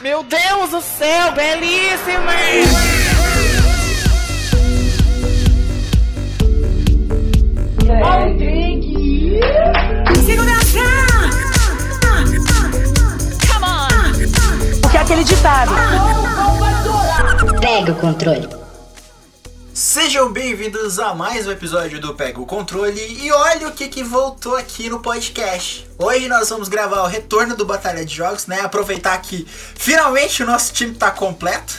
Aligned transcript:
Meu 0.00 0.22
Deus 0.22 0.70
do 0.70 0.80
céu, 0.80 1.32
belíssima! 1.32 2.32
Segurança! 10.24 10.78
O 14.84 14.88
que 14.88 14.96
é 14.96 15.00
aquele 15.00 15.24
ditado? 15.24 15.72
Pega 17.60 17.90
o 17.90 17.94
controle. 17.96 18.57
Sejam 19.88 20.30
bem-vindos 20.30 20.98
a 20.98 21.14
mais 21.14 21.46
um 21.46 21.50
episódio 21.50 21.98
do 21.98 22.14
Pega 22.14 22.38
o 22.38 22.44
Controle 22.44 23.00
e 23.00 23.32
olha 23.32 23.68
o 23.68 23.72
que 23.72 23.88
que 23.88 24.04
voltou 24.04 24.54
aqui 24.54 24.90
no 24.90 25.00
podcast. 25.00 25.88
Hoje 25.96 26.28
nós 26.28 26.50
vamos 26.50 26.68
gravar 26.68 27.00
o 27.04 27.06
retorno 27.06 27.56
do 27.56 27.64
Batalha 27.64 28.04
de 28.04 28.14
Jogos, 28.14 28.46
né? 28.46 28.60
Aproveitar 28.60 29.16
que 29.22 29.46
finalmente 29.48 30.42
o 30.42 30.46
nosso 30.46 30.74
time 30.74 30.94
tá 30.94 31.10
completo. 31.10 31.74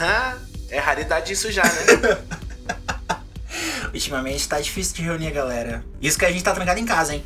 Ah, 0.00 0.34
é 0.68 0.80
raridade 0.80 1.32
isso 1.32 1.52
já, 1.52 1.62
né? 1.62 2.18
Ultimamente 3.94 4.48
tá 4.48 4.60
difícil 4.60 4.96
de 4.96 5.02
reunir 5.02 5.28
a 5.28 5.30
galera. 5.30 5.84
Isso 6.02 6.18
que 6.18 6.24
a 6.24 6.32
gente 6.32 6.42
tá 6.42 6.52
trancado 6.52 6.80
em 6.80 6.86
casa, 6.86 7.14
hein? 7.14 7.24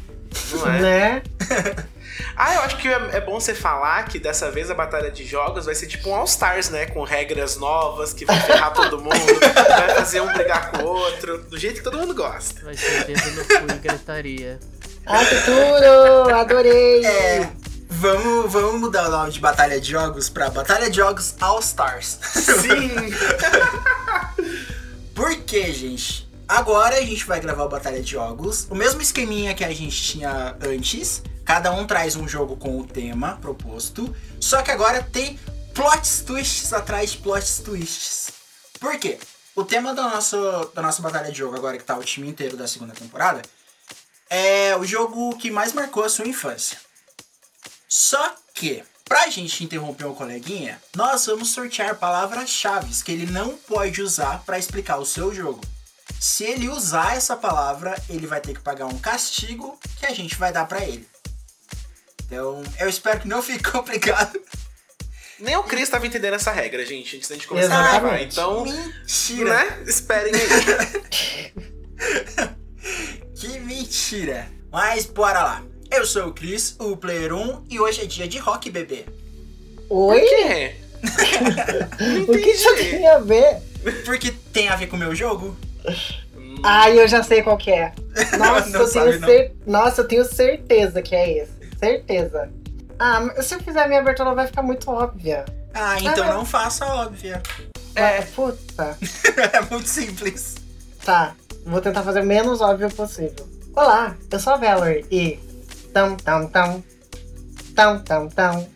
Não 0.52 0.70
é? 0.70 0.80
Né? 0.82 1.22
Ah, 2.36 2.54
eu 2.54 2.60
acho 2.62 2.76
que 2.78 2.88
é, 2.88 3.10
é 3.12 3.20
bom 3.20 3.38
você 3.38 3.54
falar 3.54 4.04
que 4.04 4.18
dessa 4.18 4.50
vez 4.50 4.70
a 4.70 4.74
batalha 4.74 5.10
de 5.10 5.24
jogos 5.24 5.66
vai 5.66 5.74
ser 5.74 5.86
tipo 5.86 6.10
um 6.10 6.14
All-Stars, 6.14 6.70
né? 6.70 6.86
Com 6.86 7.02
regras 7.04 7.56
novas, 7.56 8.12
que 8.12 8.24
vai 8.24 8.38
ferrar 8.40 8.72
todo 8.74 8.98
mundo, 8.98 9.40
vai 9.40 9.94
fazer 9.94 10.20
um 10.20 10.32
brigar 10.32 10.70
com 10.70 10.78
o 10.78 10.86
outro, 10.86 11.38
do 11.44 11.58
jeito 11.58 11.76
que 11.76 11.82
todo 11.82 11.98
mundo 11.98 12.14
gosta. 12.14 12.62
Vai 12.64 12.74
ser 12.74 13.04
dedo 13.04 13.30
no 13.30 13.44
cu 13.44 13.74
e 13.74 13.78
gritaria. 13.78 14.60
Arturo, 15.06 16.34
adorei. 16.34 17.04
É. 17.04 17.52
Vamos, 17.88 18.52
vamos 18.52 18.80
mudar 18.80 19.08
o 19.08 19.10
nome 19.10 19.30
de 19.32 19.38
Batalha 19.38 19.80
de 19.80 19.90
Jogos 19.90 20.28
pra 20.28 20.48
Batalha 20.50 20.88
de 20.88 20.96
Jogos 20.96 21.34
All 21.40 21.60
Stars. 21.60 22.18
Sim! 22.22 22.90
Por 25.14 25.36
quê, 25.42 25.72
gente? 25.72 26.28
Agora 26.48 26.96
a 26.96 27.00
gente 27.00 27.24
vai 27.24 27.38
gravar 27.40 27.64
o 27.64 27.68
Batalha 27.68 28.02
de 28.02 28.10
Jogos. 28.10 28.66
O 28.70 28.74
mesmo 28.74 29.00
esqueminha 29.00 29.54
que 29.54 29.64
a 29.64 29.72
gente 29.72 30.02
tinha 30.02 30.56
antes. 30.60 31.22
Cada 31.52 31.70
um 31.70 31.86
traz 31.86 32.16
um 32.16 32.26
jogo 32.26 32.56
com 32.56 32.78
o 32.78 32.86
tema 32.86 33.36
proposto. 33.36 34.16
Só 34.40 34.62
que 34.62 34.70
agora 34.70 35.02
tem 35.02 35.38
plot 35.74 36.24
twists 36.24 36.72
atrás 36.72 37.12
de 37.12 37.18
plot 37.18 37.60
twists. 37.62 38.32
Por 38.80 38.98
quê? 38.98 39.18
O 39.54 39.62
tema 39.62 39.92
da 39.92 40.04
nossa, 40.04 40.70
da 40.74 40.80
nossa 40.80 41.02
Batalha 41.02 41.30
de 41.30 41.36
Jogo, 41.36 41.54
agora 41.54 41.76
que 41.76 41.84
tá 41.84 41.94
o 41.94 42.02
time 42.02 42.26
inteiro 42.26 42.56
da 42.56 42.66
segunda 42.66 42.94
temporada, 42.94 43.42
é 44.30 44.74
o 44.78 44.84
jogo 44.86 45.36
que 45.36 45.50
mais 45.50 45.74
marcou 45.74 46.02
a 46.02 46.08
sua 46.08 46.26
infância. 46.26 46.78
Só 47.86 48.34
que, 48.54 48.82
pra 49.04 49.28
gente 49.28 49.62
interromper 49.62 50.06
o 50.06 50.14
coleguinha, 50.14 50.80
nós 50.96 51.26
vamos 51.26 51.50
sortear 51.50 51.96
palavras-chave 51.96 53.02
que 53.04 53.12
ele 53.12 53.30
não 53.30 53.58
pode 53.58 54.00
usar 54.00 54.42
pra 54.46 54.58
explicar 54.58 54.96
o 54.96 55.04
seu 55.04 55.34
jogo. 55.34 55.60
Se 56.18 56.44
ele 56.44 56.70
usar 56.70 57.14
essa 57.14 57.36
palavra, 57.36 57.94
ele 58.08 58.26
vai 58.26 58.40
ter 58.40 58.54
que 58.54 58.62
pagar 58.62 58.86
um 58.86 58.98
castigo 58.98 59.78
que 59.98 60.06
a 60.06 60.14
gente 60.14 60.34
vai 60.36 60.50
dar 60.50 60.64
pra 60.64 60.82
ele. 60.82 61.11
Então, 62.32 62.62
eu 62.80 62.88
espero 62.88 63.20
que 63.20 63.28
não 63.28 63.42
fique 63.42 63.62
complicado. 63.70 64.40
Nem 65.38 65.54
o 65.56 65.64
Chris 65.64 65.90
tava 65.90 66.06
entendendo 66.06 66.32
essa 66.32 66.50
regra, 66.50 66.82
gente, 66.86 67.16
antes 67.16 67.28
da 67.28 67.34
gente 67.34 67.46
começar 67.46 67.74
a 67.74 67.82
gravar. 68.00 68.22
Exatamente. 68.22 68.32
Então, 68.32 68.64
Mentira! 68.64 69.50
né? 69.54 69.82
Esperem 69.86 70.32
aí. 70.34 71.52
Que 73.36 73.58
mentira! 73.58 74.48
Mas 74.70 75.04
bora 75.04 75.42
lá. 75.42 75.62
Eu 75.90 76.06
sou 76.06 76.28
o 76.28 76.32
Chris, 76.32 76.76
o 76.78 76.96
Player 76.96 77.34
1, 77.34 77.66
e 77.68 77.80
hoje 77.80 78.02
é 78.02 78.06
dia 78.06 78.26
de 78.28 78.38
rock, 78.38 78.70
bebê. 78.70 79.04
Oi? 79.90 80.20
Por 80.20 80.28
quê? 80.28 80.74
O 82.28 82.32
que 82.38 82.50
isso 82.50 82.74
tem 82.76 83.06
a 83.08 83.18
ver? 83.18 83.58
Porque 84.04 84.32
tem 84.52 84.68
a 84.68 84.76
ver 84.76 84.86
com 84.86 84.94
o 84.94 84.98
meu 84.98 85.12
jogo? 85.14 85.56
Ai, 86.62 86.98
eu 87.00 87.08
já 87.08 87.22
sei 87.24 87.42
qual 87.42 87.58
que 87.58 87.72
é. 87.72 87.92
Nossa, 88.38 88.68
Não 88.70 88.80
eu 88.82 88.86
sabe, 88.86 89.10
tenho 89.10 89.20
não. 89.20 89.28
cer... 89.28 89.52
Nossa, 89.66 90.00
eu 90.02 90.08
tenho 90.08 90.24
certeza 90.24 91.02
que 91.02 91.14
é 91.16 91.38
esse 91.38 91.61
certeza. 91.82 92.48
Ah, 92.98 93.42
se 93.42 93.54
eu 93.56 93.60
fizer 93.60 93.82
a 93.82 93.88
minha 93.88 94.00
abertura, 94.00 94.34
vai 94.34 94.46
ficar 94.46 94.62
muito 94.62 94.88
óbvia. 94.90 95.44
Ah, 95.74 95.96
então 95.98 96.32
não 96.32 96.44
faça 96.44 96.86
óbvia. 96.86 97.42
É. 97.96 98.22
Puta. 98.22 98.96
é 99.52 99.60
muito 99.70 99.88
simples. 99.88 100.56
Tá, 101.04 101.34
vou 101.66 101.80
tentar 101.80 102.02
fazer 102.02 102.20
o 102.20 102.26
menos 102.26 102.60
óbvio 102.60 102.88
possível. 102.90 103.48
Olá, 103.74 104.16
eu 104.30 104.38
sou 104.38 104.52
a 104.52 104.56
Valerie 104.56 105.04
e. 105.10 105.38
Tão, 105.92 106.16
tão, 106.16 106.46
tão. 106.48 106.84
Tão, 107.74 108.00
tão, 108.00 108.28
tão. 108.28 108.66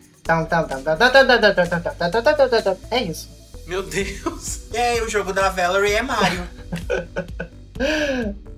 É 2.91 3.03
isso. 3.03 3.29
Meu 3.65 3.81
Deus. 3.83 4.61
E 4.73 4.77
aí, 4.77 5.01
o 5.01 5.09
jogo 5.09 5.31
da 5.31 5.49
Valerie 5.49 5.93
é 5.93 6.01
Mario. 6.01 6.43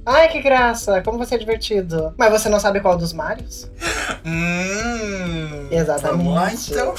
Ai, 0.05 0.29
que 0.29 0.41
graça, 0.41 1.01
como 1.01 1.17
você 1.17 1.35
é 1.35 1.37
divertido. 1.37 2.13
Mas 2.17 2.31
você 2.31 2.49
não 2.49 2.59
sabe 2.59 2.79
qual 2.79 2.97
dos 2.97 3.13
Marios? 3.13 3.69
hum. 4.25 5.67
Exatamente. 5.71 6.17
Vamos 6.17 6.33
lá, 6.35 6.51
então. 6.53 6.95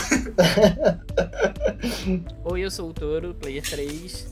Oi, 2.45 2.61
eu 2.61 2.71
sou 2.71 2.91
o 2.91 2.93
Toro, 2.93 3.35
player 3.35 3.63
3. 3.69 4.29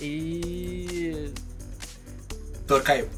E. 0.00 1.32
Toro 2.66 2.82
caiu. 2.84 3.08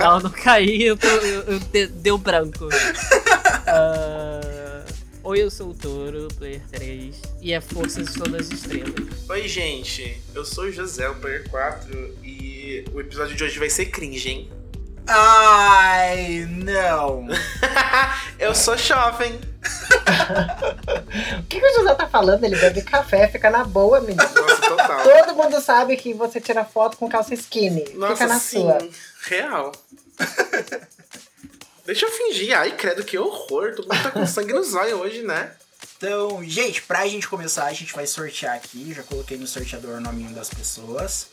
Não, 0.00 0.20
não 0.20 0.30
caí, 0.30 0.82
eu, 0.82 0.96
tô, 0.96 1.06
eu, 1.06 1.42
eu 1.42 1.58
de- 1.60 1.86
deu 1.88 2.18
branco. 2.18 2.68
Ah, 3.70 4.40
Oi, 5.24 5.42
eu 5.42 5.50
sou 5.50 5.70
o 5.70 5.74
Toro, 5.74 6.28
player 6.38 6.62
3. 6.70 7.20
E 7.40 7.52
é 7.52 7.60
Forças 7.60 8.10
São 8.10 8.26
das 8.30 8.50
Estrelas. 8.50 8.94
Oi, 9.28 9.48
gente. 9.48 10.22
Eu 10.34 10.44
sou 10.44 10.64
o 10.64 10.72
José, 10.72 11.08
o 11.08 11.14
Player 11.16 11.48
4, 11.50 12.18
e 12.22 12.84
o 12.92 13.00
episódio 13.00 13.36
de 13.36 13.44
hoje 13.44 13.58
vai 13.58 13.68
ser 13.68 13.86
cringe, 13.86 14.28
hein? 14.30 14.50
Ai, 15.06 16.46
não. 16.50 17.26
eu 18.38 18.54
sou 18.54 18.76
jovem. 18.76 19.38
O 21.38 21.42
que, 21.48 21.58
que 21.60 21.66
o 21.66 21.74
José 21.78 21.94
tá 21.94 22.06
falando? 22.06 22.44
Ele 22.44 22.56
bebe 22.56 22.82
café, 22.82 23.26
fica 23.28 23.48
na 23.50 23.64
boa, 23.64 24.00
menino. 24.00 24.22
Nossa, 24.22 24.60
total. 24.60 25.02
Todo 25.02 25.34
mundo 25.34 25.60
sabe 25.60 25.96
que 25.96 26.12
você 26.12 26.40
tira 26.40 26.64
foto 26.64 26.96
com 26.98 27.08
calça 27.08 27.32
skinny. 27.34 27.84
fica 27.86 27.98
Nossa, 27.98 28.26
na 28.26 28.38
sim. 28.38 28.60
sua. 28.60 28.78
Real. 29.22 29.72
Deixa 31.88 32.04
eu 32.04 32.12
fingir. 32.12 32.54
Ai, 32.54 32.72
credo, 32.72 33.02
que 33.02 33.16
horror. 33.16 33.74
Todo 33.74 33.88
mundo 33.88 34.02
tá 34.02 34.10
com 34.10 34.24
sangue 34.28 34.52
nos 34.52 34.74
olhos 34.74 35.00
hoje, 35.00 35.22
né? 35.22 35.52
Então, 35.96 36.44
gente, 36.44 36.82
pra 36.82 37.08
gente 37.08 37.26
começar, 37.26 37.64
a 37.64 37.72
gente 37.72 37.94
vai 37.94 38.06
sortear 38.06 38.54
aqui. 38.54 38.92
Já 38.92 39.02
coloquei 39.02 39.38
no 39.38 39.46
sorteador 39.46 39.96
o 39.96 40.00
nominho 40.00 40.28
das 40.34 40.50
pessoas. 40.50 41.28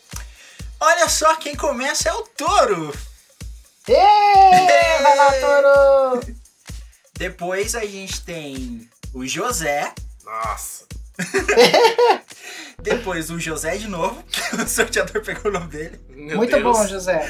Olha 0.80 1.10
só, 1.10 1.36
quem 1.36 1.58
começa 1.58 2.08
é 2.08 2.14
o 2.14 2.22
Touro. 2.22 2.98
Ê, 3.86 5.02
vai 5.04 5.16
lá, 5.18 5.32
Toro! 5.42 6.36
Depois 7.18 7.76
a 7.76 7.86
gente 7.86 8.22
tem 8.22 8.90
o 9.14 9.28
José. 9.28 9.94
Nossa. 10.24 10.86
Depois 12.82 13.30
o 13.30 13.38
José 13.42 13.76
de 13.76 13.90
novo, 13.90 14.24
que 14.24 14.56
o 14.56 14.68
sorteador 14.70 15.22
pegou 15.22 15.52
o 15.52 15.54
nome 15.54 15.68
dele. 15.68 16.00
Meu 16.08 16.38
Muito 16.38 16.52
Deus. 16.52 16.64
bom, 16.64 16.88
José. 16.88 17.30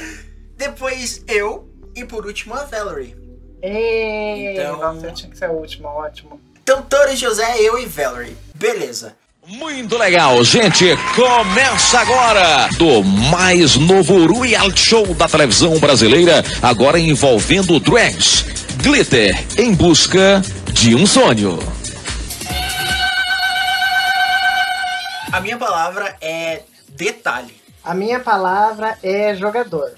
Depois 0.56 1.24
eu. 1.26 1.68
E 1.96 2.04
por 2.04 2.26
último 2.26 2.54
a 2.54 2.64
Valerie. 2.64 3.16
Ê, 3.62 4.52
Então- 4.54 4.76
Nossa, 4.78 5.06
eu 5.06 5.14
tinha 5.14 5.30
que 5.30 5.38
ser 5.38 5.48
o 5.48 5.54
último, 5.54 5.88
ótimo. 5.88 6.38
Então, 6.62 6.82
Touro 6.82 7.10
e 7.12 7.16
José, 7.16 7.56
eu 7.60 7.78
e 7.78 7.86
Valerie. 7.86 8.36
Beleza. 8.54 9.16
Muito 9.46 9.96
legal, 9.96 10.42
gente. 10.44 10.84
Começa 11.14 12.00
agora 12.00 12.68
do 12.76 13.02
mais 13.04 13.76
novo 13.76 14.26
reality 14.42 14.80
show 14.80 15.06
da 15.14 15.28
televisão 15.28 15.78
brasileira, 15.78 16.42
agora 16.60 16.98
envolvendo 16.98 17.78
drags, 17.78 18.44
glitter 18.82 19.36
em 19.56 19.72
busca 19.72 20.42
de 20.72 20.96
um 20.96 21.06
sonho. 21.06 21.58
A 25.32 25.40
minha 25.40 25.56
palavra 25.56 26.16
é 26.20 26.62
detalhe. 26.88 27.54
A 27.84 27.94
minha 27.94 28.18
palavra 28.18 28.98
é 29.02 29.34
jogador. 29.36 29.92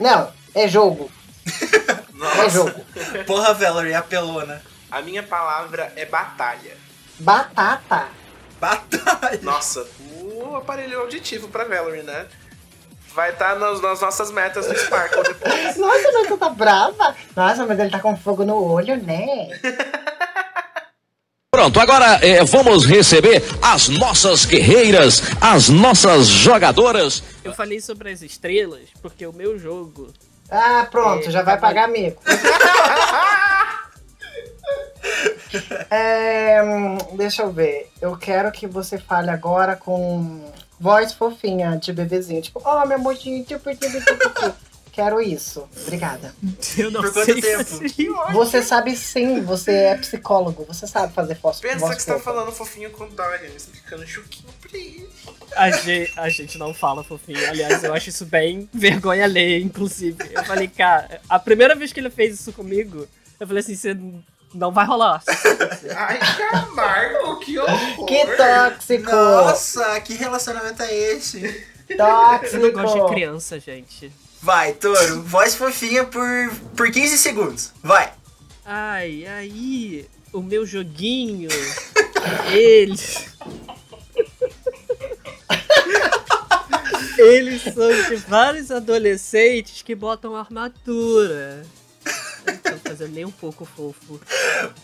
Não, 0.00 0.28
é 0.56 0.68
jogo. 0.68 1.10
É 2.16 2.18
Nossa. 2.18 2.48
jogo. 2.48 2.80
Porra, 3.26 3.52
Valerie, 3.52 3.92
apelona. 3.92 4.62
A 4.90 5.02
minha 5.02 5.22
palavra 5.22 5.92
é 5.96 6.06
batalha. 6.06 6.74
Batata. 7.18 8.08
Batalha. 8.58 9.38
Nossa, 9.42 9.86
o 10.10 10.56
aparelho 10.56 11.00
auditivo 11.00 11.46
pra 11.48 11.64
Valerie, 11.64 12.02
né? 12.02 12.26
Vai 13.14 13.32
estar 13.32 13.56
nas, 13.56 13.82
nas 13.82 14.00
nossas 14.00 14.30
metas 14.30 14.66
do 14.66 14.76
Sparkle 14.78 15.22
depois. 15.24 15.76
Nossa, 15.76 16.10
mas 16.12 16.26
tu 16.26 16.38
tá 16.38 16.48
brava? 16.48 17.14
Nossa, 17.36 17.66
mas 17.66 17.78
ele 17.78 17.90
tá 17.90 18.00
com 18.00 18.16
fogo 18.16 18.44
no 18.46 18.64
olho, 18.64 18.96
né? 18.96 19.26
Pronto, 21.50 21.78
agora 21.80 22.18
eh, 22.22 22.44
vamos 22.44 22.84
receber 22.84 23.42
as 23.62 23.88
nossas 23.88 24.44
guerreiras, 24.44 25.22
as 25.40 25.68
nossas 25.68 26.26
jogadoras. 26.26 27.22
Eu 27.44 27.54
falei 27.54 27.80
sobre 27.80 28.10
as 28.10 28.20
estrelas 28.20 28.88
porque 29.00 29.26
o 29.26 29.32
meu 29.32 29.58
jogo. 29.58 30.12
Ah, 30.50 30.86
pronto, 30.90 31.28
É, 31.28 31.30
já 31.30 31.42
vai 31.42 31.56
vai- 31.58 31.60
pagar 31.60 31.88
mico. 31.88 32.22
É, 35.90 36.58
deixa 37.14 37.42
eu 37.42 37.52
ver. 37.52 37.90
Eu 38.00 38.16
quero 38.16 38.50
que 38.50 38.66
você 38.66 38.98
fale 38.98 39.30
agora 39.30 39.76
com 39.76 40.50
voz 40.78 41.12
fofinha 41.12 41.76
de 41.76 41.92
bebezinho. 41.92 42.42
Tipo, 42.42 42.60
oh, 42.64 42.84
meu 42.86 42.96
amorzinho. 42.98 43.44
Tipo, 43.44 43.70
tipo, 43.74 44.00
tipo, 44.00 44.28
tipo. 44.40 44.54
Quero 44.92 45.20
isso. 45.20 45.68
Obrigada. 45.82 46.34
Eu 46.76 46.90
não 46.90 47.02
Por 47.02 47.12
quanto 47.12 47.26
sei 47.26 47.40
tempo? 47.40 47.64
fazer. 47.64 48.32
Você 48.32 48.62
sabe 48.62 48.96
sim, 48.96 49.42
você 49.42 49.70
é 49.72 49.94
psicólogo. 49.96 50.64
Você 50.66 50.86
sabe 50.86 51.12
fazer 51.12 51.34
voz 51.34 51.60
Pensa 51.60 51.94
que 51.94 52.02
você 52.02 52.14
tá 52.14 52.18
falando 52.18 52.50
fofinho 52.50 52.90
com 52.90 53.04
o 53.04 53.08
Dorian, 53.10 53.50
explicando 53.54 54.06
chuquinho 54.06 54.48
ele. 54.76 55.08
A 55.56 55.70
gente, 55.70 56.12
a 56.18 56.28
gente 56.28 56.58
não 56.58 56.74
fala 56.74 57.02
fofinho. 57.02 57.48
Aliás, 57.48 57.82
eu 57.82 57.94
acho 57.94 58.10
isso 58.10 58.26
bem 58.26 58.68
vergonha 58.72 59.24
alheia, 59.24 59.58
inclusive. 59.58 60.18
Eu 60.30 60.44
falei, 60.44 60.68
cara, 60.68 61.20
a 61.28 61.38
primeira 61.38 61.74
vez 61.74 61.92
que 61.92 62.00
ele 62.00 62.10
fez 62.10 62.38
isso 62.38 62.52
comigo, 62.52 63.06
eu 63.40 63.46
falei 63.46 63.60
assim, 63.60 63.74
você 63.74 63.96
não 64.54 64.72
vai 64.72 64.86
rolar. 64.86 65.22
Ai, 65.96 66.18
Camargo, 66.18 67.40
que 67.40 67.58
horror! 67.58 68.06
Que 68.06 68.26
tóxico! 68.36 69.10
Nossa, 69.10 70.00
que 70.00 70.14
relacionamento 70.14 70.82
é 70.82 70.94
esse? 70.94 71.66
Eu 71.88 71.96
não 71.98 72.36
gosto 72.36 72.58
de 72.58 72.72
Tóxico! 72.72 73.08
criança, 73.08 73.60
gente. 73.60 74.12
Vai, 74.42 74.72
Toro, 74.72 75.22
voz 75.22 75.54
fofinha 75.54 76.04
por, 76.04 76.26
por 76.76 76.90
15 76.90 77.18
segundos. 77.18 77.72
Vai. 77.82 78.12
Ai, 78.64 79.26
aí, 79.26 80.08
o 80.32 80.42
meu 80.42 80.66
joguinho, 80.66 81.48
ele... 82.52 82.94
Eles 87.18 87.62
são 87.62 88.08
de 88.08 88.16
vários 88.16 88.70
adolescentes 88.70 89.82
que 89.82 89.94
botam 89.94 90.36
armadura. 90.36 91.64
Eu 92.46 92.52
não 92.52 92.58
tô 92.58 92.88
fazendo 92.88 93.12
nem 93.12 93.24
um 93.24 93.30
pouco 93.30 93.64
fofo. 93.64 94.20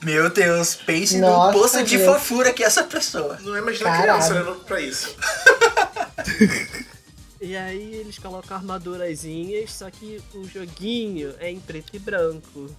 Meu 0.02 0.28
Deus, 0.30 0.74
pense 0.74 1.18
Nossa, 1.18 1.52
no 1.52 1.60
poço 1.60 1.84
de 1.84 1.98
fofura 1.98 2.52
que 2.52 2.62
é 2.62 2.66
essa 2.66 2.84
pessoa. 2.84 3.38
Não 3.42 3.56
imagina 3.56 3.84
Caralho. 3.90 4.24
criança 4.24 4.34
olhando 4.34 4.64
pra 4.64 4.80
isso. 4.80 5.16
E 7.40 7.56
aí 7.56 7.94
eles 7.94 8.18
colocam 8.18 8.56
armadurazinhas, 8.56 9.72
só 9.72 9.90
que 9.90 10.22
o 10.34 10.46
joguinho 10.48 11.34
é 11.40 11.50
em 11.50 11.58
preto 11.58 11.94
e 11.94 11.98
branco. 11.98 12.70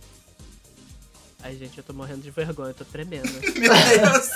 Ai, 1.42 1.56
gente, 1.58 1.78
eu 1.78 1.84
tô 1.84 1.92
morrendo 1.92 2.22
de 2.22 2.32
vergonha, 2.32 2.70
eu 2.70 2.74
tô 2.74 2.86
tremendo. 2.86 3.30
Meu 3.60 3.74
Deus. 3.74 4.30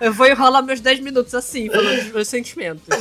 Eu 0.00 0.12
vou 0.12 0.26
enrolar 0.26 0.62
meus 0.64 0.80
10 0.80 1.00
minutos 1.00 1.34
assim, 1.34 1.68
falando 1.68 2.02
dos 2.04 2.12
meus 2.12 2.28
sentimentos. 2.28 2.84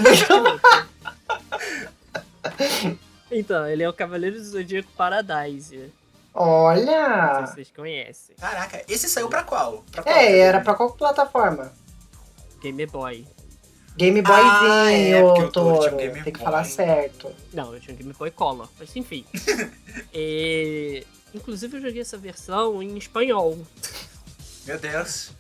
então, 3.32 3.68
ele 3.68 3.84
é 3.84 3.90
o 3.90 3.94
Cavaleiro 3.94 4.38
do 4.38 4.44
Zodíaco 4.44 4.90
Paradise. 4.98 5.76
Não 5.78 5.84
sei 5.84 5.92
Olha! 6.34 7.46
se 7.48 7.54
vocês 7.56 7.72
conhecem. 7.76 8.36
Caraca, 8.40 8.84
esse 8.88 9.08
saiu 9.10 9.30
pra 9.30 9.44
qual? 9.44 9.84
Pra 9.92 10.04
qual? 10.04 10.16
É, 10.16 10.40
era 10.40 10.62
pra 10.62 10.74
qual 10.76 10.92
plataforma? 10.92 11.72
Game 12.62 12.86
Boy. 12.86 13.26
Game 13.96 14.22
Ah, 14.26 14.92
é, 14.92 15.22
Boyzinho, 15.22 15.26
porque 15.28 15.42
o 15.42 15.52
Toro 15.52 15.94
um 15.94 15.98
Game 15.98 16.14
Tem 16.24 16.34
que 16.34 16.40
Boy. 16.40 16.46
falar 16.46 16.64
certo. 16.64 17.32
Não, 17.54 17.74
eu 17.74 17.80
tinha 17.80 17.94
um 17.94 17.98
Game 17.98 18.14
Boy 18.14 18.32
Color, 18.32 18.68
mas 18.80 18.96
enfim. 18.96 19.26
E, 20.14 21.06
Inclusive 21.34 21.78
eu 21.78 21.82
joguei 21.82 22.02
essa 22.02 22.18
versão 22.18 22.82
em 22.82 22.98
espanhol. 22.98 23.58
Meu 24.66 24.80
Deus. 24.80 25.32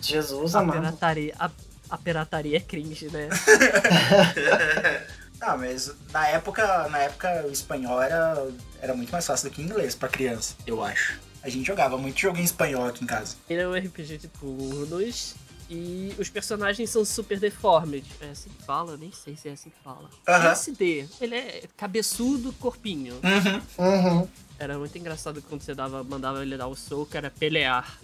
Jesus 0.00 0.54
A 0.54 0.60
amado. 0.60 0.78
pirataria, 0.80 1.34
a, 1.38 1.50
a 1.90 1.98
pirataria 1.98 2.56
é 2.56 2.60
cringe, 2.60 3.08
né? 3.10 3.28
Ah, 5.40 5.56
mas 5.56 5.94
na 6.12 6.26
época, 6.28 6.88
na 6.88 6.98
época 6.98 7.44
o 7.46 7.52
espanhol 7.52 8.02
era, 8.02 8.48
era 8.80 8.92
muito 8.94 9.10
mais 9.12 9.24
fácil 9.24 9.48
do 9.48 9.54
que 9.54 9.62
o 9.62 9.64
inglês 9.64 9.94
pra 9.94 10.08
criança, 10.08 10.56
eu 10.66 10.82
acho. 10.82 11.20
A 11.42 11.48
gente 11.48 11.64
jogava 11.66 11.96
muito 11.96 12.18
jogo 12.18 12.38
em 12.38 12.42
espanhol 12.42 12.86
aqui 12.86 13.04
em 13.04 13.06
casa. 13.06 13.36
Ele 13.48 13.60
é 13.62 13.68
um 13.68 13.72
RPG 13.72 14.18
de 14.18 14.26
turnos 14.26 15.36
e 15.70 16.12
os 16.18 16.28
personagens 16.28 16.90
são 16.90 17.04
super 17.04 17.38
deformed. 17.38 18.04
É 18.20 18.30
assim 18.30 18.50
que 18.50 18.64
fala? 18.64 18.96
Nem 18.96 19.12
sei 19.12 19.36
se 19.36 19.48
é 19.48 19.52
assim 19.52 19.70
que 19.70 19.76
fala. 19.84 20.10
Aham. 20.26 20.50
SD. 20.50 21.06
Ele 21.20 21.36
é 21.36 21.62
cabeçudo, 21.76 22.52
corpinho. 22.54 23.14
Uhum. 23.22 23.86
Uhum. 23.86 24.28
Era 24.58 24.76
muito 24.76 24.98
engraçado 24.98 25.40
quando 25.42 25.62
você 25.62 25.72
dava, 25.72 26.02
mandava 26.02 26.42
ele 26.42 26.56
dar 26.56 26.66
o 26.66 26.74
soco, 26.74 27.16
era 27.16 27.30
pelear. 27.30 27.96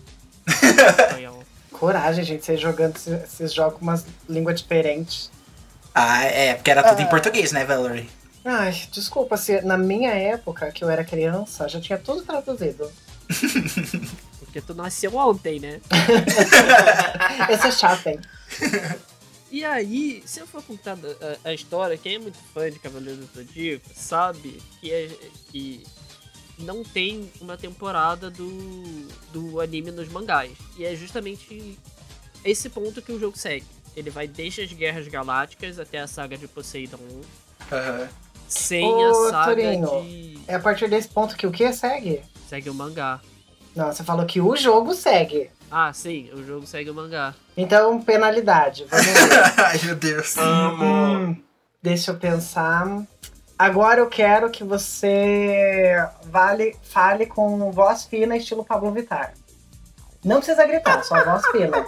Em 0.47 1.07
espanhol. 1.07 1.43
Coragem, 1.79 2.25
gente, 2.25 2.45
vocês 2.45 2.61
jogando 2.61 2.97
esses, 2.97 3.53
jogos 3.53 3.79
com 3.79 3.85
umas 3.85 4.07
línguas 4.29 4.61
diferentes. 4.61 5.31
Ah, 5.95 6.23
é, 6.25 6.55
porque 6.55 6.71
era 6.71 6.83
tudo 6.83 7.01
em 7.01 7.05
Ah. 7.05 7.09
português, 7.09 7.53
né, 7.53 7.65
Valerie? 7.65 8.09
Ai, 8.45 8.73
desculpa, 8.93 9.37
se 9.37 9.61
na 9.63 9.77
minha 9.77 10.11
época, 10.13 10.71
que 10.71 10.85
eu 10.85 10.91
era 10.91 11.05
criança, 11.05 11.69
já 11.69 11.81
tinha 11.81 11.99
tudo 11.99 12.23
traduzido. 12.23 12.91
Porque 14.39 14.61
tu 14.61 14.75
nasceu 14.75 15.17
ontem, 15.17 15.59
né? 15.59 15.81
Esse 17.51 17.67
é 17.69 17.71
chato, 17.73 18.07
hein? 18.07 18.21
E 19.51 19.65
aí, 19.65 20.23
se 20.27 20.41
eu 20.41 20.47
for 20.47 20.63
contar 20.63 20.97
a, 21.45 21.49
a 21.49 21.55
história, 21.55 21.97
quem 21.97 22.17
é 22.17 22.19
muito 22.19 22.39
fã 22.53 22.71
de 22.71 22.79
Cavaleiro 22.79 23.21
do 23.21 23.29
Zodíaco 23.35 23.87
sabe 23.95 24.63
que, 24.81 24.93
é, 24.93 25.09
que 25.51 25.85
não 26.59 26.83
tem 26.85 27.31
uma 27.41 27.57
temporada 27.57 28.31
do, 28.31 29.07
do 29.33 29.61
anime 29.61 29.91
nos 29.91 30.09
mangás. 30.09 30.53
E 30.77 30.85
é 30.85 30.95
justamente 30.95 31.79
esse 32.45 32.69
ponto 32.71 33.03
que 33.03 33.13
o 33.13 33.19
jogo 33.19 33.37
segue. 33.39 33.67
Ele 33.97 34.11
vai 34.11 34.27
desde 34.27 34.63
as 34.63 34.73
Guerras 34.73 35.07
Galácticas 35.09 35.79
até 35.79 36.01
a 36.01 36.07
saga 36.07 36.37
de 36.37 36.49
Poseidon, 36.49 36.99
Aham. 37.71 38.09
sem 38.49 38.85
Ô, 38.85 39.27
a 39.29 39.31
saga 39.31 39.55
Torino. 39.63 40.03
de. 40.03 40.39
É 40.49 40.55
a 40.57 40.61
partir 40.61 40.89
desse 40.89 41.09
ponto 41.09 41.37
que 41.37 41.47
o 41.47 41.53
que 41.53 41.73
segue? 41.73 42.21
Segue 42.49 42.69
o 42.71 42.75
mangá. 42.75 43.21
Não, 43.75 43.93
você 43.93 44.03
falou 44.05 44.25
que 44.27 44.41
o 44.41 44.55
jogo 44.57 44.95
segue. 44.95 45.51
Ah, 45.71 45.93
sim, 45.93 46.31
o 46.33 46.45
jogo 46.45 46.67
segue 46.67 46.91
o 46.91 46.95
mangá. 46.95 47.35
Então, 47.57 48.01
penalidade. 48.01 48.85
Vamos 48.91 49.07
ver. 49.07 49.43
Ai, 49.65 49.81
meu 49.85 49.97
Deus. 49.97 50.37
Hum, 50.37 51.37
deixa 51.83 52.13
eu 52.13 52.17
pensar. 52.17 53.05
Agora 53.65 53.99
eu 54.01 54.09
quero 54.09 54.51
que 54.51 54.63
você 54.63 55.97
vale, 56.25 56.77
fale 56.83 57.25
com 57.25 57.71
voz 57.73 58.05
fina, 58.05 58.37
estilo 58.37 58.63
Pablo 58.63 58.93
Vittar. 58.93 59.33
Não 60.23 60.37
precisa 60.37 60.67
gritar, 60.67 61.03
só 61.03 61.25
voz 61.25 61.43
fina. 61.47 61.87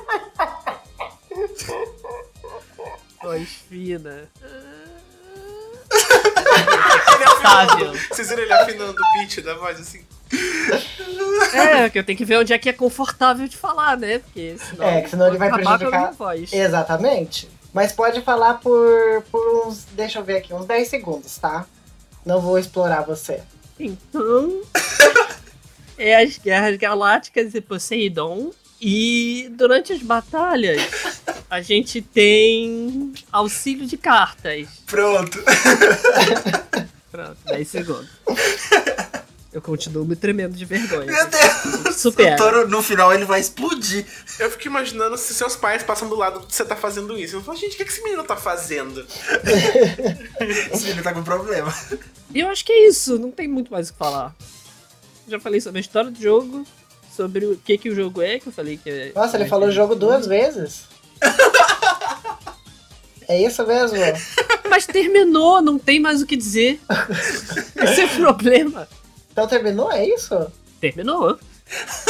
Voz 3.22 3.48
fina. 3.68 4.26
Sábio. 7.42 7.90
afinando. 7.90 7.98
Vocês 8.08 8.28
viram 8.30 8.42
ele 8.42 8.52
afinando 8.54 8.92
o 9.02 9.12
pitch 9.20 9.40
da 9.44 9.54
voz 9.54 9.78
assim? 9.78 10.02
É, 11.52 11.90
que 11.90 11.98
eu 11.98 12.04
tenho 12.04 12.16
que 12.16 12.24
ver 12.24 12.38
onde 12.38 12.54
é 12.54 12.58
que 12.58 12.70
é 12.70 12.72
confortável 12.72 13.46
de 13.46 13.56
falar, 13.56 13.98
né? 13.98 14.20
Porque 14.20 14.56
senão, 14.58 14.84
É, 14.86 15.02
que 15.02 15.10
senão 15.10 15.28
ele 15.28 15.36
vai 15.36 15.50
prejudicar- 15.52 15.90
minha 16.00 16.12
voz. 16.12 16.52
Exatamente. 16.52 17.50
Mas 17.72 17.92
pode 17.92 18.22
falar 18.22 18.54
por, 18.54 19.22
por 19.30 19.66
uns. 19.66 19.84
Deixa 19.92 20.18
eu 20.18 20.24
ver 20.24 20.38
aqui, 20.38 20.54
uns 20.54 20.64
10 20.64 20.88
segundos, 20.88 21.36
tá? 21.36 21.66
Não 22.26 22.40
vou 22.40 22.58
explorar 22.58 23.02
você. 23.02 23.40
Então. 23.78 24.60
é 25.96 26.22
as 26.22 26.36
guerras 26.36 26.76
galácticas 26.76 27.54
e 27.54 27.60
Poseidon. 27.60 28.50
E 28.78 29.48
durante 29.52 29.92
as 29.92 30.02
batalhas, 30.02 30.82
a 31.48 31.62
gente 31.62 32.02
tem 32.02 33.14
auxílio 33.32 33.86
de 33.86 33.96
cartas. 33.96 34.68
Pronto. 34.84 35.38
Pronto, 37.10 37.38
10 37.46 37.68
segundos. 37.68 38.10
Eu 39.56 39.62
continuo 39.62 40.04
me 40.04 40.14
tremendo 40.14 40.54
de 40.54 40.66
vergonha. 40.66 41.06
Meu 41.06 41.26
Deus. 41.28 41.96
Supera. 41.96 42.34
O 42.34 42.36
Toro, 42.36 42.68
no 42.68 42.82
final, 42.82 43.14
ele 43.14 43.24
vai 43.24 43.40
explodir. 43.40 44.04
Eu 44.38 44.50
fico 44.50 44.66
imaginando 44.66 45.16
se 45.16 45.32
seus 45.32 45.56
pais 45.56 45.82
passam 45.82 46.10
do 46.10 46.14
lado 46.14 46.46
que 46.46 46.54
você 46.54 46.62
tá 46.62 46.76
fazendo 46.76 47.18
isso. 47.18 47.36
Eu 47.36 47.42
falo, 47.42 47.56
gente, 47.56 47.72
o 47.72 47.76
que 47.78 47.86
que 47.86 47.90
esse 47.90 48.02
menino 48.02 48.22
tá 48.22 48.36
fazendo? 48.36 49.00
Esse 50.70 50.84
menino 50.84 51.02
tá 51.02 51.14
com 51.14 51.22
problema. 51.22 51.74
E 52.34 52.40
eu 52.40 52.48
acho 52.48 52.62
que 52.66 52.70
é 52.70 52.86
isso, 52.86 53.18
não 53.18 53.30
tem 53.30 53.48
muito 53.48 53.72
mais 53.72 53.88
o 53.88 53.94
que 53.94 53.98
falar. 53.98 54.34
Já 55.26 55.40
falei 55.40 55.58
sobre 55.58 55.78
a 55.78 55.80
história 55.80 56.10
do 56.10 56.20
jogo, 56.20 56.62
sobre 57.16 57.46
o 57.46 57.56
que, 57.56 57.78
que 57.78 57.88
o 57.88 57.94
jogo 57.94 58.20
é, 58.20 58.38
que 58.38 58.48
eu 58.48 58.52
falei 58.52 58.76
que 58.76 58.90
é. 58.90 59.12
Nossa, 59.14 59.38
ele 59.38 59.48
falou 59.48 59.70
o 59.70 59.72
jogo 59.72 59.94
duas 59.94 60.26
vezes. 60.26 60.84
É 63.28 63.42
isso 63.42 63.66
mesmo? 63.66 63.98
Mas 64.70 64.86
terminou, 64.86 65.60
não 65.60 65.80
tem 65.80 65.98
mais 65.98 66.22
o 66.22 66.26
que 66.26 66.36
dizer. 66.36 66.78
Esse 67.74 68.02
é 68.02 68.04
o 68.04 68.08
problema. 68.10 68.86
Então 69.36 69.46
terminou? 69.46 69.92
É 69.92 70.02
isso? 70.08 70.50
Terminou. 70.80 71.38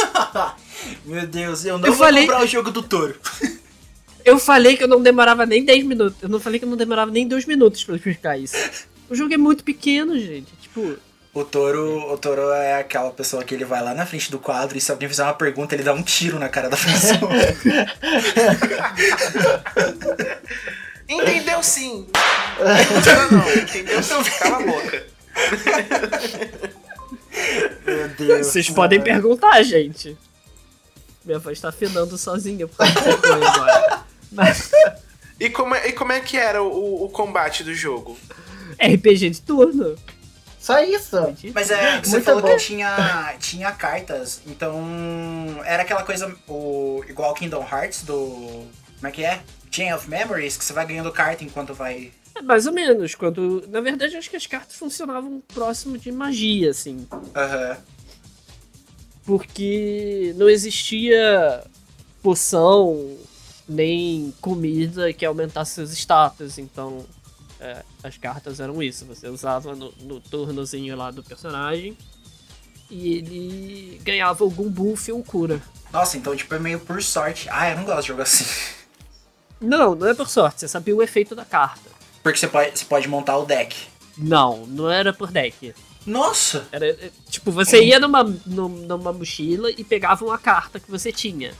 Meu 1.03 1.27
Deus, 1.27 1.65
eu 1.65 1.77
não 1.77 1.87
Eu 1.87 1.93
vou 1.93 2.05
falei- 2.05 2.25
comprar 2.25 2.41
o 2.41 2.47
jogo 2.47 2.71
do 2.71 2.81
Toro. 2.81 3.19
Eu 4.23 4.39
falei 4.39 4.77
que 4.77 4.83
eu 4.85 4.87
não 4.87 5.01
demorava 5.01 5.45
nem 5.45 5.65
10 5.65 5.83
minutos. 5.85 6.23
Eu 6.23 6.29
não 6.29 6.39
falei 6.39 6.57
que 6.57 6.63
eu 6.63 6.69
não 6.69 6.77
demorava 6.77 7.11
nem 7.11 7.27
2 7.27 7.43
minutos 7.45 7.83
pra 7.83 7.97
explicar 7.97 8.37
isso. 8.39 8.55
O 9.09 9.15
jogo 9.15 9.33
é 9.33 9.37
muito 9.37 9.61
pequeno, 9.65 10.17
gente. 10.17 10.53
Tipo, 10.61 10.95
O 11.33 11.43
Toro, 11.43 12.13
o 12.13 12.17
Toro 12.17 12.49
é 12.53 12.79
aquela 12.79 13.09
pessoa 13.11 13.43
que 13.43 13.53
ele 13.53 13.65
vai 13.65 13.83
lá 13.83 13.93
na 13.93 14.05
frente 14.05 14.31
do 14.31 14.39
quadro 14.39 14.77
e 14.77 14.81
se 14.81 14.89
alguém 14.89 15.09
fizer 15.09 15.23
uma 15.23 15.33
pergunta, 15.33 15.75
ele 15.75 15.83
dá 15.83 15.93
um 15.93 16.01
tiro 16.03 16.39
na 16.39 16.47
cara 16.47 16.69
da 16.69 16.77
pessoa. 16.77 17.29
Entendeu 21.09 21.61
sim! 21.61 22.07
Não, 22.59 23.31
não, 23.39 23.53
entendeu 23.53 24.01
sim, 24.01 24.15
cala 24.39 24.57
a 24.57 24.65
boca. 24.65 25.03
Meu 27.85 28.09
Deus. 28.09 28.47
vocês 28.47 28.69
podem 28.69 29.01
perguntar, 29.01 29.61
gente. 29.63 30.17
Minha 31.25 31.39
voz 31.39 31.59
tá 31.59 31.69
afinando 31.69 32.17
sozinha 32.17 32.67
por 32.67 32.77
causa 32.77 32.93
de 32.93 33.01
vergonha 33.01 33.49
agora. 33.49 34.03
Mas 34.31 34.71
E 35.39 35.49
como 35.49 35.75
é, 35.75 35.89
e 35.89 35.93
como 35.93 36.11
é 36.11 36.19
que 36.19 36.35
era 36.35 36.63
o, 36.63 37.05
o 37.05 37.09
combate 37.09 37.63
do 37.63 37.73
jogo? 37.73 38.17
RPG 38.79 39.29
de 39.29 39.41
turno. 39.41 39.95
Só 40.59 40.79
isso. 40.83 41.15
Mas 41.53 41.69
é, 41.69 42.01
você 42.01 42.11
Muito 42.11 42.25
falou 42.25 42.41
bom. 42.41 42.49
que 42.49 42.57
tinha, 42.57 43.35
tinha 43.39 43.71
cartas, 43.71 44.41
então 44.47 45.61
era 45.63 45.83
aquela 45.83 46.03
coisa, 46.03 46.35
o, 46.47 47.03
igual 47.07 47.33
Kingdom 47.33 47.65
Hearts 47.71 48.03
do. 48.03 48.15
Como 48.15 49.07
é 49.07 49.11
que 49.11 49.23
é? 49.23 49.41
Chain 49.71 49.93
of 49.93 50.09
Memories, 50.09 50.57
que 50.57 50.65
você 50.65 50.73
vai 50.73 50.85
ganhando 50.85 51.11
carta 51.11 51.43
enquanto 51.43 51.73
vai. 51.73 52.11
É 52.37 52.41
mais 52.41 52.67
ou 52.67 52.73
menos. 52.73 53.15
Quando. 53.15 53.63
Na 53.69 53.81
verdade, 53.81 54.15
acho 54.15 54.29
que 54.29 54.35
as 54.35 54.47
cartas 54.47 54.75
funcionavam 54.75 55.41
próximo 55.47 55.97
de 55.97 56.11
magia, 56.11 56.71
assim. 56.71 57.07
Aham. 57.35 57.77
Porque 59.25 60.33
não 60.37 60.49
existia 60.49 61.63
poção 62.21 63.17
nem 63.67 64.33
comida 64.39 65.11
que 65.11 65.25
aumentasse 65.25 65.73
seus 65.73 65.91
status. 65.91 66.57
Então, 66.57 67.05
é, 67.59 67.83
as 68.03 68.17
cartas 68.17 68.59
eram 68.59 68.81
isso. 68.81 69.05
Você 69.05 69.27
usava 69.27 69.75
no, 69.75 69.91
no 70.01 70.19
turnozinho 70.21 70.95
lá 70.95 71.11
do 71.11 71.23
personagem 71.23 71.97
e 72.89 73.15
ele 73.15 74.01
ganhava 74.03 74.43
algum 74.43 74.69
buff 74.69 75.11
ou 75.11 75.23
cura. 75.23 75.61
Nossa, 75.91 76.17
então 76.17 76.35
tipo 76.35 76.53
é 76.53 76.59
meio 76.59 76.79
por 76.79 77.01
sorte. 77.01 77.49
Ah, 77.49 77.71
eu 77.71 77.77
não 77.77 77.85
gosto 77.85 78.01
de 78.01 78.07
jogo 78.07 78.21
assim. 78.21 78.45
Não, 79.59 79.95
não 79.95 80.07
é 80.07 80.13
por 80.13 80.29
sorte. 80.29 80.61
Você 80.61 80.67
sabia 80.67 80.95
o 80.95 81.01
efeito 81.01 81.35
da 81.35 81.43
carta. 81.43 81.96
Porque 82.23 82.37
você 82.39 82.47
pode, 82.47 82.77
você 82.77 82.85
pode 82.85 83.07
montar 83.07 83.37
o 83.37 83.45
deck. 83.45 83.75
Não, 84.17 84.65
não 84.67 84.89
era 84.89 85.13
por 85.13 85.31
deck. 85.31 85.73
Nossa! 86.05 86.67
Era, 86.71 86.87
é, 86.89 87.09
tipo, 87.29 87.51
você 87.51 87.83
ia 87.83 87.99
numa, 87.99 88.23
num- 88.23 88.69
numa 88.69 89.11
mochila 89.13 89.69
e 89.71 89.83
pegava 89.83 90.23
uma 90.25 90.37
carta 90.37 90.79
que 90.79 90.89
você 90.89 91.11
tinha. 91.11 91.53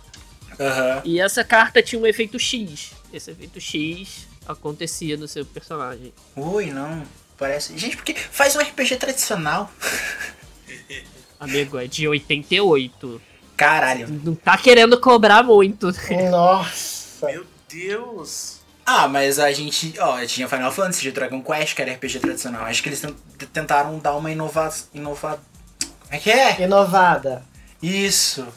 Aham. 0.60 1.02
E 1.06 1.20
essa 1.20 1.44
carta 1.44 1.84
tinha 1.84 2.02
um 2.02 2.08
efeito 2.08 2.40
X. 2.40 2.92
Esse 3.14 3.30
efeito 3.32 3.60
X 3.60 4.28
acontecia 4.48 5.18
no 5.18 5.28
seu 5.28 5.46
personagem. 5.46 6.14
Ui, 6.36 6.68
não. 6.68 7.04
Parece. 7.38 7.78
Gente, 7.78 7.96
porque 7.98 8.14
faz 8.16 8.56
um 8.56 8.60
RPG 8.60 8.96
tradicional. 8.96 9.70
Amigo, 11.40 11.78
é 11.78 11.86
de 11.86 12.08
88. 12.08 13.22
Caralho. 13.56 14.08
Não 14.24 14.34
tá 14.34 14.58
querendo 14.58 15.00
cobrar 15.00 15.44
muito. 15.44 15.88
Nossa. 16.32 17.26
Meu 17.28 17.46
Deus! 17.70 18.57
Ah, 18.90 19.06
mas 19.08 19.38
a 19.38 19.52
gente. 19.52 19.94
Ó, 20.00 20.26
tinha 20.26 20.48
Final 20.48 20.72
Fantasy 20.72 21.02
de 21.02 21.12
Dragon 21.12 21.44
Quest, 21.44 21.76
que 21.76 21.82
era 21.82 21.92
RPG 21.94 22.20
tradicional. 22.22 22.64
Acho 22.64 22.82
que 22.82 22.88
eles 22.88 23.02
tent- 23.02 23.18
tentaram 23.52 24.00
dar 24.00 24.16
uma 24.16 24.32
inova... 24.32 24.74
inova... 24.94 25.38
Como 25.82 26.16
é 26.16 26.18
que 26.20 26.32
é? 26.32 26.62
Inovada. 26.62 27.44
Isso. 27.84 28.48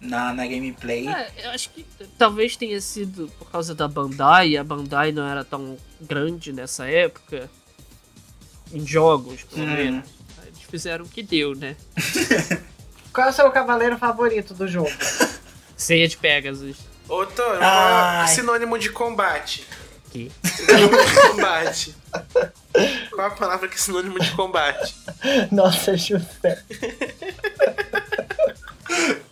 Na, 0.00 0.32
na 0.32 0.46
gameplay. 0.46 1.06
É, 1.08 1.30
eu 1.44 1.50
acho 1.50 1.68
que 1.70 1.84
talvez 2.16 2.56
tenha 2.56 2.80
sido 2.80 3.30
por 3.38 3.50
causa 3.50 3.74
da 3.74 3.86
Bandai. 3.86 4.56
A 4.56 4.64
Bandai 4.64 5.12
não 5.12 5.28
era 5.28 5.44
tão 5.44 5.76
grande 6.00 6.54
nessa 6.54 6.86
época. 6.88 7.50
Em 8.72 8.86
jogos, 8.86 9.42
pelo 9.42 9.66
Hum. 9.66 9.74
menos. 9.74 10.08
Eles 10.46 10.62
fizeram 10.70 11.04
o 11.04 11.08
que 11.08 11.22
deu, 11.22 11.54
né? 11.54 11.76
Qual 13.12 13.26
é 13.26 13.30
o 13.30 13.32
seu 13.34 13.50
cavaleiro 13.50 13.98
favorito 13.98 14.54
do 14.54 14.66
jogo? 14.66 14.90
Ceia 15.76 16.08
de 16.08 16.16
Pegasus. 16.16 16.76
Ô, 17.10 17.26
Toro, 17.26 17.58
qual 17.58 18.22
é 18.22 18.26
sinônimo 18.28 18.78
de 18.78 18.88
combate? 18.90 19.66
Que? 20.12 20.30
Sinônimo 20.44 21.04
de 21.04 21.14
combate. 21.28 21.96
Qual 23.10 23.26
a 23.26 23.30
palavra 23.32 23.66
que 23.66 23.74
é 23.74 23.78
sinônimo 23.78 24.20
de 24.20 24.30
combate? 24.30 24.94
Nossa, 25.50 25.96
José. 25.96 26.62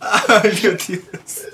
Ai, 0.01 0.51
meu 0.61 0.75
Deus. 0.75 1.47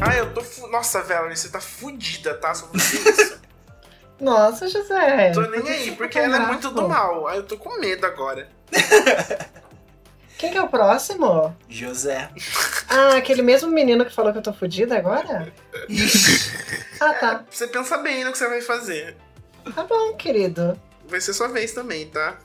Ah, 0.00 0.16
eu 0.16 0.32
tô. 0.32 0.42
Fu... 0.42 0.66
Nossa, 0.68 1.02
Valerie, 1.02 1.36
você 1.36 1.50
tá 1.50 1.60
fudida, 1.60 2.32
tá? 2.32 2.54
Só 2.54 2.64
vou 2.68 2.76
dizer 2.76 3.06
isso. 3.06 3.37
Nossa, 4.20 4.68
José. 4.68 5.30
Tô 5.32 5.42
nem 5.42 5.68
aí, 5.68 5.92
porque 5.92 6.18
ela 6.18 6.36
é 6.36 6.46
muito 6.46 6.70
do 6.70 6.88
mal. 6.88 7.28
Aí 7.28 7.36
eu 7.38 7.44
tô 7.44 7.56
com 7.56 7.78
medo 7.78 8.04
agora. 8.06 8.48
Quem 10.36 10.52
que 10.52 10.58
é 10.58 10.62
o 10.62 10.68
próximo? 10.68 11.54
José. 11.68 12.30
Ah, 12.88 13.16
aquele 13.16 13.42
mesmo 13.42 13.70
menino 13.70 14.04
que 14.04 14.14
falou 14.14 14.32
que 14.32 14.38
eu 14.38 14.42
tô 14.42 14.52
fodida 14.52 14.96
agora? 14.96 15.52
Ah, 17.00 17.14
tá. 17.14 17.44
Você 17.50 17.66
pensa 17.66 17.98
bem 17.98 18.24
no 18.24 18.32
que 18.32 18.38
você 18.38 18.48
vai 18.48 18.60
fazer. 18.60 19.16
Tá 19.74 19.82
bom, 19.84 20.14
querido. 20.14 20.78
Vai 21.06 21.20
ser 21.20 21.32
sua 21.32 21.48
vez 21.48 21.72
também, 21.72 22.06
tá? 22.06 22.38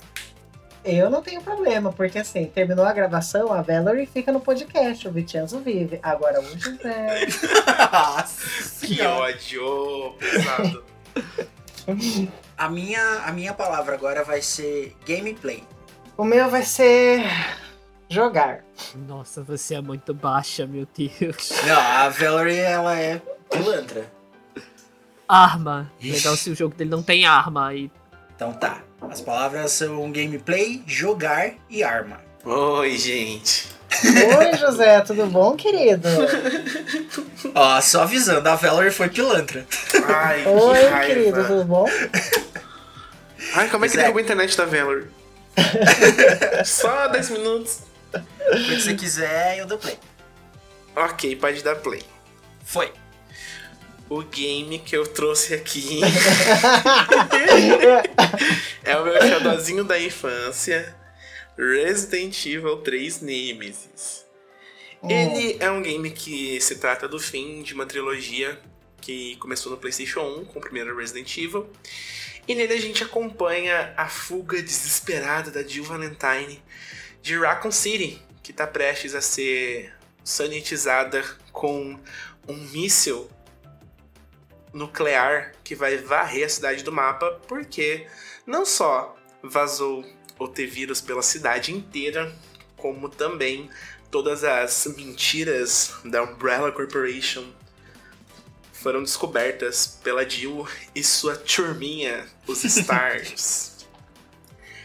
Eu 0.83 1.09
não 1.09 1.21
tenho 1.21 1.41
problema, 1.41 1.93
porque 1.93 2.19
assim, 2.19 2.45
terminou 2.45 2.83
a 2.83 2.91
gravação, 2.91 3.53
a 3.53 3.61
Valerie 3.61 4.05
fica 4.05 4.31
no 4.33 4.41
podcast, 4.41 5.07
o 5.07 5.11
Vicenzo 5.11 5.59
vive. 5.59 5.99
Agora 6.03 6.41
o 6.41 6.59
José. 6.59 7.27
Nossa 7.91 8.85
Que 8.85 9.01
ódio, 9.01 10.15
pesado. 10.19 10.83
A 12.57 12.69
minha, 12.69 13.01
a 13.25 13.31
minha 13.31 13.53
palavra 13.53 13.95
agora 13.95 14.23
vai 14.23 14.41
ser 14.41 14.95
gameplay. 15.05 15.63
O 16.17 16.23
meu 16.23 16.49
vai 16.49 16.63
ser. 16.63 17.21
jogar. 18.09 18.63
Nossa, 19.07 19.41
você 19.43 19.75
é 19.75 19.81
muito 19.81 20.13
baixa, 20.13 20.65
meu 20.67 20.87
Deus. 20.95 21.51
Não, 21.65 21.79
a 21.79 22.09
Valerie, 22.09 22.59
ela 22.59 22.97
é 22.97 23.21
pilantra. 23.49 24.11
Arma. 25.27 25.91
Legal 26.01 26.35
se 26.35 26.49
o 26.51 26.55
jogo 26.55 26.75
dele 26.75 26.89
não 26.89 27.01
tem 27.01 27.25
arma. 27.25 27.67
Aí 27.69 27.89
Então 28.35 28.53
tá. 28.53 28.83
As 29.09 29.19
palavras 29.19 29.71
são 29.71 30.11
gameplay, 30.11 30.81
jogar 30.85 31.53
e 31.69 31.83
arma. 31.83 32.21
Oi, 32.45 32.97
gente. 32.97 33.67
Oi, 34.37 34.57
José, 34.57 35.01
tudo 35.01 35.25
bom, 35.27 35.55
querido? 35.55 36.07
Ó, 37.55 37.81
só 37.81 38.03
avisando, 38.03 38.47
a 38.47 38.55
Valerie 38.55 38.91
foi 38.91 39.09
pilantra. 39.09 39.65
Ai, 40.07 40.43
que 40.43 40.49
Oi, 40.49 40.83
raiva. 40.87 41.05
querido, 41.05 41.43
tudo 41.47 41.65
bom? 41.65 41.85
Ai, 43.53 43.69
como 43.69 43.85
é 43.85 43.89
que 43.89 43.97
derruba 43.97 44.19
a 44.19 44.23
internet 44.23 44.57
da 44.57 44.65
Valerie? 44.65 45.07
Só 46.65 47.07
10 47.07 47.29
minutos. 47.31 47.79
Se 48.51 48.81
você 48.81 48.93
quiser, 48.95 49.59
eu 49.59 49.65
dou 49.67 49.77
play. 49.77 49.97
Ok, 50.95 51.35
pode 51.35 51.63
dar 51.63 51.75
play. 51.75 52.01
Foi. 52.63 52.91
O 54.09 54.21
game 54.21 54.79
que 54.79 54.95
eu 54.95 55.07
trouxe 55.07 55.53
aqui 55.55 56.01
é 58.83 58.97
o 58.97 59.03
meu 59.03 59.21
xodózinho 59.27 59.83
da 59.83 59.99
infância, 59.99 60.95
Resident 61.57 62.45
Evil 62.45 62.77
3 62.77 63.21
Nemesis. 63.21 64.25
Ele 65.07 65.57
é 65.59 65.69
um 65.69 65.81
game 65.81 66.11
que 66.11 66.59
se 66.61 66.77
trata 66.77 67.07
do 67.07 67.19
fim 67.19 67.61
de 67.61 67.73
uma 67.73 67.85
trilogia 67.85 68.59
que 69.01 69.35
começou 69.35 69.69
no 69.71 69.77
PlayStation 69.77 70.21
1 70.21 70.45
com 70.45 70.59
o 70.59 70.61
primeiro 70.61 70.95
Resident 70.97 71.37
Evil. 71.37 71.69
E 72.47 72.55
nele 72.55 72.73
a 72.73 72.79
gente 72.79 73.03
acompanha 73.03 73.93
a 73.97 74.07
fuga 74.07 74.61
desesperada 74.61 75.51
da 75.51 75.61
Jill 75.61 75.83
Valentine 75.83 76.61
de 77.21 77.37
Raccoon 77.37 77.71
City, 77.71 78.21
que 78.41 78.51
está 78.51 78.65
prestes 78.65 79.13
a 79.13 79.21
ser 79.21 79.93
sanitizada 80.23 81.23
com 81.51 81.99
um 82.47 82.55
míssil 82.55 83.29
nuclear 84.73 85.53
que 85.63 85.75
vai 85.75 85.97
varrer 85.97 86.45
a 86.45 86.49
cidade 86.49 86.83
do 86.83 86.91
mapa, 86.91 87.41
porque 87.47 88.07
não 88.47 88.65
só 88.65 89.15
vazou 89.41 90.03
o 90.39 90.47
T-Vírus 90.47 91.01
pela 91.01 91.21
cidade 91.21 91.73
inteira, 91.73 92.31
como 92.77 93.09
também 93.09 93.69
todas 94.11 94.43
as 94.43 94.85
mentiras 94.97 95.93
da 96.05 96.23
Umbrella 96.23 96.71
Corporation 96.71 97.45
foram 98.71 99.01
descobertas 99.01 99.99
pela 100.03 100.27
Jill 100.27 100.67
e 100.93 101.01
sua 101.03 101.35
turminha, 101.37 102.25
os 102.45 102.61
Stars. 102.65 103.71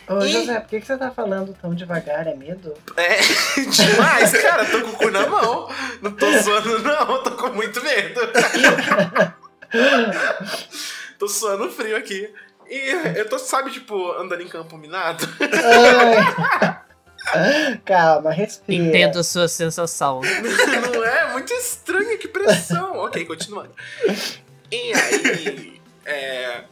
Ô, 0.08 0.24
E- 0.24 0.32
José, 0.32 0.58
por 0.60 0.68
que, 0.70 0.80
que 0.80 0.86
você 0.86 0.96
tá 0.96 1.10
falando 1.10 1.54
tão 1.60 1.74
devagar? 1.74 2.26
É 2.26 2.34
medo? 2.34 2.72
É 2.96 3.18
demais, 3.60 4.32
cara, 4.40 4.64
tô 4.64 4.80
com 4.82 4.90
o 4.90 4.96
cu 4.96 5.10
na 5.10 5.26
mão. 5.26 5.68
Não 6.00 6.12
tô 6.12 6.26
zoando, 6.40 6.78
não, 6.78 7.22
tô 7.22 7.32
com 7.32 7.48
muito 7.48 7.82
medo. 7.82 8.20
tô 11.18 11.28
suando 11.28 11.70
frio 11.70 11.96
aqui. 11.96 12.32
E 12.68 13.18
eu 13.18 13.28
tô, 13.28 13.38
sabe, 13.38 13.70
tipo, 13.70 14.12
andando 14.12 14.42
em 14.42 14.48
campo 14.48 14.76
minado? 14.76 15.26
Calma, 17.84 18.30
respira. 18.30 18.82
entendo 18.82 19.18
a 19.18 19.24
sua 19.24 19.48
sensação. 19.48 20.20
Não 20.92 21.04
é? 21.04 21.32
Muito 21.32 21.52
estranho, 21.52 22.18
que 22.18 22.28
pressão. 22.28 22.96
ok, 22.98 23.24
continuando. 23.24 23.72
E 24.70 24.92
aí, 24.92 25.80
é, 26.04 26.64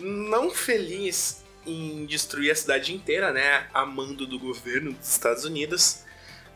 não 0.00 0.50
feliz 0.50 1.42
em 1.66 2.06
destruir 2.06 2.50
a 2.50 2.54
cidade 2.54 2.94
inteira, 2.94 3.32
né? 3.32 3.66
A 3.72 3.84
mando 3.84 4.26
do 4.26 4.38
governo 4.38 4.92
dos 4.92 5.10
Estados 5.10 5.44
Unidos, 5.44 6.02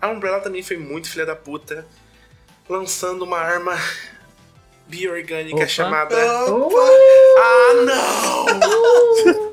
a 0.01 0.09
Umbrella 0.09 0.41
também 0.41 0.63
foi 0.63 0.77
muito 0.77 1.11
filha 1.11 1.27
da 1.27 1.37
puta, 1.37 1.87
lançando 2.69 3.23
uma 3.23 3.39
arma 3.39 3.77
biorgânica 4.89 5.57
Opa. 5.57 5.67
chamada. 5.67 6.17
Uh, 6.51 6.71
Ah, 7.39 7.75
não! 7.85 8.47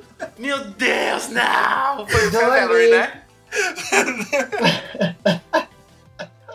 Meu 0.38 0.64
Deus, 0.66 1.30
não! 1.30 2.08
Foi 2.08 2.28
o. 2.28 2.32
Valerie, 2.32 2.90
né? 2.90 3.24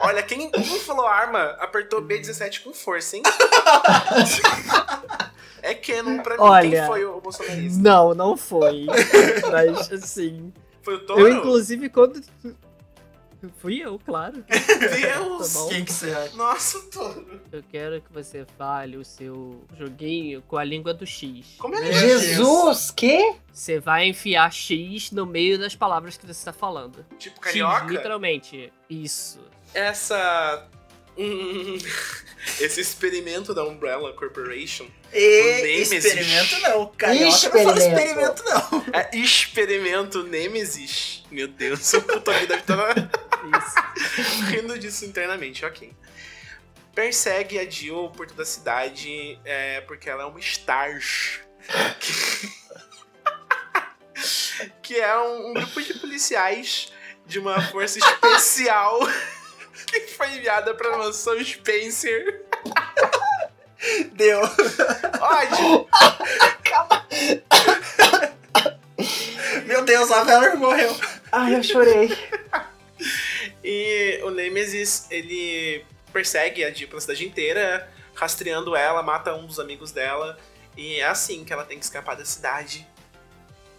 Olha, 0.00 0.22
quem, 0.22 0.50
quem 0.50 0.78
falou 0.80 1.06
arma 1.06 1.56
apertou 1.58 2.00
B17 2.00 2.62
com 2.62 2.72
força, 2.72 3.16
hein? 3.16 3.22
É 5.60 5.74
Canon 5.74 6.22
pra 6.22 6.36
mim. 6.36 6.42
Olha. 6.42 6.70
Quem 6.78 6.86
foi 6.86 7.04
o 7.04 7.20
bolsonarista? 7.20 7.82
Não, 7.82 8.14
não 8.14 8.36
foi. 8.36 8.86
Mas, 9.50 9.92
assim. 9.92 10.52
Foi 10.82 10.94
o 10.94 11.00
Toro? 11.00 11.20
Eu, 11.20 11.28
inclusive, 11.28 11.88
quando. 11.88 12.20
Fui 13.58 13.78
eu, 13.80 13.98
claro. 14.04 14.44
Deus! 14.48 15.52
Tá. 15.54 15.68
Quem 15.68 15.84
que 15.84 15.92
você 15.92 16.10
é? 16.10 16.30
Nossa, 16.34 16.80
Toro. 16.90 17.40
Eu 17.52 17.62
quero 17.70 18.00
que 18.02 18.12
você 18.12 18.44
fale 18.56 18.96
o 18.96 19.04
seu 19.04 19.64
joguinho 19.78 20.42
com 20.42 20.56
a 20.56 20.64
língua 20.64 20.92
do 20.92 21.06
X. 21.06 21.54
Como 21.58 21.74
é 21.76 21.80
que 21.80 21.92
Jesus, 21.92 22.90
que? 22.90 23.34
Você 23.52 23.78
vai 23.78 24.06
enfiar 24.08 24.52
X 24.52 25.10
no 25.12 25.24
meio 25.24 25.58
das 25.58 25.74
palavras 25.76 26.16
que 26.16 26.26
você 26.26 26.32
está 26.32 26.52
falando. 26.52 27.04
Tipo, 27.18 27.36
X, 27.36 27.40
carioca? 27.44 27.86
literalmente. 27.86 28.72
Isso. 28.90 29.38
Essa. 29.72 30.66
hum, 31.16 31.78
esse 32.60 32.80
experimento 32.80 33.52
da 33.54 33.64
Umbrella 33.64 34.12
Corporation 34.14 34.86
E, 35.12 35.62
Nemesis. 35.62 36.04
experimento 36.04 36.58
não. 36.60 36.86
Carioca 36.96 37.48
não 37.50 37.64
fala 37.64 37.78
Experimento. 37.78 38.44
não. 38.44 38.84
é 38.92 39.10
experimento 39.16 40.22
Nemesis. 40.24 41.22
Meu 41.30 41.46
Deus, 41.48 41.92
o 41.92 42.00
puta 42.08 42.32
vida 42.32 42.56
deve 42.56 42.60
estar 42.60 43.27
Isso. 43.44 44.44
rindo 44.50 44.78
disso 44.78 45.04
internamente, 45.04 45.64
ok. 45.64 45.94
Persegue 46.94 47.58
a 47.58 47.68
Jill 47.68 48.10
por 48.10 48.26
toda 48.26 48.42
a 48.42 48.46
cidade 48.46 49.38
é, 49.44 49.80
porque 49.82 50.10
ela 50.10 50.24
é 50.24 50.26
uma 50.26 50.40
Stars. 50.40 51.40
Que, 52.00 52.50
que 54.82 54.98
é 54.98 55.16
um, 55.16 55.50
um 55.50 55.54
grupo 55.54 55.80
de 55.80 55.94
policiais 55.94 56.92
de 57.26 57.38
uma 57.38 57.60
força 57.60 57.98
especial 57.98 58.98
que 59.86 60.00
foi 60.08 60.34
enviada 60.34 60.74
pra 60.74 60.96
mansão 60.96 61.38
Spencer. 61.44 62.44
Deu. 64.12 64.40
Ódio! 65.20 65.88
Meu 69.66 69.84
Deus, 69.84 70.10
a 70.10 70.24
Valor 70.24 70.56
morreu. 70.56 70.96
Ai, 71.30 71.54
eu 71.54 71.62
chorei. 71.62 72.08
E 73.70 74.20
o 74.22 74.30
Nemesis, 74.30 75.06
ele 75.10 75.84
persegue 76.10 76.64
a 76.64 76.72
Jill 76.72 76.88
pela 76.88 77.02
cidade 77.02 77.26
inteira, 77.26 77.86
rastreando 78.14 78.74
ela, 78.74 79.02
mata 79.02 79.34
um 79.34 79.46
dos 79.46 79.60
amigos 79.60 79.92
dela. 79.92 80.38
E 80.74 81.00
é 81.00 81.04
assim 81.06 81.44
que 81.44 81.52
ela 81.52 81.64
tem 81.66 81.78
que 81.78 81.84
escapar 81.84 82.16
da 82.16 82.24
cidade, 82.24 82.86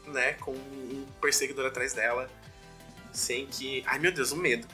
né? 0.05 0.33
Com 0.33 0.51
um 0.51 1.07
perseguidor 1.19 1.65
atrás 1.65 1.93
dela. 1.93 2.29
Sem 3.11 3.47
que. 3.47 3.83
Ai 3.87 3.97
meu 3.97 4.11
Deus, 4.11 4.31
o 4.31 4.35
medo. 4.37 4.67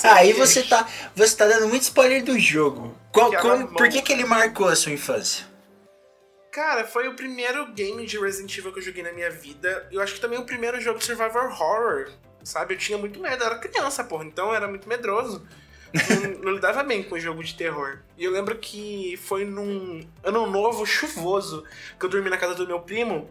Sem 0.00 0.08
Aí 0.10 0.32
que- 0.32 0.38
você 0.38 0.62
tá, 0.62 0.88
você 1.14 1.36
tá 1.36 1.46
dando 1.46 1.68
muito 1.68 1.82
spoiler 1.82 2.24
do 2.24 2.38
jogo. 2.38 2.96
Qual, 3.12 3.30
Que 3.30 3.36
qual- 3.36 3.56
ela 3.56 3.66
por 3.66 3.90
que, 3.90 4.00
que 4.00 4.12
ele 4.12 4.24
marcou 4.24 4.68
a 4.68 4.74
sua 4.74 4.92
infância? 4.92 5.44
Cara, 6.50 6.86
foi 6.86 7.08
o 7.08 7.14
primeiro 7.14 7.72
game 7.72 8.06
de 8.06 8.18
Resident 8.18 8.56
Evil 8.56 8.72
que 8.72 8.78
eu 8.78 8.82
joguei 8.84 9.02
na 9.02 9.12
minha 9.12 9.30
vida. 9.30 9.86
Eu 9.92 10.00
acho 10.00 10.14
que 10.14 10.20
também 10.20 10.38
o 10.38 10.44
primeiro 10.44 10.80
jogo 10.80 10.98
de 10.98 11.04
Survivor 11.04 11.44
Horror. 11.60 12.10
Sabe? 12.44 12.74
Eu 12.74 12.78
tinha 12.78 12.98
muito 12.98 13.20
medo, 13.20 13.42
eu 13.42 13.46
era 13.46 13.58
criança, 13.58 14.02
porra, 14.04 14.24
então 14.24 14.48
eu 14.48 14.54
era 14.54 14.68
muito 14.68 14.88
medroso. 14.88 15.46
não, 15.92 16.44
não 16.44 16.52
lidava 16.52 16.82
bem 16.82 17.02
com 17.02 17.18
jogo 17.18 17.42
de 17.44 17.54
terror. 17.54 17.98
E 18.16 18.24
eu 18.24 18.30
lembro 18.32 18.56
que 18.56 19.18
foi 19.22 19.44
num 19.44 20.06
ano 20.24 20.46
novo 20.46 20.86
chuvoso 20.86 21.64
que 21.98 22.06
eu 22.06 22.10
dormi 22.10 22.30
na 22.30 22.38
casa 22.38 22.54
do 22.54 22.66
meu 22.66 22.80
primo. 22.80 23.28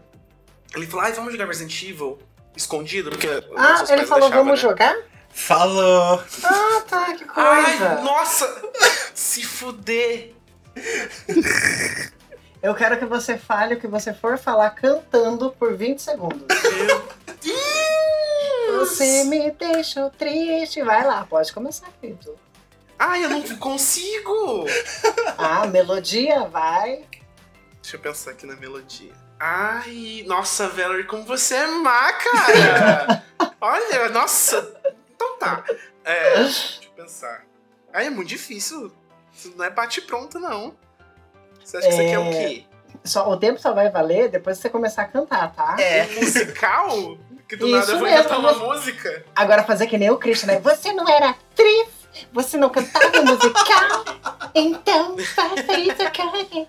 Ele 0.75 0.86
falou: 0.88 1.06
ai, 1.06 1.12
vamos 1.13 1.32
jogar 1.32 1.48
Resident 1.48 1.82
Evil 1.84 2.20
escondido, 2.55 3.09
porque. 3.09 3.27
Ah, 3.55 3.83
ele 3.90 4.05
falou, 4.05 4.29
deixavam, 4.29 4.29
vamos 4.29 4.51
né? 4.51 4.70
jogar? 4.70 4.98
Falou. 5.33 6.24
Ah, 6.44 6.81
tá, 6.88 7.14
que 7.14 7.25
Ai, 7.35 7.77
coisa. 7.77 8.01
nossa! 8.01 8.62
Se 9.14 9.44
fuder! 9.44 10.33
Eu 12.62 12.75
quero 12.75 13.00
que 13.00 13.05
você 13.05 13.38
fale 13.38 13.75
o 13.75 13.79
que 13.79 13.88
você 13.88 14.14
for 14.14 14.38
falar 14.38 14.70
cantando 14.72 15.51
por 15.51 15.74
20 15.75 16.00
segundos. 16.00 16.42
Meu 16.48 16.88
Deus! 16.88 17.21
Você 18.85 19.24
me 19.25 19.51
deixou 19.51 20.09
triste. 20.09 20.81
Vai 20.81 21.05
lá, 21.05 21.25
pode 21.25 21.53
começar, 21.53 21.87
querido. 22.00 22.35
Ai, 22.98 23.24
eu 23.25 23.29
não 23.29 23.41
consigo! 23.57 24.65
Ah, 25.37 25.65
melodia, 25.65 26.46
vai. 26.46 27.03
Deixa 27.81 27.96
eu 27.96 28.00
pensar 28.00 28.31
aqui 28.31 28.46
na 28.46 28.55
melodia. 28.55 29.11
Ai, 29.39 30.24
nossa, 30.27 30.67
Valerie, 30.67 31.05
como 31.05 31.24
você 31.24 31.55
é 31.55 31.67
má, 31.67 32.13
cara! 32.13 33.24
Olha, 33.59 34.09
nossa! 34.09 34.72
Então 35.15 35.37
tá. 35.39 35.63
É, 36.03 36.35
deixa 36.35 36.83
eu 36.83 36.91
pensar. 36.91 37.44
Ai, 37.91 38.05
é 38.05 38.09
muito 38.11 38.27
difícil. 38.27 38.91
Isso 39.33 39.51
não 39.57 39.65
é 39.65 39.72
bate-pronto, 39.72 40.39
não. 40.39 40.75
Você 41.63 41.77
acha 41.77 41.87
que 41.87 41.94
isso 41.94 42.01
aqui 42.01 42.11
é 42.11 42.20
o 42.20 42.29
quê? 42.29 42.65
Só, 43.03 43.31
o 43.31 43.37
tempo 43.37 43.59
só 43.59 43.74
vai 43.74 43.89
valer 43.89 44.29
depois 44.29 44.57
que 44.57 44.63
você 44.63 44.70
começar 44.70 45.03
a 45.03 45.07
cantar, 45.07 45.51
tá? 45.53 45.75
É. 45.79 46.05
Musical? 46.20 47.17
Que 47.51 47.57
do 47.57 47.68
Isso 47.68 47.75
nada 47.75 47.94
vou 47.96 48.03
mesmo, 48.03 48.24
cantar 48.24 48.37
uma 48.40 48.53
você- 48.53 48.64
música? 48.66 49.25
Agora 49.35 49.61
fazer 49.64 49.85
que 49.87 49.98
nem 49.98 50.09
o 50.09 50.18
Christian, 50.18 50.48
né? 50.53 50.59
Você 50.61 50.94
não 50.94 51.05
era 51.05 51.31
atriz, 51.31 51.90
você 52.31 52.55
não 52.55 52.70
cantava 52.70 53.11
musical, 53.24 54.05
então 54.55 55.18
faça 55.18 55.74
isso, 55.77 55.98
cara. 55.98 56.66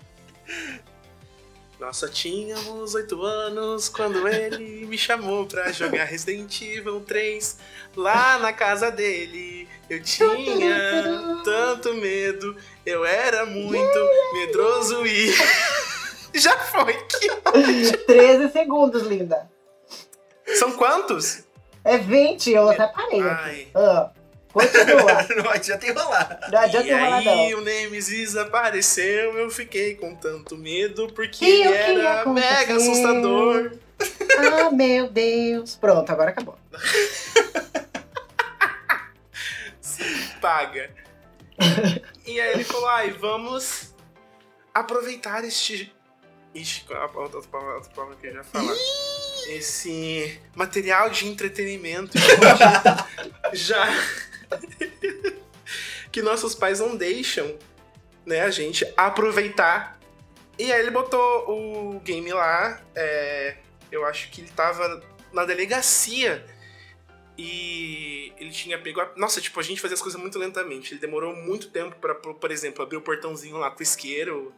Nós 1.79 1.95
só 1.95 2.09
tínhamos 2.09 2.95
oito 2.95 3.23
anos 3.23 3.87
quando 3.87 4.27
ele 4.27 4.85
me 4.85 4.97
chamou 4.97 5.45
pra 5.45 5.71
jogar 5.71 6.03
Resident 6.03 6.61
Evil 6.61 6.99
3 6.99 7.57
lá 7.95 8.37
na 8.39 8.51
casa 8.51 8.91
dele. 8.91 9.69
Eu 9.89 10.03
tinha 10.03 10.75
tanto 11.45 11.93
medo, 11.93 12.57
eu 12.85 13.05
era 13.05 13.45
muito 13.45 13.99
medroso 14.33 15.05
e. 15.07 15.33
Já 16.35 16.57
foi 16.59 16.91
que. 17.07 17.97
13 18.05 18.51
segundos, 18.51 19.03
linda. 19.03 19.49
São 20.55 20.73
quantos? 20.73 21.43
É 21.83 21.97
20, 21.97 22.51
eu 22.51 22.69
até 22.69 22.87
parei. 22.87 23.21
Ai. 23.21 23.67
Ah, 23.75 24.09
continua. 24.51 25.23
Não 25.43 25.49
adianta 25.51 25.87
enrolar. 25.87 26.39
Não 26.51 26.59
adianta 26.59 26.87
e 26.87 26.91
enrolar, 26.91 27.19
aí 27.19 27.51
não. 27.51 27.59
o 27.59 27.61
Nemesis 27.61 28.37
apareceu, 28.37 29.37
eu 29.37 29.49
fiquei 29.49 29.95
com 29.95 30.15
tanto 30.15 30.55
medo 30.55 31.11
porque 31.13 31.43
E 31.43 31.61
ele 31.63 32.01
era 32.01 32.25
mega 32.25 32.75
assustador. 32.75 33.73
Ah, 34.37 34.71
meu 34.71 35.09
Deus. 35.09 35.75
Pronto, 35.75 36.09
agora 36.09 36.29
acabou. 36.31 36.57
paga. 40.43 40.91
e 42.27 42.41
aí 42.41 42.51
ele 42.51 42.65
falou, 42.65 42.89
ai, 42.89 43.11
vamos 43.11 43.95
aproveitar 44.73 45.45
este... 45.45 45.95
Ixi, 46.53 46.85
a 46.93 47.05
outra 47.17 47.41
palavra, 47.43 47.75
outra 47.75 47.91
palavra 47.91 48.15
que 48.17 48.27
eu 48.27 48.33
já 48.33 48.43
falar. 48.43 48.75
Esse 49.47 50.39
material 50.55 51.09
de 51.09 51.27
entretenimento 51.27 52.17
já... 53.53 53.87
que 56.11 56.21
nossos 56.21 56.53
pais 56.53 56.79
não 56.79 56.95
deixam, 56.95 57.57
né, 58.23 58.41
a 58.41 58.51
gente 58.51 58.85
aproveitar. 58.95 59.99
E 60.59 60.71
aí 60.71 60.79
ele 60.79 60.91
botou 60.91 61.19
o 61.49 61.99
game 62.01 62.31
lá, 62.31 62.79
é, 62.95 63.57
eu 63.91 64.05
acho 64.05 64.29
que 64.29 64.41
ele 64.41 64.51
tava 64.51 65.03
na 65.33 65.43
delegacia 65.43 66.45
e 67.35 68.31
ele 68.37 68.51
tinha 68.51 68.77
pego 68.77 69.01
a... 69.01 69.11
Nossa, 69.15 69.41
tipo, 69.41 69.59
a 69.59 69.63
gente 69.63 69.81
fazia 69.81 69.95
as 69.95 70.01
coisas 70.01 70.21
muito 70.21 70.37
lentamente. 70.37 70.93
Ele 70.93 71.01
demorou 71.01 71.35
muito 71.35 71.71
tempo 71.71 71.95
por 71.95 72.35
por 72.35 72.51
exemplo, 72.51 72.83
abrir 72.83 72.97
o 72.97 73.01
portãozinho 73.01 73.57
lá 73.57 73.71
com 73.71 73.79
o 73.79 73.83
isqueiro. 73.83 74.53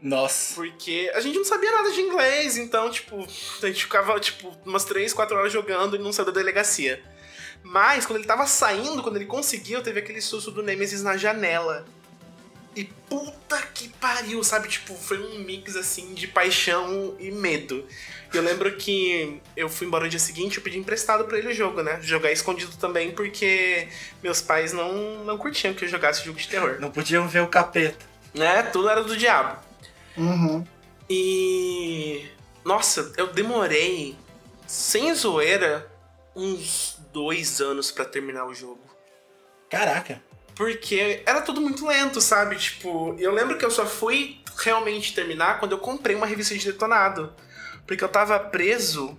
Nossa. 0.00 0.54
Porque 0.54 1.10
a 1.14 1.20
gente 1.20 1.36
não 1.36 1.44
sabia 1.44 1.72
nada 1.72 1.90
de 1.90 2.00
inglês, 2.00 2.56
então, 2.56 2.90
tipo, 2.90 3.26
a 3.62 3.66
gente 3.66 3.82
ficava, 3.84 4.18
tipo, 4.20 4.56
umas 4.64 4.84
3, 4.84 5.12
4 5.12 5.36
horas 5.36 5.52
jogando 5.52 5.96
e 5.96 5.98
não 5.98 6.12
saiu 6.12 6.26
da 6.26 6.32
delegacia. 6.32 7.02
Mas, 7.62 8.06
quando 8.06 8.18
ele 8.18 8.28
tava 8.28 8.46
saindo, 8.46 9.02
quando 9.02 9.16
ele 9.16 9.26
conseguiu, 9.26 9.82
teve 9.82 9.98
aquele 9.98 10.20
susto 10.20 10.50
do 10.50 10.62
Nemesis 10.62 11.02
na 11.02 11.16
janela. 11.16 11.84
E 12.76 12.84
puta 12.84 13.60
que 13.74 13.88
pariu, 13.88 14.44
sabe? 14.44 14.68
Tipo, 14.68 14.94
foi 14.94 15.18
um 15.18 15.40
mix, 15.40 15.74
assim, 15.74 16.14
de 16.14 16.28
paixão 16.28 17.16
e 17.18 17.32
medo. 17.32 17.84
E 18.32 18.36
eu 18.36 18.42
lembro 18.42 18.76
que 18.76 19.40
eu 19.56 19.68
fui 19.68 19.86
embora 19.86 20.04
no 20.04 20.10
dia 20.10 20.20
seguinte, 20.20 20.58
eu 20.58 20.62
pedi 20.62 20.78
emprestado 20.78 21.24
pra 21.24 21.38
ele 21.38 21.48
o 21.48 21.52
jogo, 21.52 21.82
né? 21.82 21.98
Jogar 22.02 22.30
escondido 22.30 22.76
também, 22.76 23.10
porque 23.10 23.88
meus 24.22 24.40
pais 24.40 24.72
não, 24.72 25.24
não 25.24 25.36
curtiam 25.36 25.74
que 25.74 25.84
eu 25.84 25.88
jogasse 25.88 26.24
jogo 26.24 26.38
de 26.38 26.46
terror. 26.46 26.76
Não 26.78 26.90
podiam 26.90 27.26
ver 27.26 27.42
o 27.42 27.48
capeta. 27.48 28.06
Né? 28.32 28.62
Tudo 28.62 28.88
era 28.88 29.02
do 29.02 29.16
diabo. 29.16 29.67
Uhum. 30.18 30.66
E. 31.08 32.26
Nossa, 32.64 33.12
eu 33.16 33.32
demorei, 33.32 34.16
sem 34.66 35.14
zoeira, 35.14 35.90
uns 36.34 36.98
dois 37.12 37.60
anos 37.60 37.90
pra 37.90 38.04
terminar 38.04 38.44
o 38.44 38.54
jogo. 38.54 38.80
Caraca. 39.70 40.22
Porque 40.54 41.22
era 41.24 41.40
tudo 41.40 41.60
muito 41.60 41.86
lento, 41.86 42.20
sabe? 42.20 42.56
Tipo, 42.56 43.14
eu 43.18 43.32
lembro 43.32 43.56
que 43.56 43.64
eu 43.64 43.70
só 43.70 43.86
fui 43.86 44.40
realmente 44.58 45.14
terminar 45.14 45.60
quando 45.60 45.72
eu 45.72 45.78
comprei 45.78 46.16
uma 46.16 46.26
revista 46.26 46.54
de 46.56 46.64
detonado. 46.64 47.32
Porque 47.86 48.02
eu 48.02 48.08
tava 48.08 48.38
preso 48.38 49.16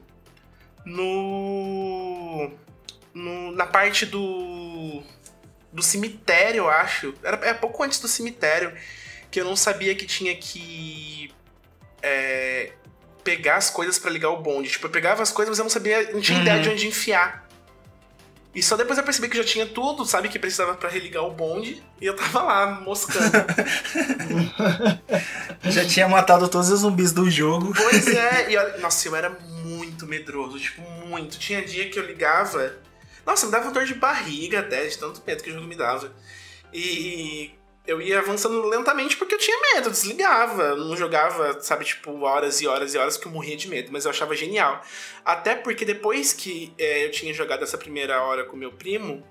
no. 0.85 2.51
no 3.13 3.51
na 3.51 3.65
parte 3.65 4.05
do. 4.05 5.01
do 5.71 5.81
cemitério, 5.81 6.59
eu 6.59 6.69
acho. 6.69 7.13
Era 7.23 7.47
é 7.47 7.53
pouco 7.53 7.81
antes 7.83 7.99
do 7.99 8.07
cemitério. 8.07 8.73
Que 9.31 9.39
eu 9.41 9.45
não 9.45 9.55
sabia 9.55 9.93
que 9.95 10.05
tinha 10.05 10.35
que. 10.35 11.31
É, 12.01 12.71
pegar 13.23 13.57
as 13.57 13.69
coisas 13.69 13.99
pra 13.99 14.09
ligar 14.09 14.29
o 14.29 14.37
bonde. 14.41 14.69
Tipo, 14.69 14.87
eu 14.87 14.91
pegava 14.91 15.21
as 15.21 15.31
coisas, 15.31 15.49
mas 15.51 15.59
eu 15.59 15.65
não 15.65 15.69
sabia. 15.69 16.11
não 16.11 16.21
tinha 16.21 16.37
Uhum. 16.37 16.43
ideia 16.43 16.61
de 16.61 16.69
onde 16.69 16.87
enfiar. 16.87 17.47
E 18.55 18.63
só 18.63 18.75
depois 18.75 18.97
eu 18.97 19.03
percebi 19.03 19.29
que 19.29 19.37
já 19.37 19.43
tinha 19.43 19.65
tudo, 19.67 20.03
sabe? 20.05 20.27
Que 20.27 20.39
precisava 20.39 20.73
pra 20.73 20.89
religar 20.89 21.23
o 21.23 21.29
bonde. 21.31 21.83
E 22.01 22.05
eu 22.07 22.15
tava 22.15 22.41
lá, 22.41 22.81
moscando. 22.81 23.31
Já 25.69 25.85
tinha 25.85 26.07
matado 26.07 26.47
todos 26.47 26.69
os 26.69 26.79
zumbis 26.79 27.11
do 27.11 27.29
jogo. 27.29 27.73
Pois 27.75 28.07
é, 28.07 28.49
e 28.51 28.57
olha, 28.57 28.77
nossa, 28.79 29.07
eu 29.07 29.15
era 29.15 29.29
muito 29.63 30.07
medroso, 30.07 30.59
tipo, 30.59 30.81
muito. 30.81 31.37
Tinha 31.37 31.63
dia 31.63 31.89
que 31.89 31.99
eu 31.99 32.05
ligava. 32.05 32.75
Nossa, 33.25 33.45
me 33.45 33.51
dava 33.51 33.69
dor 33.71 33.85
de 33.85 33.93
barriga 33.93 34.61
até, 34.61 34.87
de 34.87 34.97
tanto 34.97 35.21
medo 35.27 35.43
que 35.43 35.51
o 35.51 35.53
jogo 35.53 35.67
me 35.67 35.75
dava. 35.75 36.11
E 36.73 37.51
eu 37.89 38.01
ia 38.01 38.19
avançando 38.19 38.61
lentamente 38.67 39.17
porque 39.17 39.35
eu 39.35 39.39
tinha 39.39 39.57
medo, 39.73 39.87
eu 39.87 39.91
desligava. 39.91 40.75
Não 40.75 40.95
jogava, 40.95 41.59
sabe, 41.61 41.83
tipo, 41.85 42.21
horas 42.21 42.61
e 42.61 42.67
horas 42.67 42.93
e 42.93 42.97
horas 42.97 43.17
que 43.17 43.25
eu 43.25 43.31
morria 43.31 43.57
de 43.57 43.67
medo, 43.67 43.89
mas 43.91 44.05
eu 44.05 44.11
achava 44.11 44.35
genial. 44.35 44.81
Até 45.25 45.55
porque 45.55 45.83
depois 45.83 46.31
que 46.33 46.73
é, 46.77 47.05
eu 47.05 47.11
tinha 47.11 47.33
jogado 47.33 47.63
essa 47.63 47.77
primeira 47.77 48.21
hora 48.21 48.45
com 48.45 48.55
meu 48.55 48.71
primo, 48.71 49.23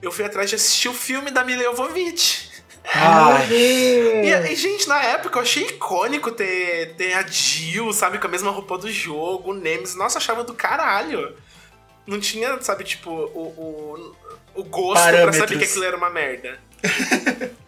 eu 0.00 0.12
fui 0.12 0.24
atrás 0.24 0.48
de 0.48 0.56
assistir 0.56 0.88
o 0.88 0.94
filme 0.94 1.30
da 1.30 1.42
Mila 1.44 1.62
Jovovich. 1.64 2.52
Ai, 2.86 3.48
E, 3.50 4.52
e, 4.52 4.56
gente, 4.56 4.86
na 4.86 5.02
época 5.02 5.38
eu 5.38 5.42
achei 5.42 5.64
icônico 5.64 6.30
ter, 6.30 6.94
ter 6.96 7.14
a 7.14 7.26
Jill, 7.26 7.92
sabe, 7.92 8.18
com 8.18 8.26
a 8.26 8.30
mesma 8.30 8.50
roupa 8.50 8.76
do 8.76 8.90
jogo, 8.90 9.50
o 9.50 9.54
Nemesis. 9.54 9.96
Nossa, 9.96 10.18
eu 10.18 10.20
achava 10.20 10.44
do 10.44 10.54
caralho. 10.54 11.34
Não 12.06 12.20
tinha, 12.20 12.60
sabe, 12.60 12.84
tipo, 12.84 13.10
o, 13.10 14.14
o, 14.54 14.60
o 14.60 14.64
gosto 14.64 15.02
pra 15.02 15.12
Parâmetros. 15.12 15.36
saber 15.36 15.58
que 15.58 15.64
aquilo 15.64 15.84
era 15.84 15.96
uma 15.96 16.10
merda. 16.10 16.60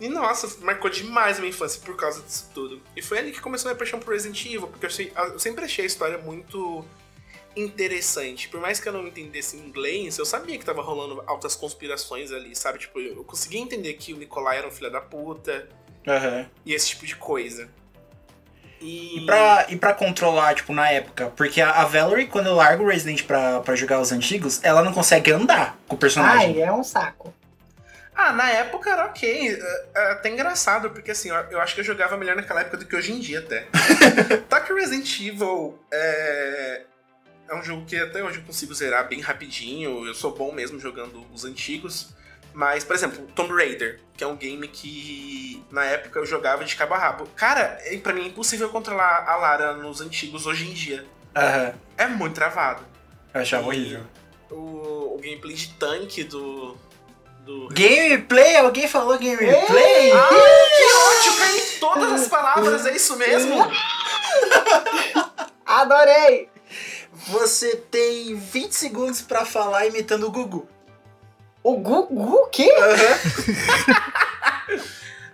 e 0.00 0.08
nossa, 0.08 0.62
marcou 0.64 0.90
demais 0.90 1.38
a 1.38 1.40
minha 1.40 1.50
infância 1.50 1.80
por 1.82 1.96
causa 1.96 2.22
disso 2.22 2.50
tudo. 2.52 2.82
E 2.94 3.00
foi 3.00 3.18
ali 3.18 3.32
que 3.32 3.40
começou 3.40 3.70
a 3.70 3.72
minha 3.72 3.78
paixão 3.78 3.98
por 3.98 4.12
Resident 4.12 4.44
Evil, 4.44 4.68
porque 4.68 4.86
eu, 4.86 5.38
sempre 5.38 5.64
achei 5.64 5.84
a 5.84 5.86
história 5.86 6.18
muito 6.18 6.84
interessante. 7.56 8.48
Por 8.48 8.60
mais 8.60 8.78
que 8.78 8.88
eu 8.88 8.92
não 8.92 9.06
entendesse 9.06 9.56
inglês, 9.56 10.18
eu 10.18 10.26
sabia 10.26 10.58
que 10.58 10.64
tava 10.64 10.82
rolando 10.82 11.22
altas 11.26 11.56
conspirações 11.56 12.30
ali, 12.30 12.54
sabe? 12.54 12.78
Tipo, 12.78 13.00
eu 13.00 13.24
conseguia 13.24 13.60
entender 13.60 13.94
que 13.94 14.12
o 14.12 14.18
Nikolai 14.18 14.58
era 14.58 14.68
um 14.68 14.70
filho 14.70 14.92
da 14.92 15.00
puta 15.00 15.66
aham. 16.06 16.46
e 16.64 16.74
esse 16.74 16.88
tipo 16.88 17.06
de 17.06 17.16
coisa. 17.16 17.70
E, 18.78 19.20
E 19.22 19.26
pra, 19.26 19.66
e 19.70 19.76
pra 19.76 19.94
controlar, 19.94 20.54
tipo, 20.54 20.74
na 20.74 20.90
época, 20.90 21.32
porque 21.34 21.62
a, 21.62 21.70
a 21.70 21.84
Valerie, 21.86 22.26
quando 22.26 22.48
eu 22.48 22.54
largo 22.54 22.84
o 22.84 22.86
Resident 22.86 23.24
pra, 23.24 23.60
pra 23.60 23.74
jogar 23.74 23.98
os 24.00 24.12
antigos, 24.12 24.62
ela 24.62 24.82
não 24.82 24.92
consegue 24.92 25.32
andar 25.32 25.78
com 25.88 25.96
o 25.96 25.98
personagem. 25.98 26.56
Ai, 26.56 26.60
é 26.60 26.70
um 26.70 26.84
saco. 26.84 27.32
Ah, 28.16 28.32
na 28.32 28.50
época 28.50 28.90
era 28.90 29.04
ok. 29.04 29.58
É, 29.60 29.86
é 29.94 30.12
até 30.12 30.30
engraçado, 30.30 30.90
porque 30.90 31.10
assim, 31.10 31.28
eu, 31.50 31.60
acho 31.60 31.74
que 31.74 31.80
eu 31.80 31.84
jogava 31.84 32.16
melhor 32.16 32.34
naquela 32.34 32.62
época 32.62 32.78
do 32.78 32.86
que 32.86 32.96
hoje 32.96 33.12
em 33.12 33.20
dia 33.20 33.40
até. 33.40 33.66
tá 34.48 34.60
que 34.60 34.72
Resident 34.72 35.20
Evil 35.20 35.78
é. 35.92 36.82
É 37.48 37.54
um 37.54 37.62
jogo 37.62 37.84
que 37.86 37.96
até 37.96 38.24
hoje 38.24 38.38
eu 38.38 38.44
consigo 38.44 38.74
zerar 38.74 39.06
bem 39.06 39.20
rapidinho. 39.20 40.04
Eu 40.06 40.14
sou 40.14 40.34
bom 40.34 40.50
mesmo 40.50 40.80
jogando 40.80 41.24
os 41.32 41.44
antigos. 41.44 42.08
Mas, 42.52 42.82
por 42.82 42.96
exemplo, 42.96 43.24
Tomb 43.34 43.52
Raider, 43.54 44.00
que 44.16 44.24
é 44.24 44.26
um 44.26 44.34
game 44.34 44.66
que 44.66 45.62
na 45.70 45.84
época 45.84 46.18
eu 46.18 46.24
jogava 46.26 46.64
de 46.64 46.74
cabo 46.74 46.94
a 46.94 46.98
rabo. 46.98 47.26
Cara, 47.36 47.78
é- 47.82 47.96
pra 47.98 48.14
mim 48.14 48.22
é 48.24 48.28
impossível 48.28 48.70
controlar 48.70 49.24
a 49.28 49.36
Lara 49.36 49.74
nos 49.74 50.00
antigos 50.00 50.46
hoje 50.46 50.66
em 50.68 50.72
dia. 50.72 51.04
Aham. 51.36 51.74
É 51.98 52.06
muito 52.06 52.34
travado. 52.34 52.82
Eu 53.34 53.42
achava 53.42 53.66
horrível. 53.66 54.00
O, 54.50 55.14
o 55.14 55.20
gameplay 55.22 55.54
de 55.54 55.68
tanque 55.74 56.24
do. 56.24 56.76
Do 57.46 57.68
Gameplay? 57.68 58.56
Alguém 58.56 58.88
falou 58.88 59.16
gameplay? 59.18 60.12
Ah, 60.12 60.28
que 60.28 60.84
ódio! 60.92 61.38
Cai 61.38 61.56
em 61.56 61.78
todas 61.78 62.12
as 62.20 62.28
palavras, 62.28 62.84
é 62.86 62.96
isso 62.96 63.16
mesmo? 63.16 63.54
Adorei! 65.64 66.50
Você 67.28 67.76
tem 67.76 68.34
20 68.34 68.72
segundos 68.72 69.22
pra 69.22 69.44
falar 69.44 69.86
imitando 69.86 70.26
o 70.26 70.30
Gugu. 70.30 70.68
O 71.62 71.76
Gugu, 71.76 72.34
o 72.34 72.46
quê? 72.48 72.68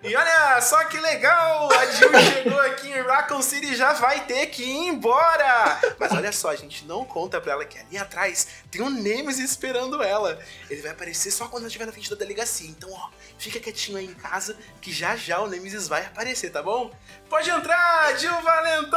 E 0.04 0.16
olha 0.16 0.60
só 0.60 0.84
que 0.86 0.98
legal! 0.98 1.72
A 1.72 1.86
Jill 1.86 2.10
chegou 2.34 2.60
aqui 2.60 2.88
em 2.88 3.02
Raccoon 3.02 3.40
City 3.40 3.68
e 3.68 3.76
já 3.76 3.92
vai 3.92 4.26
ter 4.26 4.46
que 4.46 4.64
ir 4.64 4.88
embora! 4.88 5.80
Mas 5.96 6.10
olha 6.10 6.32
só, 6.32 6.50
a 6.50 6.56
gente 6.56 6.84
não 6.86 7.04
conta 7.04 7.40
pra 7.40 7.52
ela 7.52 7.64
que 7.64 7.78
ali 7.78 7.96
atrás 7.96 8.48
tem 8.68 8.82
um 8.82 8.90
Nemesis 8.90 9.50
esperando 9.50 10.02
ela. 10.02 10.40
Ele 10.68 10.82
vai 10.82 10.90
aparecer 10.90 11.30
só 11.30 11.46
quando 11.46 11.62
ela 11.62 11.68
estiver 11.68 11.86
na 11.86 11.92
frente 11.92 12.10
da 12.10 12.16
delegacia. 12.16 12.68
Então, 12.68 12.90
ó, 12.92 13.10
fica 13.38 13.60
quietinho 13.60 13.96
aí 13.96 14.06
em 14.06 14.14
casa 14.14 14.56
que 14.80 14.92
já 14.92 15.14
já 15.14 15.38
o 15.40 15.46
Nemesis 15.46 15.86
vai 15.86 16.04
aparecer, 16.04 16.50
tá 16.50 16.62
bom? 16.62 16.90
Pode 17.32 17.48
entrar, 17.48 18.14
Jill 18.18 18.42
Valentine! 18.42 18.92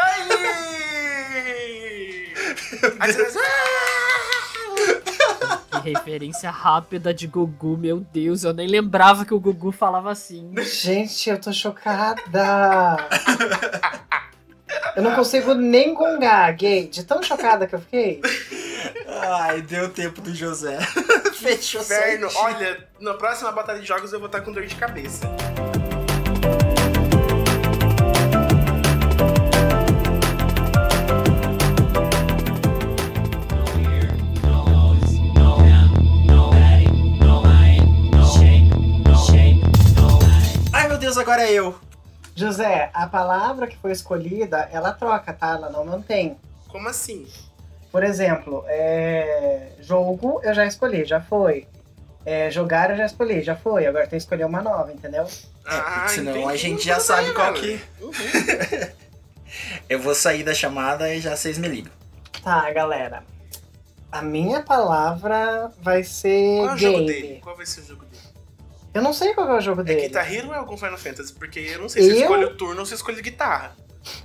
Aí 3.00 3.14
você 3.14 3.32
vai... 3.32 3.46
Que 5.82 5.92
referência 5.94 6.52
rápida 6.52 7.14
de 7.14 7.28
Gugu, 7.28 7.78
meu 7.78 8.02
Deus, 8.02 8.44
eu 8.44 8.54
nem 8.54 8.68
lembrava 8.68 9.24
que 9.24 9.34
o 9.34 9.40
Gugu 9.40 9.72
falava 9.72 10.12
assim. 10.12 10.52
Gente, 10.64 11.30
eu 11.30 11.40
tô 11.40 11.54
chocada. 11.54 12.98
Eu 14.98 15.02
não 15.02 15.16
consigo 15.16 15.54
nem 15.54 15.94
gongar, 15.94 16.54
gay, 16.58 16.90
de 16.90 17.06
tão 17.06 17.24
chocada 17.24 17.66
que 17.66 17.76
eu 17.76 17.80
fiquei. 17.80 18.22
Ai, 19.08 19.62
deu 19.62 19.90
tempo 19.90 20.20
do 20.20 20.36
José. 20.36 20.78
Fechou 21.36 21.80
Inferno, 21.80 22.30
certinho. 22.30 22.44
olha, 22.44 22.86
na 23.00 23.14
próxima 23.14 23.54
batalha 23.54 23.80
de 23.80 23.88
jogos 23.88 24.12
eu 24.12 24.20
vou 24.20 24.26
estar 24.26 24.42
com 24.42 24.52
dor 24.52 24.66
de 24.66 24.76
cabeça. 24.76 25.26
Deus, 41.16 41.18
agora 41.18 41.44
é 41.48 41.54
eu. 41.54 41.74
José, 42.36 42.90
a 42.94 43.08
palavra 43.08 43.68
que 43.68 43.78
foi 43.78 43.92
escolhida, 43.94 44.70
ela 44.72 44.92
troca, 44.92 45.32
tá? 45.32 45.52
Ela 45.52 45.70
não 45.70 45.86
mantém. 45.86 46.36
Como 46.68 46.90
assim? 46.90 47.26
Por 47.90 48.04
exemplo, 48.04 48.66
é... 48.68 49.70
jogo 49.80 50.42
eu 50.44 50.54
já 50.54 50.66
escolhi, 50.66 51.06
já 51.06 51.22
foi. 51.22 51.68
É, 52.26 52.52
jogar 52.52 52.90
eu 52.92 52.98
já 52.98 53.06
escolhi, 53.06 53.42
já 53.42 53.56
foi. 53.56 53.86
Agora 53.86 54.04
tem 54.04 54.12
que 54.12 54.18
escolher 54.18 54.44
uma 54.46 54.62
nova, 54.62 54.92
entendeu? 54.92 55.26
Ah, 55.66 56.06
senão 56.10 56.32
entendi. 56.34 56.52
a 56.52 56.56
gente 56.58 56.86
já 56.86 57.00
sabe 57.00 57.34
qual 57.34 57.54
que- 57.54 57.80
Uhum. 58.02 58.12
Eu 59.88 60.02
vou 60.02 60.14
sair 60.14 60.44
da 60.44 60.54
chamada 60.54 61.14
e 61.14 61.22
já 61.22 61.34
vocês 61.38 61.58
me 61.58 61.68
ligam. 61.70 61.94
Tá, 62.44 62.70
galera. 62.72 63.24
A 64.12 64.22
minha 64.22 64.62
palavra 64.62 65.72
vai 65.82 66.04
ser 66.04 66.58
Qual 66.60 66.70
é 66.72 66.74
o 66.74 66.78
jogo 66.78 66.98
game. 66.98 67.08
dele? 67.08 67.40
Qual 67.42 67.56
vai 67.56 67.66
ser 67.66 67.82
o 67.82 67.86
jogo 67.86 68.04
dele? 68.06 68.35
Eu 68.96 69.02
não 69.02 69.14
sei 69.14 69.34
qual 69.34 69.50
é 69.52 69.58
o 69.58 69.62
jogo 69.62 69.82
É 69.82 69.84
dele. 69.84 70.02
Guitar 70.04 70.34
Hero 70.34 70.48
ou 70.48 70.54
é 70.54 70.58
algum 70.58 70.78
Final 70.78 70.98
Fantasy? 70.98 71.34
Porque 71.34 71.60
eu 71.60 71.80
não 71.82 71.90
sei 71.90 72.02
se 72.04 72.10
eu 72.12 72.22
escolho 72.22 72.48
o 72.48 72.56
turno 72.56 72.80
ou 72.80 72.86
se 72.86 72.94
eu 72.94 72.96
escolho 72.96 73.22
guitarra. 73.22 73.76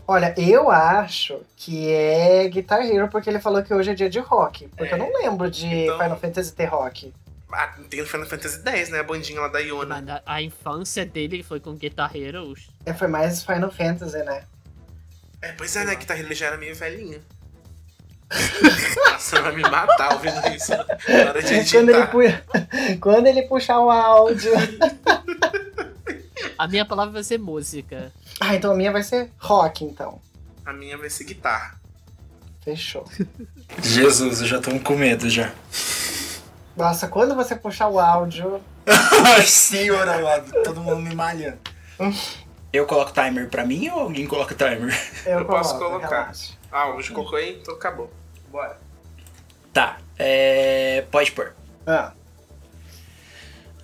Olha, 0.07 0.33
eu 0.39 0.71
acho 0.71 1.41
que 1.57 1.91
é 1.91 2.47
Guitar 2.49 2.81
Hero 2.87 3.09
porque 3.09 3.29
ele 3.29 3.41
falou 3.41 3.63
que 3.63 3.73
hoje 3.75 3.91
é 3.91 3.95
dia 3.95 4.09
de 4.09 4.19
rock. 4.21 4.69
Porque 4.69 4.93
É. 4.93 4.95
eu 4.95 4.99
não 4.99 5.13
lembro 5.13 5.51
de 5.51 5.67
Então- 5.67 5.99
Final 5.99 6.19
Fantasy 6.21 6.53
ter 6.55 6.67
rock. 6.67 7.13
Ah, 7.53 7.75
tem 7.89 8.01
o 8.01 8.07
Final 8.07 8.27
Fantasy 8.29 8.61
X, 8.65 8.91
né? 8.91 9.01
A 9.01 9.03
bandinha 9.03 9.41
lá 9.41 9.49
da 9.49 9.59
Iona. 9.59 10.01
Mas 10.01 10.09
a, 10.09 10.23
a 10.25 10.41
infância 10.41 11.05
dele 11.05 11.43
foi 11.43 11.59
com 11.59 11.75
Guitar 11.75 12.15
Hero. 12.15 12.55
É, 12.87 12.95
foi 12.95 13.09
mais 13.09 13.43
Final 13.43 13.73
Fantasy, 13.73 14.19
né? 14.23 14.45
É, 15.43 15.51
pois 15.53 15.75
é, 15.75 15.85
né? 15.85 15.97
Guitar 15.97 16.17
Hero 16.21 16.33
já 16.33 16.47
era 16.47 16.57
meio 16.57 16.77
velhinho. 16.77 17.21
Nossa, 18.97 19.43
vai 19.43 19.55
me 19.57 19.63
matar 19.63 20.13
ouvindo 20.15 20.39
isso. 20.55 20.73
Na 20.73 21.31
hora 21.31 21.43
de 21.43 21.71
Quando 21.71 21.89
ele, 21.91 22.07
pu... 22.07 22.19
Quando 23.01 23.27
ele 23.27 23.43
puxar 23.43 23.81
o 23.81 23.91
áudio. 23.91 24.53
A 26.57 26.69
minha 26.69 26.85
palavra 26.85 27.13
vai 27.13 27.25
ser 27.25 27.39
música. 27.39 28.13
Ah, 28.41 28.55
então 28.55 28.73
a 28.73 28.75
minha 28.75 28.93
vai 28.93 29.03
ser 29.03 29.31
rock, 29.39 29.85
então. 29.85 30.21
A 30.65 30.73
minha 30.73 30.97
vai 30.97 31.11
ser 31.11 31.25
guitarra. 31.25 31.79
Fechou. 32.63 33.05
Jesus, 33.83 34.41
eu 34.43 34.47
já 34.47 34.61
tô 34.61 34.71
com 34.81 34.95
medo 34.97 35.29
já. 35.29 35.53
Nossa, 36.77 37.09
quando 37.09 37.35
você 37.35 37.57
puxar 37.57 37.89
o 37.89 37.99
áudio. 37.99 38.63
Senhor 39.45 40.07
amado, 40.09 40.53
todo 40.63 40.81
mundo 40.81 41.01
me 41.01 41.15
malhando. 41.15 41.59
Eu 42.73 42.87
coloco 42.87 43.13
timer 43.13 43.49
pra 43.49 43.65
mim 43.65 43.89
ou 43.89 44.01
alguém 44.01 44.27
coloca 44.27 44.55
timer? 44.55 44.97
Eu, 45.27 45.41
Eu 45.41 45.45
posso 45.45 45.75
coloco, 45.77 45.97
colocar. 45.99 46.21
relaxa. 46.23 46.53
Ah, 46.71 46.89
hoje 46.95 47.11
colocou 47.11 47.39
aí, 47.39 47.59
então 47.61 47.75
acabou. 47.75 48.11
Bora. 48.51 48.79
Tá, 49.73 49.99
é. 50.19 51.05
Pode 51.11 51.33
pôr. 51.33 51.55
Ah, 51.87 52.13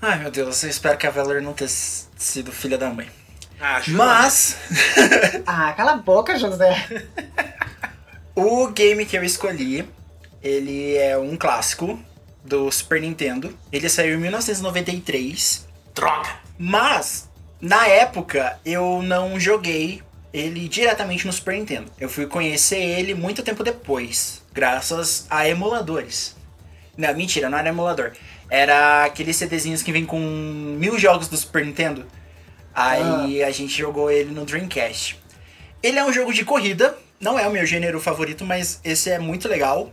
Ai 0.01 0.19
meu 0.19 0.31
Deus, 0.31 0.63
eu 0.63 0.71
espero 0.71 0.99
que 0.99 1.07
a 1.07 1.11
Valor 1.11 1.41
não 1.41 1.53
tenha 1.55 1.69
sido 1.69 2.53
filha 2.53 2.77
da 2.77 2.91
mãe. 2.91 3.09
Ah, 3.59 3.77
acho 3.77 3.93
Mas, 3.93 4.59
Ah, 5.47 5.73
cala 5.73 5.93
a 5.93 5.97
boca, 5.97 6.39
José. 6.39 6.87
o 8.37 8.69
game 8.69 9.07
que 9.07 9.17
eu 9.17 9.25
escolhi, 9.25 9.89
ele 10.43 10.97
é 10.97 11.17
um 11.17 11.37
clássico 11.37 11.99
do 12.45 12.71
Super 12.71 13.01
Nintendo. 13.01 13.57
Ele 13.73 13.89
saiu 13.89 14.17
em 14.17 14.21
1993. 14.21 15.67
Droga! 15.95 16.29
Mas, 16.59 17.29
na 17.61 17.87
época, 17.87 18.61
eu 18.65 19.03
não 19.03 19.41
joguei 19.41 20.03
ele 20.33 20.69
diretamente 20.69 21.27
no 21.27 21.33
Super 21.33 21.57
Nintendo. 21.57 21.91
Eu 21.99 22.11
fui 22.11 22.27
conhecer 22.27 22.77
ele 22.77 23.15
muito 23.15 23.43
tempo 23.43 23.65
depois, 23.65 24.43
graças 24.57 25.27
a 25.29 25.47
emuladores. 25.47 26.35
Não, 26.97 27.15
mentira, 27.15 27.51
não 27.51 27.59
era 27.59 27.69
emulador. 27.69 28.13
Era 28.49 29.05
aqueles 29.05 29.37
CDzinhos 29.37 29.83
que 29.83 29.93
vem 29.93 30.07
com 30.07 30.19
mil 30.19 30.99
jogos 30.99 31.29
do 31.29 31.37
Super 31.37 31.67
Nintendo. 31.67 32.07
Aí 32.75 33.45
a 33.45 33.51
gente 33.51 33.77
jogou 33.77 34.11
ele 34.11 34.33
no 34.33 34.47
Dreamcast. 34.47 35.21
Ele 35.83 35.99
é 35.99 36.05
um 36.05 36.13
jogo 36.13 36.33
de 36.33 36.43
corrida, 36.43 36.97
não 37.21 37.39
é 37.39 37.47
o 37.47 37.51
meu 37.51 37.67
gênero 37.67 38.01
favorito, 38.01 38.47
mas 38.47 38.81
esse 38.83 39.11
é 39.11 39.19
muito 39.19 39.47
legal. 39.47 39.93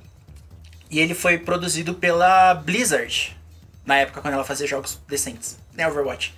E 0.90 0.98
ele 1.00 1.14
foi 1.14 1.38
produzido 1.38 1.96
pela 1.96 2.54
Blizzard, 2.54 3.38
na 3.86 3.98
época 3.98 4.22
quando 4.22 4.36
ela 4.36 4.46
fazia 4.46 4.66
jogos 4.66 4.98
decentes, 5.10 5.58
né, 5.74 5.86
Overwatch. 5.88 6.34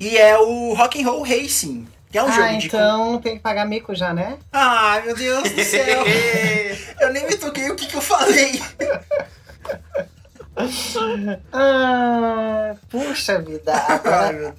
E 0.00 0.18
é 0.18 0.36
o 0.36 0.74
Rock'n'Roll 0.74 1.22
Racing, 1.22 1.86
que 2.12 2.18
é 2.18 2.22
um 2.22 2.28
ah, 2.28 2.30
jogo 2.30 2.58
de... 2.58 2.66
então 2.66 3.18
tem 3.22 3.36
que 3.36 3.42
pagar 3.42 3.64
mico 3.64 3.94
já, 3.94 4.12
né? 4.12 4.38
Ai, 4.52 5.02
meu 5.06 5.16
Deus 5.16 5.50
do 5.50 5.64
céu! 5.64 6.04
eu 7.00 7.10
nem 7.10 7.26
me 7.26 7.36
toquei 7.38 7.70
o 7.70 7.74
que, 7.74 7.86
que 7.86 7.96
eu 7.96 8.02
falei. 8.02 8.62
Ah, 11.50 12.74
puxa 12.90 13.40
vida. 13.40 13.72
Agora 13.74 14.54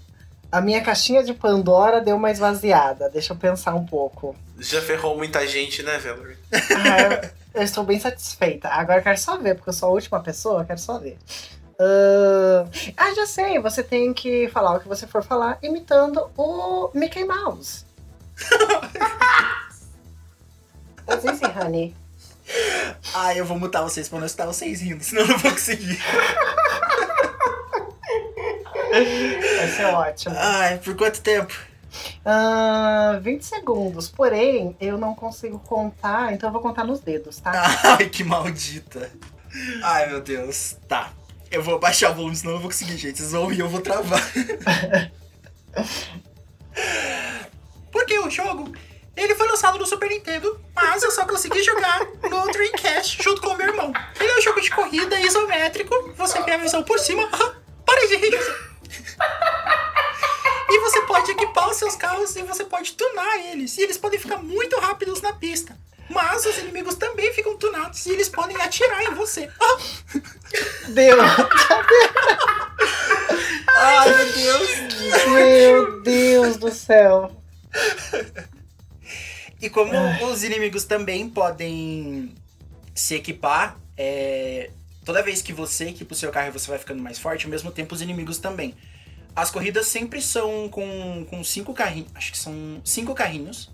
a 0.52 0.62
minha 0.62 0.82
caixinha 0.82 1.24
de 1.24 1.34
Pandora 1.34 2.02
deu 2.02 2.16
uma 2.16 2.32
esvaziada. 2.32 3.10
Deixa 3.12 3.34
eu 3.34 3.38
pensar 3.38 3.76
um 3.76 3.86
pouco. 3.86 4.36
Já 4.60 4.82
ferrou 4.82 5.16
muita 5.16 5.48
gente, 5.48 5.84
né, 5.84 6.00
Valerie? 6.00 6.38
Ah, 6.52 7.02
eu, 7.02 7.30
eu 7.62 7.63
estou 7.63 7.84
bem 7.84 8.00
satisfeita. 8.00 8.68
Agora 8.70 9.00
eu 9.00 9.04
quero 9.04 9.18
só 9.20 9.38
ver, 9.38 9.56
porque 9.56 9.70
eu 9.70 9.74
sou 9.74 9.89
a 9.89 9.92
última 9.92 10.20
pessoa, 10.22 10.62
eu 10.62 10.66
quero 10.66 10.80
só 10.80 10.98
ver. 10.98 11.20
Ah, 11.79 12.65
ah, 12.97 13.13
já 13.13 13.25
sei. 13.25 13.59
Você 13.59 13.83
tem 13.83 14.13
que 14.13 14.47
falar 14.49 14.75
o 14.75 14.79
que 14.79 14.88
você 14.88 15.07
for 15.07 15.23
falar 15.23 15.57
imitando 15.62 16.29
o 16.38 16.89
Mickey 16.93 17.25
Mouse. 17.25 17.86
Mas 21.05 21.25
esse, 21.25 21.45
honey. 21.45 21.95
Ai, 23.13 23.39
eu 23.39 23.45
vou 23.45 23.57
mutar 23.57 23.81
vocês 23.81 24.09
pra 24.09 24.19
não 24.19 24.25
escutar 24.25 24.45
vocês 24.45 24.81
rindo, 24.81 25.03
senão 25.03 25.21
eu 25.23 25.27
não 25.29 25.38
vou 25.38 25.51
conseguir. 25.51 25.99
Vai 29.57 29.67
ser 29.67 29.86
ótimo. 29.86 30.36
Ai, 30.38 30.77
por 30.77 30.95
quanto 30.95 31.21
tempo? 31.21 31.53
Ah, 32.25 33.19
20 33.21 33.43
segundos. 33.43 34.09
Porém, 34.09 34.75
eu 34.79 34.97
não 34.97 35.13
consigo 35.15 35.59
contar, 35.59 36.33
então 36.33 36.49
eu 36.49 36.53
vou 36.53 36.62
contar 36.62 36.83
nos 36.83 36.99
dedos, 36.99 37.39
tá? 37.39 37.51
Ai, 37.99 38.09
que 38.09 38.23
maldita. 38.23 39.12
Ai, 39.83 40.09
meu 40.09 40.21
Deus. 40.21 40.77
Tá. 40.88 41.12
Eu 41.54 41.62
vou 41.62 41.78
baixar 41.78 42.10
o 42.10 42.16
volume, 42.16 42.36
senão 42.36 42.54
eu 42.54 42.56
não 42.56 42.62
vou 42.62 42.72
conseguir, 42.72 42.98
gente. 42.98 43.20
Vocês 43.20 43.32
vão 43.32 43.44
ouvir, 43.44 43.60
eu 43.60 43.70
vou 43.70 43.80
travar. 43.80 44.20
Porque 47.92 48.18
o 48.18 48.28
jogo, 48.28 48.74
ele 49.16 49.36
foi 49.36 49.48
lançado 49.48 49.78
no 49.78 49.86
Super 49.86 50.10
Nintendo, 50.10 50.60
mas 50.76 51.04
eu 51.04 51.12
só 51.12 51.28
consegui 51.28 51.62
jogar 51.62 52.00
no 52.28 52.52
Dreamcast 52.52 53.22
junto 53.22 53.39
com 53.39 53.50
o 53.50 53.56
meu 53.56 53.68
irmão. 53.68 53.94
Ele 54.20 54.32
é 54.32 54.38
um 54.39 54.42
jogo 54.42 54.60
de 54.62 54.72
corrida 54.72 55.22
isométrico, 55.22 55.94
você 56.18 56.42
tem 56.42 56.56
a 56.56 56.58
visão 56.58 56.82
por 56.82 56.98
cima. 56.98 57.30
Para 57.86 58.08
de 58.08 58.16
rir. 58.16 58.34
E 60.72 60.80
você 60.80 61.02
pode 61.02 61.30
equipar 61.30 61.70
os 61.70 61.78
seus 61.78 61.96
carros 61.96 62.36
e 62.36 62.42
você 62.42 62.66
pode 62.66 62.94
tunar 62.94 63.38
eles. 63.52 63.78
E 63.78 63.84
eles 63.84 64.00
podem 64.00 64.18
ficar 64.20 64.38
muito 64.38 64.76
rápidos 64.80 65.22
na 65.22 65.34
pista. 65.34 65.78
Mas 66.10 66.46
os 66.46 66.58
inimigos 66.58 66.96
também 66.96 67.34
ficam 67.34 67.58
tunados 67.58 68.06
e 68.06 68.12
eles 68.12 68.30
podem 68.30 68.56
atirar 68.62 69.04
em 69.04 69.13
você. 69.13 69.50
Deus! 70.89 71.20
Ai, 73.76 74.10
meu 74.16 74.34
Deus. 74.34 74.70
Meu 75.28 76.02
Deus 76.02 76.58
do 76.58 76.72
céu! 76.72 77.32
E 79.62 79.70
como 79.70 79.92
os 80.30 80.44
inimigos 80.44 80.84
também 80.84 81.30
podem 81.30 82.36
se 82.94 83.16
equipar, 83.16 83.78
é, 83.98 84.70
toda 85.06 85.24
vez 85.24 85.42
que 85.42 85.54
você 85.54 85.86
equipa 85.89 86.13
o 86.13 86.18
seu 86.18 86.32
carro 86.32 86.50
e 86.50 86.52
você 86.52 86.70
vai 86.70 86.78
ficando 86.78 87.02
mais 87.02 87.18
forte, 87.18 87.46
ao 87.46 87.52
mesmo 87.52 87.72
tempo 87.72 87.96
os 87.96 88.02
inimigos 88.02 88.38
também. 88.38 88.76
As 89.36 89.50
corridas 89.50 89.88
sempre 89.88 90.22
são 90.22 90.70
com, 90.70 91.26
com 91.30 91.44
cinco 91.44 91.74
carrinhos, 91.74 92.12
acho 92.13 92.32
que 92.32 92.38
são 92.38 92.82
cinco 92.84 93.16
carrinhos, 93.16 93.72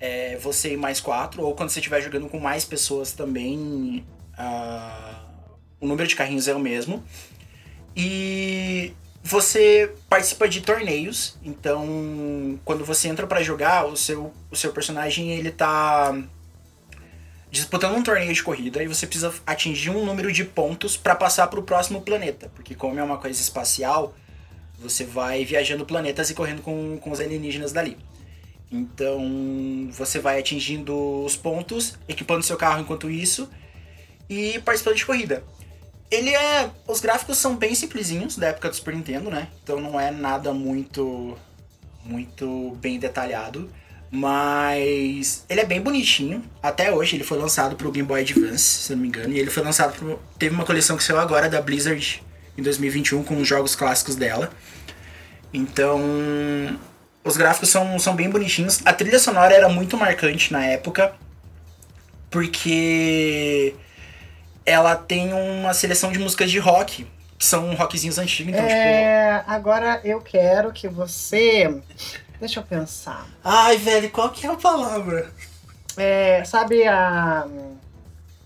é, 0.00 0.36
você 0.38 0.72
e 0.72 0.76
mais 0.76 1.00
quatro, 1.00 1.42
ou 1.42 1.54
quando 1.54 1.68
você 1.68 1.78
estiver 1.78 2.00
jogando 2.00 2.28
com 2.28 2.40
mais 2.40 2.64
pessoas 2.64 3.12
também, 3.12 4.04
ah, 4.36 5.22
o 5.78 5.86
número 5.86 6.08
de 6.08 6.16
carrinhos 6.16 6.48
é 6.48 6.54
o 6.54 6.58
mesmo. 6.58 7.04
E 7.94 8.94
você 9.22 9.92
participa 10.08 10.48
de 10.48 10.62
torneios, 10.62 11.36
então 11.44 12.58
quando 12.64 12.84
você 12.84 13.08
entra 13.08 13.26
pra 13.26 13.42
jogar, 13.42 13.86
o 13.86 13.96
seu, 13.96 14.32
o 14.50 14.56
seu 14.56 14.72
personagem 14.72 15.30
ele 15.32 15.50
tá 15.50 16.16
disputando 17.50 17.96
um 17.96 18.02
torneio 18.02 18.32
de 18.32 18.42
corrida 18.42 18.82
e 18.82 18.86
você 18.86 19.06
precisa 19.06 19.34
atingir 19.44 19.90
um 19.90 20.04
número 20.06 20.32
de 20.32 20.44
pontos 20.44 20.96
pra 20.96 21.14
passar 21.14 21.48
pro 21.48 21.62
próximo 21.62 22.00
planeta, 22.00 22.50
porque 22.54 22.74
como 22.74 22.98
é 22.98 23.02
uma 23.02 23.18
coisa 23.18 23.40
espacial, 23.40 24.14
você 24.78 25.04
vai 25.04 25.44
viajando 25.44 25.84
planetas 25.84 26.30
e 26.30 26.34
correndo 26.34 26.62
com, 26.62 26.96
com 26.98 27.10
os 27.10 27.20
alienígenas 27.20 27.72
dali. 27.72 27.98
Então 28.70 29.88
você 29.92 30.18
vai 30.18 30.38
atingindo 30.38 31.24
os 31.24 31.36
pontos, 31.36 31.98
equipando 32.08 32.42
seu 32.42 32.56
carro 32.56 32.80
enquanto 32.80 33.10
isso 33.10 33.48
e 34.28 34.60
participando 34.60 34.96
de 34.96 35.04
corrida. 35.04 35.42
Ele 36.10 36.30
é. 36.30 36.70
Os 36.86 37.00
gráficos 37.00 37.38
são 37.38 37.56
bem 37.56 37.74
simplesinhos 37.74 38.36
da 38.36 38.48
época 38.48 38.68
do 38.68 38.76
Super 38.76 38.94
Nintendo, 38.94 39.30
né? 39.30 39.48
Então 39.62 39.80
não 39.80 39.98
é 39.98 40.10
nada 40.10 40.52
muito. 40.52 41.36
muito 42.04 42.76
bem 42.80 42.98
detalhado. 42.98 43.70
Mas 44.12 45.44
ele 45.48 45.60
é 45.60 45.64
bem 45.64 45.80
bonitinho. 45.80 46.42
Até 46.60 46.92
hoje 46.92 47.14
ele 47.14 47.22
foi 47.22 47.38
lançado 47.38 47.76
pro 47.76 47.92
Game 47.92 48.06
Boy 48.06 48.22
Advance, 48.22 48.58
se 48.58 48.92
não 48.92 49.02
me 49.02 49.08
engano. 49.08 49.32
E 49.32 49.38
ele 49.38 49.50
foi 49.50 49.62
lançado 49.62 49.96
pro. 49.96 50.18
Teve 50.36 50.54
uma 50.54 50.64
coleção 50.64 50.96
que 50.96 51.04
saiu 51.04 51.20
agora 51.20 51.48
da 51.48 51.62
Blizzard 51.62 52.20
em 52.58 52.62
2021 52.62 53.22
com 53.22 53.36
os 53.40 53.46
jogos 53.46 53.76
clássicos 53.76 54.16
dela. 54.16 54.50
Então. 55.54 56.00
Os 57.22 57.36
gráficos 57.36 57.68
são, 57.68 57.98
são 57.98 58.14
bem 58.16 58.30
bonitinhos. 58.30 58.80
A 58.84 58.92
trilha 58.92 59.18
sonora 59.18 59.54
era 59.54 59.68
muito 59.68 59.96
marcante 59.96 60.52
na 60.52 60.64
época. 60.64 61.12
Porque 62.30 63.74
ela 64.64 64.94
tem 64.96 65.32
uma 65.32 65.74
seleção 65.74 66.12
de 66.12 66.18
músicas 66.18 66.50
de 66.50 66.58
rock, 66.58 67.06
que 67.38 67.44
são 67.44 67.74
rockzinhos 67.74 68.18
antigos, 68.18 68.52
então, 68.54 68.64
tipo. 68.66 68.76
É, 68.78 69.42
agora 69.46 70.00
eu 70.04 70.20
quero 70.20 70.72
que 70.72 70.88
você. 70.88 71.82
Deixa 72.38 72.60
eu 72.60 72.64
pensar. 72.64 73.26
Ai, 73.44 73.76
velho, 73.76 74.10
qual 74.10 74.30
que 74.30 74.46
é 74.46 74.50
a 74.50 74.54
palavra? 74.56 75.30
É, 75.96 76.42
sabe 76.44 76.86
a. 76.86 77.46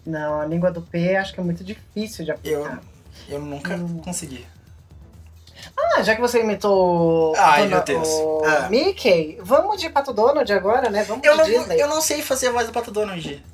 Não, 0.07 0.41
a 0.41 0.47
língua 0.47 0.71
do 0.71 0.83
P 0.83 1.17
acho 1.17 1.33
que 1.35 1.41
é 1.41 1.43
muito 1.43 1.63
difícil 1.63 2.25
de 2.25 2.31
aplicar. 2.33 2.81
Eu 3.29 3.39
nunca 3.41 3.75
Hum. 3.77 3.99
consegui. 3.99 4.47
Ah, 5.77 6.03
já 6.03 6.15
que 6.15 6.21
você 6.21 6.41
imitou 6.41 7.35
Ai, 7.37 7.65
Dona- 7.65 7.77
meu 7.77 7.85
Deus. 7.85 8.09
o 8.09 8.43
Ah. 8.45 8.69
Mickey, 8.69 9.39
vamos 9.43 9.81
de 9.81 9.89
Pato 9.91 10.13
Donald 10.13 10.51
agora, 10.53 10.91
né? 10.91 11.05
Vamos 11.05 11.25
Eu 11.25 11.33
de 11.33 11.39
não, 11.39 11.45
Disney. 11.61 11.81
eu 11.81 11.89
não 11.89 12.01
sei 12.01 12.23
fazer 12.23 12.49
a 12.49 12.53
voz 12.53 12.67
do 12.67 12.73
Pato 12.73 12.91
Donald. 12.91 13.45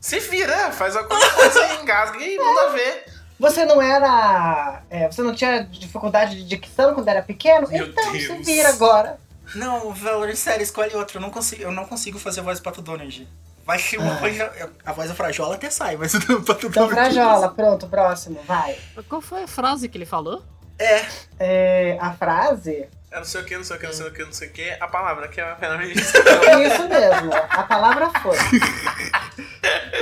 Se 0.00 0.20
vira, 0.20 0.70
faz 0.70 0.94
alguma 0.96 1.18
coisa 1.30 1.60
aí, 1.64 1.82
engasga 1.82 2.18
e 2.18 2.36
manda 2.38 2.70
ver. 2.70 3.04
Você 3.40 3.64
não 3.64 3.80
era. 3.80 4.82
é, 4.90 5.06
você 5.10 5.22
não 5.22 5.34
tinha 5.34 5.62
dificuldade 5.64 6.36
de 6.36 6.44
dicção 6.44 6.94
quando 6.94 7.08
era 7.08 7.22
pequeno? 7.22 7.68
Meu 7.68 7.86
então 7.86 8.12
se 8.12 8.28
Deus. 8.28 8.46
vira 8.46 8.68
agora. 8.68 9.18
Não, 9.54 9.92
Valor, 9.94 10.34
sério, 10.36 10.62
escolhe 10.62 10.94
outro. 10.94 11.18
Eu 11.18 11.22
não 11.22 11.30
consigo, 11.30 11.62
eu 11.62 11.70
não 11.70 11.84
consigo 11.86 12.18
fazer 12.18 12.40
a 12.40 12.42
voz 12.42 12.58
do 12.58 12.62
Pato 12.62 12.82
Donald. 12.82 13.26
Vai 13.64 13.78
ser 13.78 13.98
uma 13.98 14.14
Ah. 14.14 14.18
coisa. 14.18 14.72
A 14.84 14.92
voz 14.92 15.08
da 15.08 15.14
Frajola 15.14 15.54
até 15.54 15.70
sai, 15.70 15.96
mas 15.96 16.14
o 16.14 16.18
do 16.18 16.42
Pato 16.42 16.66
Então, 16.66 16.88
Donald. 16.88 17.14
Frajola, 17.14 17.48
pronto, 17.50 17.86
próximo, 17.86 18.40
vai. 18.46 18.76
Qual 19.08 19.20
foi 19.20 19.44
a 19.44 19.48
frase 19.48 19.88
que 19.88 19.96
ele 19.98 20.06
falou? 20.06 20.42
É, 20.78 21.04
É, 21.38 21.98
a 22.00 22.12
frase. 22.12 22.88
É 23.10 23.16
não 23.16 23.24
sei 23.24 23.40
o 23.40 23.44
que, 23.44 23.56
não 23.56 23.64
sei 23.64 23.76
o 23.76 23.80
que, 23.80 23.86
não 23.86 23.92
sei 23.92 24.06
o 24.06 24.12
que, 24.12 24.24
não 24.24 24.32
sei 24.32 24.48
o 24.48 24.52
que. 24.52 24.70
A 24.80 24.86
palavra 24.86 25.28
que 25.28 25.40
é 25.40 25.50
apenas 25.50 25.80
É 25.80 26.66
isso 26.66 26.88
mesmo. 26.88 27.30
A 27.48 27.62
palavra 27.62 28.10
foi. 28.20 28.36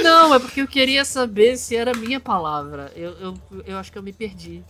Não, 0.03 0.35
é 0.35 0.39
porque 0.39 0.61
eu 0.63 0.67
queria 0.69 1.05
saber 1.05 1.57
se 1.57 1.77
era 1.77 1.95
minha 1.95 2.19
palavra. 2.21 2.93
Eu, 2.97 3.13
eu, 3.19 3.35
eu 3.65 3.79
acho 3.79 3.93
que 3.93 3.99
eu 3.99 4.03
me 4.03 4.13
perdi. 4.13 4.65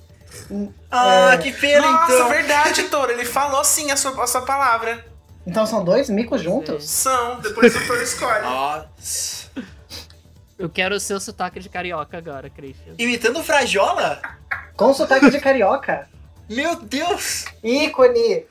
Ah, 0.90 1.33
É. 1.35 1.38
que 1.38 1.53
pena 1.53 1.90
Nossa, 1.90 2.12
então. 2.12 2.29
verdade, 2.29 2.83
Toro. 2.85 3.11
Ele 3.11 3.25
falou 3.25 3.64
sim 3.64 3.90
a 3.90 3.97
sua, 3.97 4.23
a 4.23 4.27
sua 4.27 4.42
palavra. 4.42 5.05
Então 5.47 5.64
são 5.64 5.83
dois 5.85 6.11
micos 6.11 6.42
juntos? 6.42 6.85
São, 6.85 7.40
depois 7.40 7.75
o 7.75 7.87
Toro 7.87 8.03
escolhe. 8.03 8.42
Nossa. 8.42 9.47
Eu 10.59 10.71
quero 10.71 10.95
o 10.95 11.01
seu 11.01 11.21
sotaque 11.21 11.61
de 11.61 11.69
carioca 11.69 12.16
agora, 12.16 12.49
Christian. 12.49 12.95
Imitando 12.99 13.42
Frajola? 13.42 14.23
Com 14.75 14.95
sotaque 14.95 15.31
de 15.31 15.38
carioca. 15.38 16.09
Meu 16.49 16.77
Deus! 16.77 17.45
Ícone! 17.62 18.47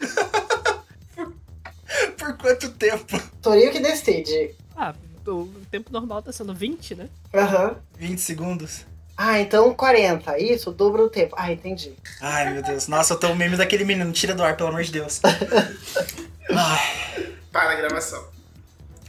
Por 2.18 2.36
quanto 2.36 2.70
tempo? 2.72 3.20
Torinho 3.40 3.70
que 3.70 3.78
decide. 3.80 4.54
Ah, 4.76 4.92
o 5.26 5.46
tempo 5.70 5.92
normal 5.92 6.22
tá 6.22 6.32
sendo 6.32 6.52
20, 6.52 6.96
né? 6.96 7.08
Aham. 7.32 7.76
20 7.96 8.20
segundos. 8.20 8.84
Ah, 9.16 9.38
então 9.40 9.72
40. 9.74 10.38
Isso, 10.38 10.72
dobro 10.72 11.04
o 11.04 11.08
tempo. 11.08 11.34
Ah, 11.38 11.50
entendi. 11.52 11.94
Ai, 12.20 12.52
meu 12.52 12.62
Deus. 12.62 12.88
Nossa, 12.88 13.14
eu 13.14 13.18
tô 13.18 13.28
o 13.28 13.36
meme 13.36 13.56
daquele 13.56 13.84
menino. 13.84 14.12
Tira 14.12 14.34
do 14.34 14.42
ar, 14.42 14.56
pelo 14.56 14.70
amor 14.70 14.82
de 14.82 14.92
Deus. 14.92 15.20
Ai. 16.50 17.32
Para 17.50 17.70
a 17.70 17.74
gravação. 17.76 18.35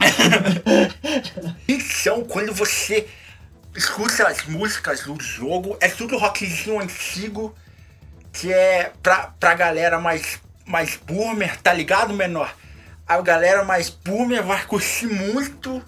Então, 1.68 2.24
quando 2.24 2.52
você 2.54 3.06
escuta 3.76 4.26
as 4.26 4.44
músicas 4.44 5.02
do 5.02 5.20
jogo, 5.22 5.76
é 5.80 5.88
tudo 5.88 6.16
rockzinho 6.16 6.80
antigo, 6.80 7.54
que 8.32 8.52
é 8.52 8.92
pra, 9.02 9.34
pra 9.38 9.54
galera 9.54 9.98
mais, 9.98 10.40
mais 10.64 10.96
boomer, 10.96 11.56
tá 11.60 11.72
ligado, 11.72 12.14
menor? 12.14 12.54
A 13.06 13.20
galera 13.20 13.64
mais 13.64 13.88
boomer 13.88 14.42
vai 14.42 14.64
curtir 14.64 15.06
muito 15.06 15.82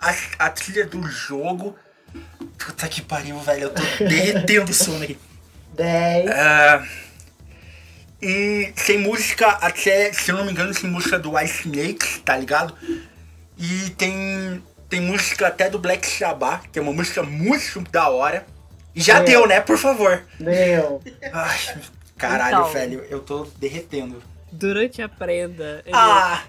a, 0.00 0.14
a 0.38 0.50
trilha 0.50 0.86
do 0.86 1.06
jogo. 1.08 1.76
Puta 2.58 2.88
que 2.88 3.02
pariu, 3.02 3.38
velho. 3.40 3.64
Eu 3.64 3.70
tô 3.70 3.82
derretendo 4.04 4.70
o 4.70 4.74
sono 4.74 5.02
aqui. 5.04 5.18
10. 5.74 6.30
Ah, 6.30 6.86
e 8.20 8.72
tem 8.86 8.98
música, 8.98 9.46
até, 9.46 10.12
se 10.12 10.30
eu 10.30 10.36
não 10.36 10.46
me 10.46 10.52
engano, 10.52 10.74
tem 10.74 10.88
música 10.88 11.18
do 11.18 11.38
Ice 11.38 11.68
Snake, 11.68 12.20
tá 12.20 12.36
ligado? 12.36 12.74
E 13.58 13.90
tem, 13.90 14.62
tem 14.88 15.00
música 15.00 15.46
até 15.48 15.68
do 15.70 15.78
Black 15.78 16.06
Sabbath, 16.06 16.68
que 16.72 16.78
é 16.78 16.82
uma 16.82 16.92
música 16.92 17.22
muito 17.22 17.80
da 17.90 18.08
hora. 18.08 18.46
E 18.94 19.00
já 19.00 19.18
É. 19.18 19.22
deu, 19.24 19.46
né? 19.46 19.60
Por 19.60 19.78
favor. 19.78 20.22
Deu. 20.38 21.02
Ai, 21.32 21.58
caralho, 22.16 22.58
Então. 22.60 22.72
velho, 22.72 23.04
eu 23.10 23.20
tô 23.20 23.46
derretendo. 23.58 24.22
Durante 24.52 25.02
a 25.02 25.08
prenda, 25.08 25.82
ele, 25.84 25.94
Ah, 25.94 26.42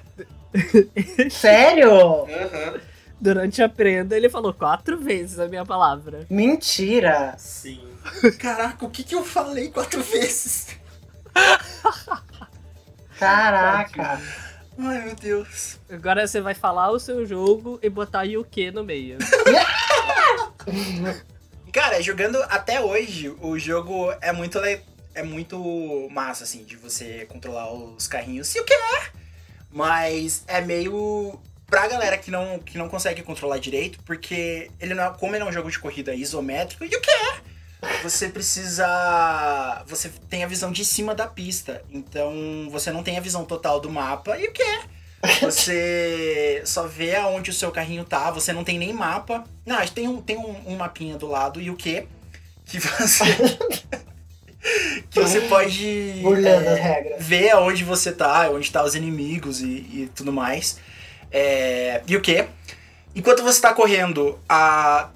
Sério? 1.29 1.91
Aham. 1.91 2.79
durante 3.19 3.61
a 3.61 3.67
prenda, 3.69 4.15
ele 4.15 4.29
falou 4.29 4.53
quatro 4.53 4.97
vezes 4.97 5.39
a 5.39 5.47
minha 5.47 5.65
palavra. 5.65 6.25
Mentira. 6.29 7.35
Sim. 7.37 7.81
caraca, 8.39 8.85
o 8.85 8.89
que 8.89 9.03
que 9.03 9.13
eu 9.15 9.23
falei 9.25 9.69
quatro 9.69 10.01
vezes? 10.03 10.67
Caraca. 13.19 14.21
Ai, 14.79 15.05
meu 15.05 15.15
Deus. 15.15 15.79
Agora 15.89 16.27
você 16.27 16.39
vai 16.39 16.53
falar 16.53 16.91
o 16.91 16.99
seu 16.99 17.25
jogo 17.25 17.79
e 17.81 17.89
botar 17.89 18.25
o 18.27 18.43
que 18.43 18.69
no 18.71 18.83
meio. 18.83 19.17
Cara, 21.73 22.01
jogando 22.01 22.41
até 22.43 22.81
hoje, 22.81 23.29
o 23.41 23.57
jogo 23.57 24.11
é 24.21 24.31
muito 24.31 24.59
le- 24.59 24.81
é 25.13 25.23
muito 25.23 26.07
massa 26.11 26.43
assim 26.43 26.63
de 26.63 26.75
você 26.75 27.25
controlar 27.25 27.71
os 27.73 28.07
carrinhos. 28.07 28.47
Se 28.47 28.59
o 28.59 28.63
que 28.63 28.73
é, 28.73 29.01
mas 29.71 30.43
é 30.47 30.61
meio 30.61 31.39
pra 31.65 31.87
galera 31.87 32.17
que 32.17 32.31
não 32.31 32.59
que 32.59 32.77
não 32.77 32.87
consegue 32.89 33.21
controlar 33.23 33.57
direito, 33.59 33.99
porque 34.03 34.69
ele 34.79 34.93
não 34.93 35.03
é, 35.03 35.09
como 35.17 35.35
ele 35.35 35.43
é 35.43 35.47
um 35.47 35.51
jogo 35.51 35.69
de 35.71 35.79
corrida 35.79 36.13
isométrico, 36.15 36.83
e 36.85 36.87
o 36.95 37.01
que 37.01 37.11
é? 37.11 37.41
Você 38.01 38.29
precisa 38.29 39.83
você 39.87 40.09
tem 40.29 40.43
a 40.43 40.47
visão 40.47 40.71
de 40.71 40.83
cima 40.83 41.13
da 41.13 41.27
pista, 41.27 41.83
então 41.91 42.67
você 42.71 42.91
não 42.91 43.03
tem 43.03 43.17
a 43.17 43.21
visão 43.21 43.45
total 43.45 43.79
do 43.79 43.89
mapa. 43.89 44.37
E 44.37 44.47
o 44.47 44.51
que 44.51 44.63
é? 44.63 44.81
Você 45.41 46.61
só 46.65 46.87
vê 46.87 47.15
aonde 47.15 47.49
o 47.49 47.53
seu 47.53 47.71
carrinho 47.71 48.03
tá, 48.03 48.31
você 48.31 48.51
não 48.51 48.63
tem 48.63 48.79
nem 48.79 48.93
mapa. 48.93 49.43
Não, 49.65 49.85
tem 49.87 50.07
um, 50.07 50.21
tem 50.21 50.37
um, 50.37 50.55
um 50.65 50.75
mapinha 50.75 51.17
do 51.17 51.27
lado 51.27 51.61
e 51.61 51.69
o 51.69 51.75
que? 51.75 52.07
Que 52.65 52.79
você. 52.79 53.23
que 55.09 55.19
você 55.19 55.41
pode. 55.41 56.23
É, 56.45 57.17
ver 57.19 57.51
aonde 57.51 57.83
você 57.83 58.11
tá, 58.11 58.49
onde 58.49 58.71
tá 58.71 58.83
os 58.83 58.95
inimigos 58.95 59.61
e, 59.61 59.65
e 59.65 60.11
tudo 60.15 60.33
mais. 60.33 60.79
É, 61.31 62.01
e 62.07 62.15
o 62.15 62.21
que? 62.21 62.45
Enquanto 63.15 63.43
você 63.43 63.61
tá 63.61 63.73
correndo, 63.73 64.39
a, 64.47 65.09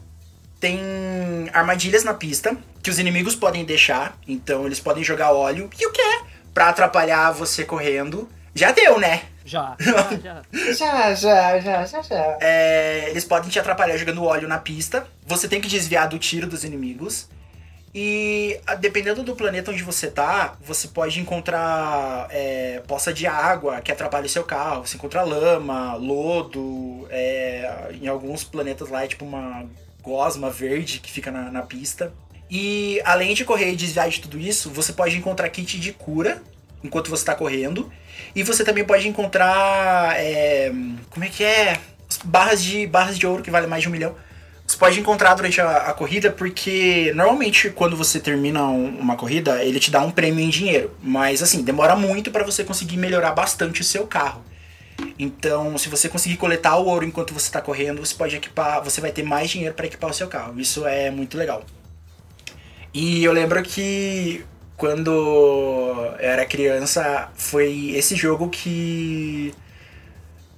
tem 0.61 1.49
armadilhas 1.51 2.03
na 2.03 2.13
pista 2.13 2.55
que 2.81 2.89
os 2.89 2.99
inimigos 2.99 3.35
podem 3.35 3.65
deixar. 3.65 4.15
Então 4.27 4.65
eles 4.65 4.79
podem 4.79 5.03
jogar 5.03 5.33
óleo. 5.33 5.69
E 5.77 5.85
o 5.87 5.91
que? 5.91 6.21
Pra 6.53 6.69
atrapalhar 6.69 7.31
você 7.31 7.65
correndo. 7.65 8.29
Já 8.53 8.71
deu, 8.71 8.99
né? 8.99 9.23
Já, 9.43 9.75
já, 9.81 10.17
já. 10.17 10.41
Já, 10.73 11.13
já, 11.15 11.59
já, 11.59 11.85
já, 11.85 12.01
já. 12.03 12.37
É, 12.39 13.09
eles 13.09 13.25
podem 13.25 13.49
te 13.49 13.59
atrapalhar 13.59 13.97
jogando 13.97 14.23
óleo 14.23 14.47
na 14.47 14.59
pista. 14.59 15.07
Você 15.25 15.47
tem 15.47 15.59
que 15.59 15.67
desviar 15.67 16.07
do 16.07 16.19
tiro 16.19 16.45
dos 16.45 16.63
inimigos. 16.63 17.27
E 17.93 18.57
dependendo 18.79 19.21
do 19.23 19.35
planeta 19.35 19.71
onde 19.71 19.83
você 19.83 20.09
tá, 20.09 20.55
você 20.61 20.87
pode 20.87 21.19
encontrar 21.19 22.27
é, 22.29 22.81
poça 22.87 23.11
de 23.11 23.27
água 23.27 23.81
que 23.81 23.91
atrapalha 23.91 24.27
o 24.27 24.29
seu 24.29 24.43
carro. 24.43 24.85
Você 24.85 24.95
encontra 24.95 25.23
lama, 25.23 25.95
lodo. 25.95 27.07
é, 27.09 27.89
em 27.99 28.07
alguns 28.07 28.43
planetas 28.43 28.89
lá 28.89 29.03
é 29.03 29.07
tipo 29.07 29.25
uma 29.25 29.65
gosma 30.01 30.49
verde 30.49 30.99
que 30.99 31.11
fica 31.11 31.31
na, 31.31 31.51
na 31.51 31.61
pista. 31.61 32.13
E 32.49 33.01
além 33.05 33.33
de 33.33 33.45
correr 33.45 33.71
e 33.71 33.75
desviar 33.75 34.09
de 34.09 34.19
tudo 34.19 34.37
isso, 34.37 34.69
você 34.69 34.91
pode 34.93 35.15
encontrar 35.17 35.47
kit 35.49 35.79
de 35.79 35.93
cura 35.93 36.41
enquanto 36.83 37.09
você 37.09 37.23
tá 37.23 37.35
correndo. 37.35 37.91
E 38.35 38.43
você 38.43 38.63
também 38.63 38.83
pode 38.83 39.07
encontrar. 39.07 40.19
é, 40.19 40.69
como 41.09 41.23
é 41.25 41.29
que 41.29 41.43
é? 41.43 41.77
Barras 42.25 42.61
de, 42.61 42.85
barras 42.87 43.17
de 43.17 43.25
ouro 43.25 43.41
que 43.41 43.49
valem 43.51 43.69
mais 43.69 43.83
de 43.83 43.87
um 43.89 43.91
milhão. 43.91 44.15
Você 44.67 44.77
pode 44.77 44.99
encontrar 44.99 45.33
durante 45.33 45.59
a, 45.59 45.77
a 45.89 45.93
corrida, 45.93 46.31
porque 46.31 47.11
normalmente 47.15 47.69
quando 47.69 47.95
você 47.97 48.19
termina 48.19 48.63
um- 48.67 48.99
uma 48.99 49.15
corrida, 49.17 49.63
ele 49.63 49.79
te 49.79 49.91
dá 49.91 50.01
um 50.01 50.11
prêmio 50.11 50.43
em 50.43 50.49
dinheiro. 50.49 50.91
Mas 51.01 51.41
assim, 51.41 51.61
demora 51.63 51.95
muito 51.95 52.31
para 52.31 52.43
você 52.43 52.63
conseguir 52.63 52.97
melhorar 52.97 53.31
bastante 53.31 53.81
o 53.81 53.83
seu 53.83 54.05
carro. 54.07 54.43
Então, 55.17 55.77
se 55.77 55.89
você 55.89 56.09
conseguir 56.09 56.37
coletar 56.37 56.77
o 56.77 56.85
ouro 56.85 57.05
enquanto 57.05 57.33
você 57.33 57.47
está 57.47 57.61
correndo, 57.61 58.05
você 58.05 58.15
pode 58.15 58.35
equipar, 58.35 58.83
você 58.83 58.99
vai 59.01 59.11
ter 59.11 59.23
mais 59.23 59.49
dinheiro 59.49 59.73
para 59.73 59.85
equipar 59.85 60.09
o 60.09 60.13
seu 60.13 60.27
carro. 60.27 60.59
Isso 60.59 60.85
é 60.85 61.11
muito 61.11 61.37
legal. 61.37 61.63
E 62.93 63.23
eu 63.23 63.31
lembro 63.31 63.61
que 63.63 64.43
quando 64.75 65.11
eu 65.11 66.15
era 66.19 66.45
criança, 66.45 67.29
foi 67.35 67.91
esse 67.95 68.15
jogo 68.15 68.49
que 68.49 69.53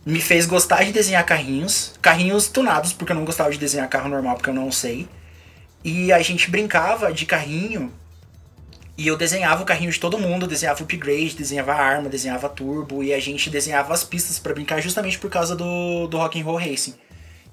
me 0.06 0.20
fez 0.22 0.46
gostar 0.46 0.84
de 0.84 0.92
desenhar 0.92 1.26
carrinhos. 1.26 1.94
Carrinhos 2.02 2.48
tunados, 2.48 2.94
porque 2.94 3.12
eu 3.12 3.16
não 3.16 3.26
gostava 3.26 3.52
de 3.52 3.58
desenhar 3.58 3.88
carro 3.90 4.10
normal, 4.10 4.36
porque 4.36 4.50
eu 4.50 4.54
não 4.54 4.72
sei. 4.72 5.08
E 5.84 6.12
a 6.12 6.22
gente 6.22 6.50
brincava 6.50 7.12
de 7.12 7.26
carrinho. 7.26 7.92
E 8.96 9.08
eu 9.08 9.18
desenhava 9.18 9.64
o 9.64 9.66
carrinho 9.66 9.92
de 9.92 10.00
todo 10.00 10.20
mundo, 10.20 10.46
desenhava 10.46 10.80
o 10.82 10.84
upgrade, 10.84 11.36
desenhava 11.36 11.74
a 11.74 11.76
arma, 11.76 12.10
desenhava 12.10 12.48
turbo. 12.48 13.04
E 13.04 13.14
a 13.14 13.20
gente 13.20 13.50
desenhava 13.50 13.94
as 13.94 14.04
pistas 14.04 14.38
pra 14.38 14.54
brincar 14.54 14.80
justamente 14.82 15.18
por 15.18 15.32
causa 15.32 15.56
do, 15.56 16.08
do 16.08 16.18
Rock 16.18 16.40
and 16.40 16.44
Roll 16.44 16.58
Racing. 16.58 16.96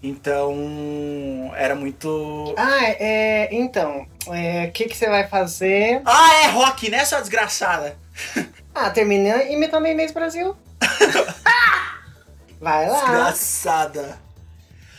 Então, 0.02 1.52
era 1.56 1.74
muito... 1.74 2.54
Ah, 2.56 2.84
é. 2.84 3.48
Então, 3.52 4.06
é, 4.28 4.66
o 4.66 4.72
que, 4.72 4.86
que 4.86 4.96
você 4.96 5.08
vai 5.08 5.28
fazer? 5.28 6.00
Ah, 6.04 6.44
é 6.44 6.46
rock, 6.48 6.90
né, 6.90 7.04
sua 7.04 7.20
desgraçada? 7.20 7.96
Ah, 8.72 8.88
termina 8.88 9.42
imitando 9.44 9.88
Inês 9.88 10.12
Brasil. 10.12 10.56
Vai 12.60 12.88
lá. 12.88 13.00
Desgraçada. 13.00 14.18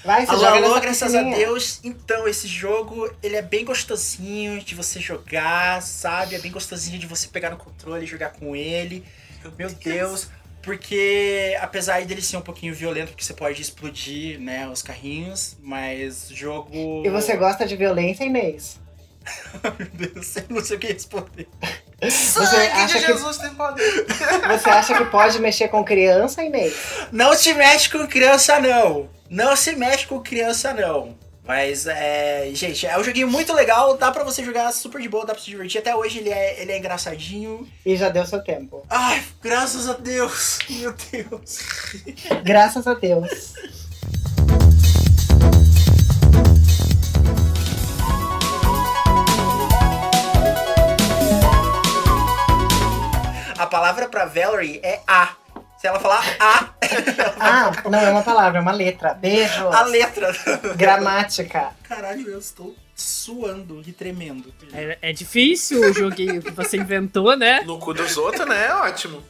Vai, 0.04 0.26
você 0.26 0.32
Alô, 0.32 0.42
joga 0.42 0.66
alô, 0.66 0.82
graças 0.82 1.14
a. 1.14 1.22
Deus. 1.22 1.80
Então, 1.84 2.28
esse 2.28 2.48
jogo, 2.48 3.14
ele 3.22 3.36
é 3.36 3.42
bem 3.42 3.64
gostosinho 3.64 4.60
de 4.62 4.74
você 4.74 5.00
jogar, 5.00 5.82
sabe? 5.82 6.36
É 6.36 6.40
bem 6.40 6.52
gostosinho 6.52 6.98
de 6.98 7.06
você 7.06 7.28
pegar 7.28 7.52
no 7.52 7.58
controle 7.58 8.04
e 8.04 8.08
jogar 8.08 8.32
com 8.32 8.56
ele. 8.56 9.06
Meu 9.58 9.70
Deus. 9.70 10.30
Porque, 10.62 11.58
apesar 11.60 12.06
dele 12.06 12.22
ser 12.22 12.38
um 12.38 12.42
pouquinho 12.42 12.74
violento, 12.74 13.10
porque 13.10 13.24
você 13.24 13.34
pode 13.34 13.62
explodir, 13.62 14.40
né, 14.40 14.68
os 14.70 14.84
carrinhos, 14.84 15.58
mas 15.60 16.30
o 16.30 16.36
jogo... 16.36 17.04
E 17.04 17.10
você 17.10 17.36
gosta 17.36 17.66
de 17.66 17.76
violência, 17.76 18.24
Inês? 18.24 18.80
Meu 19.80 19.88
Deus, 19.92 20.36
eu 20.36 20.46
não 20.50 20.64
sei 20.64 20.78
o 20.78 20.80
que 20.80 20.94
responder. 20.94 21.48
Você 22.10 22.56
acha 22.56 23.00
que, 23.00 23.06
Jesus 23.06 23.38
tem 23.38 23.50
poder. 23.52 24.06
você 24.50 24.70
acha 24.70 24.98
que 24.98 25.06
pode 25.06 25.40
mexer 25.40 25.68
com 25.68 25.84
criança, 25.84 26.44
Inês? 26.44 26.74
Não 27.12 27.34
se 27.36 27.54
mexe 27.54 27.90
com 27.90 28.08
criança, 28.08 28.60
não. 28.60 29.08
Não 29.30 29.56
se 29.56 29.76
mexe 29.76 30.08
com 30.08 30.20
criança, 30.20 30.74
não. 30.74 31.16
Mas, 31.46 31.86
é. 31.86 32.50
Gente, 32.54 32.88
é 32.88 32.98
um 32.98 33.04
joguinho 33.04 33.28
muito 33.28 33.54
legal. 33.54 33.98
Dá 33.98 34.12
pra 34.12 34.24
você 34.24 34.44
jogar 34.44 34.72
super 34.72 35.02
de 35.02 35.10
boa, 35.10 35.26
dá 35.26 35.34
pra 35.34 35.42
se 35.42 35.50
divertir. 35.50 35.80
Até 35.80 35.96
hoje 35.96 36.20
ele 36.20 36.30
é, 36.30 36.62
ele 36.62 36.72
é 36.72 36.78
engraçadinho. 36.78 37.68
E 37.86 37.96
já 37.96 38.10
deu 38.10 38.26
seu 38.26 38.44
tempo. 38.44 38.84
Ai, 38.90 39.24
graças 39.42 39.88
a 39.88 39.94
Deus. 39.94 40.60
Meu 40.70 40.94
Deus. 41.12 41.60
Graças 42.44 42.88
a 42.88 42.94
Deus. 42.94 43.54
A 53.62 53.68
palavra 53.68 54.10
pra 54.10 54.26
Valerie 54.26 54.80
é 54.82 55.02
A. 55.08 55.36
Se 55.78 55.86
ela 55.86 56.00
falar 56.00 56.24
A, 56.40 56.70
Ah, 57.40 57.72
não 57.88 58.00
é 58.00 58.10
uma 58.10 58.24
palavra, 58.24 58.58
é 58.58 58.62
uma 58.62 58.72
letra. 58.72 59.14
Beijo. 59.14 59.68
a 59.68 59.84
letra. 59.84 60.32
Gramática. 60.76 61.70
Caralho, 61.84 62.28
eu 62.28 62.40
estou 62.40 62.76
suando 62.96 63.84
e 63.86 63.94
tremendo. 63.94 64.52
É, 64.74 64.98
é 65.00 65.14
difícil 65.14 65.80
o 65.80 65.94
joguinho 65.94 66.42
que 66.42 66.50
você 66.50 66.78
inventou, 66.78 67.38
né? 67.38 67.62
No 67.62 67.78
cu 67.78 67.94
dos 67.94 68.18
outros, 68.18 68.48
né? 68.48 68.66
É 68.66 68.74
ótimo. 68.74 69.24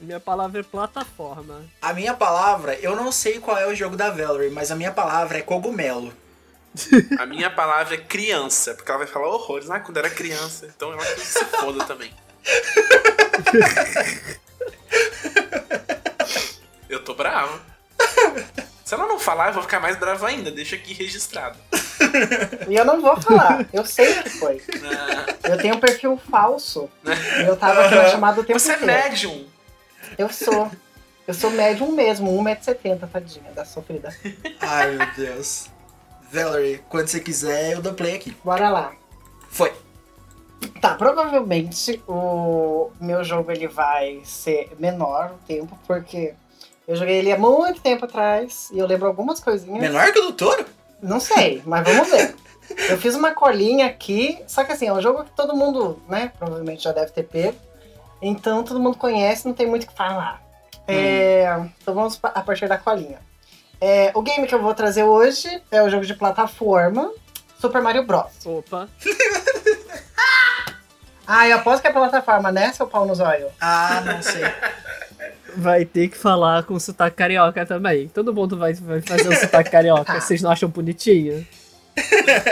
Minha 0.00 0.20
palavra 0.20 0.60
é 0.60 0.62
plataforma. 0.62 1.60
A 1.80 1.92
minha 1.92 2.14
palavra, 2.14 2.76
eu 2.76 2.94
não 2.94 3.10
sei 3.10 3.40
qual 3.40 3.58
é 3.58 3.66
o 3.66 3.74
jogo 3.74 3.96
da 3.96 4.10
Valerie, 4.10 4.50
mas 4.52 4.70
a 4.70 4.76
minha 4.76 4.92
palavra 4.92 5.38
é 5.38 5.42
cogumelo. 5.42 6.12
A 7.18 7.26
minha 7.26 7.50
palavra 7.50 7.96
é 7.96 7.98
criança, 7.98 8.74
porque 8.74 8.88
ela 8.92 8.98
vai 8.98 9.08
falar 9.08 9.26
horrores. 9.26 9.68
Ah, 9.68 9.80
quando 9.80 9.96
era 9.96 10.08
criança. 10.08 10.72
Então 10.76 10.92
ela 10.92 11.04
que 11.04 11.20
se 11.20 11.44
foda 11.46 11.84
também. 11.84 12.12
Eu 16.88 17.02
tô 17.04 17.14
bravo. 17.14 17.60
Se 18.84 18.94
ela 18.94 19.06
não 19.06 19.18
falar, 19.18 19.48
eu 19.48 19.54
vou 19.54 19.62
ficar 19.62 19.80
mais 19.80 19.96
bravo 19.96 20.26
ainda. 20.26 20.50
Deixa 20.50 20.76
aqui 20.76 20.92
registrado. 20.92 21.58
E 22.68 22.74
eu 22.74 22.84
não 22.84 23.00
vou 23.00 23.18
falar. 23.20 23.66
Eu 23.72 23.86
sei 23.86 24.12
o 24.18 24.22
que 24.22 24.30
foi. 24.30 24.60
Ah, 24.84 25.34
Eu 25.50 25.56
tenho 25.58 25.76
um 25.76 25.80
perfil 25.80 26.20
falso. 26.30 26.90
E 27.04 27.46
eu 27.48 27.56
tava 27.56 27.86
aqui 27.86 27.94
na 27.94 28.08
chamada 28.10 28.40
o 28.40 28.44
tempo 28.44 28.58
Você 28.58 28.72
é 28.72 28.76
inteiro. 28.76 28.92
médium. 28.92 29.46
Eu 30.18 30.28
sou. 30.28 30.70
Eu 31.26 31.32
sou 31.34 31.50
médium 31.52 31.92
mesmo, 31.92 32.30
1,70m, 32.42 33.08
tadinha 33.10 33.52
da 33.52 33.64
sofrida. 33.64 34.14
Ai, 34.60 34.90
meu 34.90 35.06
Deus. 35.16 35.66
Valerie, 36.30 36.82
quando 36.88 37.06
você 37.08 37.20
quiser, 37.20 37.72
eu 37.74 37.80
dou 37.80 37.94
play 37.94 38.16
aqui. 38.16 38.36
Bora 38.44 38.68
lá. 38.68 38.92
Foi. 39.48 39.72
Tá, 40.80 40.94
provavelmente 40.94 42.02
o 42.08 42.90
meu 43.00 43.22
jogo 43.24 43.50
ele 43.50 43.68
vai 43.68 44.20
ser 44.24 44.70
menor 44.78 45.32
o 45.32 45.46
tempo, 45.46 45.78
porque 45.86 46.34
eu 46.86 46.96
joguei 46.96 47.18
ele 47.18 47.32
há 47.32 47.38
muito 47.38 47.80
tempo 47.80 48.04
atrás 48.04 48.68
e 48.72 48.78
eu 48.78 48.86
lembro 48.86 49.06
algumas 49.06 49.40
coisinhas. 49.40 49.80
Menor 49.80 50.12
que 50.12 50.18
o 50.18 50.22
do 50.22 50.32
touro? 50.32 50.64
Não 51.00 51.20
sei, 51.20 51.62
mas 51.64 51.84
vamos 51.84 52.08
ver. 52.10 52.34
Eu 52.88 52.96
fiz 52.98 53.14
uma 53.14 53.32
colinha 53.32 53.86
aqui, 53.86 54.38
só 54.46 54.64
que 54.64 54.72
assim, 54.72 54.86
é 54.86 54.92
um 54.92 55.00
jogo 55.00 55.24
que 55.24 55.30
todo 55.32 55.56
mundo, 55.56 56.00
né, 56.08 56.32
provavelmente 56.38 56.84
já 56.84 56.92
deve 56.92 57.10
ter 57.10 57.24
pego. 57.24 57.56
Então 58.20 58.62
todo 58.62 58.80
mundo 58.80 58.96
conhece, 58.96 59.46
não 59.46 59.54
tem 59.54 59.66
muito 59.66 59.84
o 59.84 59.86
que 59.88 59.94
falar. 59.94 60.42
É, 60.86 61.44
então 61.80 61.94
vamos 61.94 62.18
a 62.22 62.40
partir 62.40 62.68
da 62.68 62.78
colinha. 62.78 63.18
É, 63.80 64.12
o 64.14 64.22
game 64.22 64.46
que 64.46 64.54
eu 64.54 64.62
vou 64.62 64.74
trazer 64.74 65.02
hoje 65.02 65.60
é 65.70 65.82
o 65.82 65.88
jogo 65.88 66.04
de 66.04 66.14
plataforma 66.14 67.12
Super 67.60 67.80
Mario 67.80 68.04
Bros. 68.04 68.44
Opa. 68.44 68.88
Ah, 71.26 71.48
eu 71.48 71.58
aposto 71.58 71.82
que 71.82 71.88
é 71.88 71.92
plataforma, 71.92 72.50
né, 72.50 72.72
seu 72.72 72.86
pau 72.86 73.06
no 73.06 73.14
zóio? 73.14 73.48
Ah, 73.60 74.02
não 74.04 74.22
sei. 74.22 74.42
Vai 75.56 75.84
ter 75.84 76.08
que 76.08 76.16
falar 76.16 76.64
com 76.64 76.78
sotaque 76.80 77.16
carioca 77.16 77.64
também. 77.66 78.08
Todo 78.08 78.34
mundo 78.34 78.56
vai, 78.56 78.72
vai 78.74 79.00
fazer 79.02 79.28
o 79.28 79.36
sotaque 79.36 79.70
carioca. 79.70 80.18
Vocês 80.20 80.40
não 80.42 80.50
acham 80.50 80.68
bonitinho? 80.68 81.46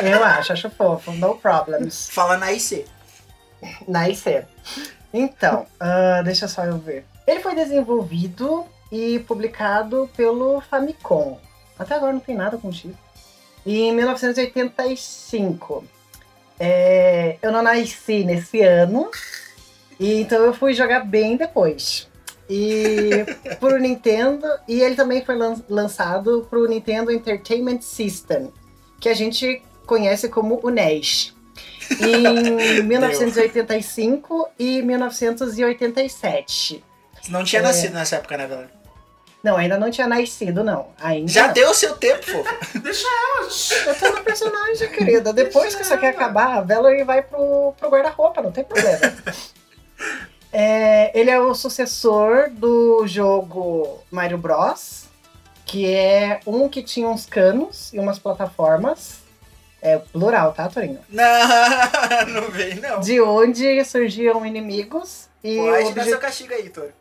Eu 0.03 0.23
acho, 0.23 0.53
acho 0.53 0.71
fofo, 0.71 1.11
no 1.13 1.37
problems. 1.37 2.11
Fala 2.11 2.37
na 2.37 2.53
IC. 2.53 2.85
Nice. 3.89 4.45
Então, 5.13 5.67
ah, 5.79 6.23
deixa 6.23 6.47
só 6.47 6.65
eu 6.65 6.79
ver. 6.79 7.05
Ele 7.27 7.41
foi 7.41 7.55
desenvolvido 7.55 8.67
e 8.91 9.19
publicado 9.21 10.11
pelo 10.17 10.61
Famicom. 10.61 11.39
Até 11.79 11.95
agora 11.95 12.13
não 12.13 12.21
tem 12.21 12.37
nada 12.37 12.59
com 12.59 12.73
X. 12.73 12.93
E 13.65 13.83
em 13.83 13.95
1985. 13.95 15.85
É, 16.63 17.39
eu 17.41 17.51
não 17.51 17.63
nasci 17.63 18.23
nesse 18.23 18.61
ano, 18.61 19.11
e 19.99 20.21
então 20.21 20.45
eu 20.45 20.53
fui 20.53 20.75
jogar 20.75 21.01
bem 21.07 21.39
depois. 21.39 22.07
E 22.49 23.25
pro 23.59 23.79
Nintendo, 23.79 24.47
e 24.69 24.83
ele 24.83 24.95
também 24.95 25.25
foi 25.25 25.37
lan- 25.37 25.63
lançado 25.71 26.47
pro 26.51 26.69
Nintendo 26.69 27.11
Entertainment 27.11 27.81
System, 27.81 28.53
que 29.01 29.09
a 29.09 29.15
gente 29.15 29.63
conhece 29.87 30.29
como 30.29 30.61
o 30.63 30.69
NES. 30.69 31.35
Em 32.01 32.83
1985 32.85 34.49
e 34.59 34.83
1987. 34.83 36.85
Você 37.21 37.31
não 37.33 37.45
tinha 37.45 37.61
É. 37.61 37.63
nascido 37.63 37.95
nessa 37.95 38.17
época, 38.17 38.37
né, 38.37 38.47
Valerie? 38.47 38.71
Não, 39.43 39.57
ainda 39.57 39.79
não 39.79 39.91
tinha 39.91 40.07
nascido, 40.07 40.63
não. 40.63 40.89
Ainda 41.01 41.31
Já 41.31 41.47
deu 41.47 41.71
o 41.71 41.75
seu 41.75 41.97
tempo, 41.97 42.25
fofo. 42.25 42.55
Deixa 42.79 43.07
ela. 43.07 43.49
Eu 43.87 43.99
tô 43.99 44.13
na 44.13 44.21
personagem, 44.21 44.89
querida. 44.91 45.33
Depois 45.33 45.75
que 45.75 45.83
isso 45.83 45.95
aqui 45.95 46.07
acabar, 46.07 46.59
a 46.59 46.61
Valerie 46.61 47.05
vai 47.05 47.23
pro, 47.23 47.73
pro 47.79 47.89
guarda-roupa, 47.89 48.43
não 48.43 48.53
tem 48.53 48.65
problema. 48.65 48.99
É, 50.53 51.17
ele 51.17 51.31
é 51.31 51.39
o 51.39 51.55
sucessor 51.55 52.51
do 52.51 53.07
jogo 53.07 54.03
Mario 54.11 54.37
Bros. 54.37 55.05
Que 55.65 55.87
é 55.87 56.41
um 56.45 56.69
que 56.69 56.83
tinha 56.83 57.09
uns 57.09 57.25
canos 57.25 57.93
e 57.93 58.01
umas 58.01 58.19
plataformas. 58.19 59.21
É 59.81 59.97
plural, 59.99 60.53
tá, 60.53 60.69
Torinho? 60.69 60.99
Não, 61.09 62.27
não 62.29 62.51
vem, 62.51 62.75
não. 62.81 62.99
De 62.99 63.21
onde 63.21 63.85
surgiam 63.85 64.45
inimigos. 64.45 65.29
E 65.45 65.57
Pode 65.57 65.95
dar 65.95 66.05
seu 66.05 66.19
castigo 66.19 66.53
aí, 66.53 66.69
Toro. 66.69 66.93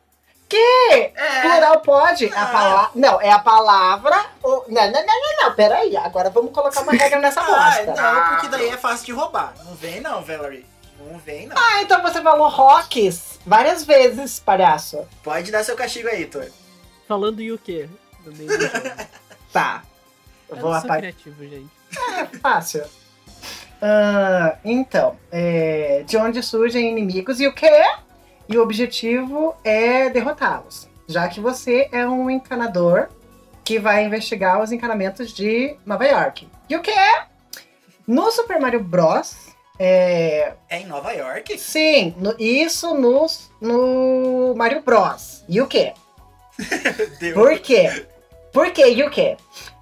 Que? 0.49 1.11
Plural 1.41 1.79
pode? 1.81 2.25
A 2.33 2.41
Ah. 2.41 2.45
palavra. 2.47 2.89
Não, 2.95 3.21
é 3.21 3.29
a 3.31 3.37
palavra. 3.39 4.25
o- 4.43 4.63
Não, 4.67 4.91
não, 4.91 5.05
não, 5.05 5.21
não, 5.21 5.43
não. 5.47 5.55
Peraí. 5.55 5.95
Agora 5.95 6.29
vamos 6.31 6.51
colocar 6.51 6.81
uma 6.81 6.91
regra 6.91 7.19
nessa 7.19 7.39
Ah, 7.45 7.45
bosta. 7.45 8.01
não, 8.01 8.29
porque 8.29 8.47
daí 8.47 8.69
é 8.69 8.77
fácil 8.77 9.05
de 9.05 9.11
roubar. 9.11 9.53
Não 9.63 9.75
vem, 9.75 10.01
não, 10.01 10.23
Valerie. 10.23 10.65
Não 10.99 11.17
vem, 11.19 11.47
não. 11.47 11.55
Ah, 11.57 11.81
então 11.83 12.01
você 12.01 12.21
falou 12.21 12.49
rocks 12.49 13.39
várias 13.45 13.85
vezes, 13.85 14.39
palhaço. 14.39 15.07
Pode 15.23 15.51
dar 15.51 15.63
seu 15.63 15.75
castigo 15.75 16.07
aí, 16.09 16.25
Toro. 16.25 16.51
Falando 17.07 17.39
e 17.41 17.51
o 17.51 17.57
quê? 17.57 17.87
No 18.25 18.31
meio 18.35 18.49
do 18.49 18.61
jogo. 18.67 18.89
Tá. 19.53 19.83
Eu 20.49 20.57
vou 20.57 20.73
apagar. 20.73 20.97
criativo, 20.97 21.43
gente. 21.47 21.69
Fácil. 22.41 22.83
Ah, 23.81 24.57
então, 24.65 25.15
é, 25.31 26.03
de 26.05 26.17
onde 26.17 26.43
surgem 26.43 26.89
inimigos 26.91 27.39
e 27.39 27.47
o 27.47 27.53
quê? 27.53 27.83
E 28.49 28.57
o 28.57 28.63
objetivo 28.63 29.55
é 29.63 30.09
derrotá-los. 30.09 30.87
Já 31.07 31.27
que 31.27 31.39
você 31.39 31.87
é 31.91 32.05
um 32.07 32.29
encanador 32.29 33.09
que 33.63 33.77
vai 33.79 34.03
investigar 34.05 34.61
os 34.61 34.71
encanamentos 34.71 35.31
de 35.31 35.75
Nova 35.85 36.05
York. 36.05 36.47
E 36.67 36.75
o 36.75 36.81
quê? 36.81 36.91
No 38.07 38.31
Super 38.31 38.59
Mario 38.59 38.83
Bros. 38.83 39.35
É, 39.77 40.53
É 40.67 40.79
em 40.79 40.87
Nova 40.87 41.11
York? 41.13 41.57
sim, 41.57 42.13
no- 42.17 42.35
isso 42.39 42.93
no, 42.95 43.27
no 43.61 44.55
Mario 44.55 44.81
Bros. 44.81 45.43
E 45.47 45.61
o 45.61 45.67
quê? 45.67 45.93
Deu. 47.19 47.33
Por 47.35 47.59
quê? 47.59 48.05
Por 48.51 48.71
quê 48.71 48.89
e 48.93 49.03
o 49.03 49.09
quê? 49.09 49.37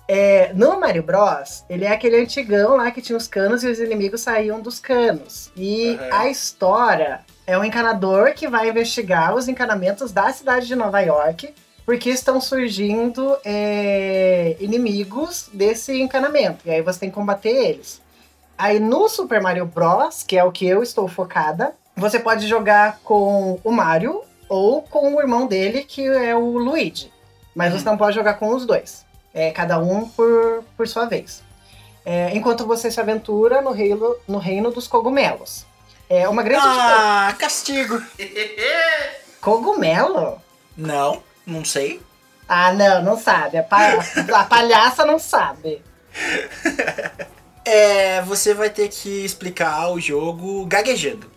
É, 0.09 0.53
no 0.53 0.79
Mario 0.79 1.03
Bros, 1.03 1.63
ele 1.69 1.83
é 1.85 1.89
aquele 1.91 2.17
antigão 2.21 2.75
lá 2.77 2.91
que 2.91 3.01
tinha 3.01 3.17
os 3.17 3.27
canos 3.27 3.63
e 3.63 3.67
os 3.67 3.79
inimigos 3.79 4.21
saíam 4.21 4.59
dos 4.61 4.77
canos. 4.79 5.51
E 5.55 5.95
Aham. 5.95 6.09
a 6.11 6.27
história 6.29 7.21
é 7.47 7.57
um 7.57 7.63
encanador 7.63 8.33
que 8.33 8.45
vai 8.45 8.69
investigar 8.69 9.33
os 9.33 9.47
encanamentos 9.47 10.11
da 10.11 10.31
cidade 10.33 10.67
de 10.67 10.75
Nova 10.75 10.99
York, 10.99 11.55
porque 11.85 12.09
estão 12.09 12.41
surgindo 12.41 13.37
é, 13.45 14.57
inimigos 14.59 15.49
desse 15.53 16.01
encanamento. 16.01 16.59
E 16.65 16.71
aí 16.71 16.81
você 16.81 16.99
tem 16.99 17.09
que 17.09 17.15
combater 17.15 17.49
eles. 17.49 18.01
Aí 18.57 18.81
no 18.81 19.07
Super 19.07 19.41
Mario 19.41 19.65
Bros, 19.65 20.23
que 20.23 20.37
é 20.37 20.43
o 20.43 20.51
que 20.51 20.67
eu 20.67 20.83
estou 20.83 21.07
focada, 21.07 21.73
você 21.95 22.19
pode 22.19 22.45
jogar 22.45 22.99
com 23.01 23.57
o 23.63 23.71
Mario 23.71 24.21
ou 24.49 24.81
com 24.81 25.15
o 25.15 25.21
irmão 25.21 25.47
dele, 25.47 25.83
que 25.85 26.05
é 26.05 26.35
o 26.35 26.57
Luigi. 26.57 27.13
Mas 27.55 27.71
você 27.71 27.85
não 27.85 27.97
pode 27.97 28.15
jogar 28.15 28.33
com 28.33 28.49
os 28.49 28.65
dois. 28.65 29.05
É 29.33 29.51
cada 29.51 29.79
um 29.79 30.09
por, 30.09 30.65
por 30.75 30.85
sua 30.85 31.05
vez. 31.05 31.41
É, 32.03 32.35
enquanto 32.35 32.65
você 32.65 32.91
se 32.91 32.99
aventura 32.99 33.61
no 33.61 33.71
reino, 33.71 34.17
no 34.27 34.37
reino 34.37 34.69
dos 34.69 34.87
cogumelos. 34.87 35.65
É 36.09 36.27
uma 36.27 36.41
grande. 36.43 36.65
Ah, 36.65 37.35
castigo. 37.37 38.01
Cogumelo? 39.41 40.41
Não, 40.75 41.21
não 41.45 41.65
sei. 41.65 42.01
Ah, 42.47 42.71
não, 42.73 43.01
não 43.03 43.17
sabe. 43.19 43.57
A, 43.57 43.63
pa- 43.63 43.97
a 44.33 44.43
palhaça 44.45 45.05
não 45.05 45.19
sabe. 45.19 45.81
É, 47.65 48.21
você 48.21 48.53
vai 48.53 48.69
ter 48.69 48.87
que 48.87 49.25
explicar 49.25 49.89
o 49.91 49.99
jogo 49.99 50.65
gaguejando. 50.65 51.29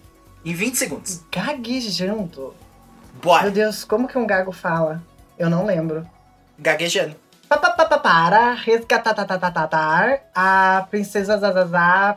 Em 0.45 0.55
20 0.55 0.77
segundos. 0.77 1.21
Gaguejando. 1.33 2.41
Meu 2.41 3.23
Bora. 3.23 3.51
Deus, 3.51 3.85
como 3.85 4.07
que 4.07 4.17
um 4.17 4.27
gago 4.27 4.53
fala? 4.53 5.03
Eu 5.39 5.51
não 5.51 5.67
lembro. 5.67 6.09
Gaguejando. 6.59 7.17
Pa, 7.49 7.59
pa, 7.59 7.71
pa, 7.71 7.85
pa, 7.87 7.99
Para 7.99 8.55
resgatar 8.55 9.13
a 10.35 10.87
princesa 10.89 11.37
Zazazá 11.37 12.17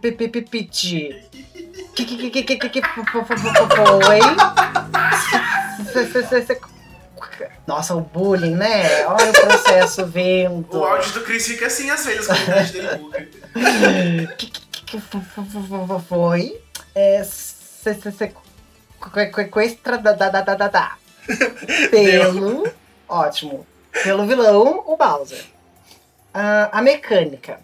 Pipipipiti. 0.00 1.10
Que 1.94 2.04
que 2.04 2.16
que 2.30 2.30
que 2.30 2.42
que 2.42 2.56
que 2.56 2.80
que 2.80 2.88
fo- 2.88 3.04
fo- 3.04 3.24
fo- 3.24 3.36
fo- 3.36 4.00
foi? 4.04 4.18
Nossa, 7.66 7.94
o 7.94 8.00
bullying, 8.00 8.54
né? 8.54 9.06
Olha 9.06 9.30
o 9.30 9.32
processo 9.32 10.06
vendo. 10.06 10.66
O 10.76 10.84
áudio 10.84 11.12
do 11.12 11.20
Chris 11.22 11.46
fica 11.46 11.66
assim 11.66 11.90
às 11.90 12.04
vezes 12.04 12.26
quando 12.26 12.48
a 12.50 12.62
gente 12.62 12.96
buga. 12.98 13.26
que, 14.36 14.46
que, 14.46 14.60
que, 14.60 14.84
que 14.84 15.00
fo- 15.00 15.20
fo- 15.20 15.42
fo- 15.44 15.62
fo- 15.62 15.86
fo- 15.86 15.98
foi? 16.08 16.60
É. 16.94 17.22
Se, 17.24 17.94
se, 17.94 18.12
se, 18.12 18.28
que- 18.28 19.26
que- 19.32 19.44
Questra 19.44 19.98
da 19.98 20.12
da 20.12 20.28
da 20.28 20.40
da 20.42 20.54
da 20.54 20.68
da. 20.68 20.92
Pelo. 21.90 22.68
Ótimo. 23.08 23.66
Pelo 24.02 24.26
vilão, 24.26 24.82
o 24.86 24.96
Bowser. 24.96 25.44
Ah, 26.32 26.68
a 26.72 26.82
mecânica. 26.82 27.60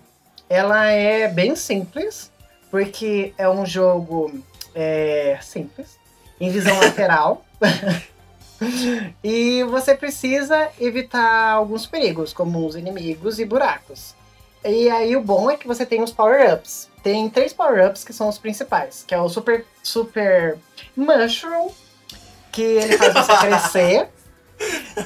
ela 0.48 0.86
é 0.86 1.28
bem 1.28 1.54
simples, 1.56 2.29
porque 2.70 3.34
é 3.36 3.48
um 3.48 3.66
jogo 3.66 4.32
é, 4.74 5.38
simples, 5.42 5.98
em 6.40 6.50
visão 6.50 6.78
lateral. 6.80 7.44
e 9.22 9.62
você 9.64 9.94
precisa 9.94 10.70
evitar 10.78 11.52
alguns 11.52 11.86
perigos, 11.86 12.32
como 12.32 12.66
os 12.66 12.76
inimigos 12.76 13.38
e 13.38 13.44
buracos. 13.44 14.14
E 14.64 14.90
aí 14.90 15.16
o 15.16 15.22
bom 15.22 15.50
é 15.50 15.56
que 15.56 15.66
você 15.66 15.86
tem 15.86 16.02
os 16.02 16.12
power-ups. 16.12 16.88
Tem 17.02 17.28
três 17.30 17.52
power-ups 17.52 18.04
que 18.04 18.12
são 18.12 18.28
os 18.28 18.38
principais, 18.38 19.04
que 19.06 19.14
é 19.14 19.20
o 19.20 19.28
Super, 19.28 19.64
super 19.82 20.58
Mushroom, 20.94 21.70
que 22.52 22.62
ele 22.62 22.98
faz 22.98 23.14
você 23.14 23.36
crescer. 23.46 24.08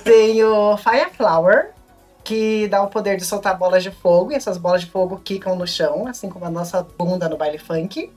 tem 0.02 0.42
o 0.42 0.76
Fire 0.76 1.10
Flower, 1.16 1.70
que 2.24 2.66
dá 2.68 2.82
o 2.82 2.88
poder 2.88 3.18
de 3.18 3.24
soltar 3.24 3.56
bolas 3.56 3.82
de 3.82 3.90
fogo, 3.90 4.32
e 4.32 4.34
essas 4.34 4.56
bolas 4.56 4.80
de 4.80 4.86
fogo 4.86 5.20
quicam 5.22 5.54
no 5.54 5.66
chão, 5.66 6.06
assim 6.06 6.30
como 6.30 6.46
a 6.46 6.50
nossa 6.50 6.82
bunda 6.82 7.28
no 7.28 7.36
baile 7.36 7.58
funk. 7.58 8.10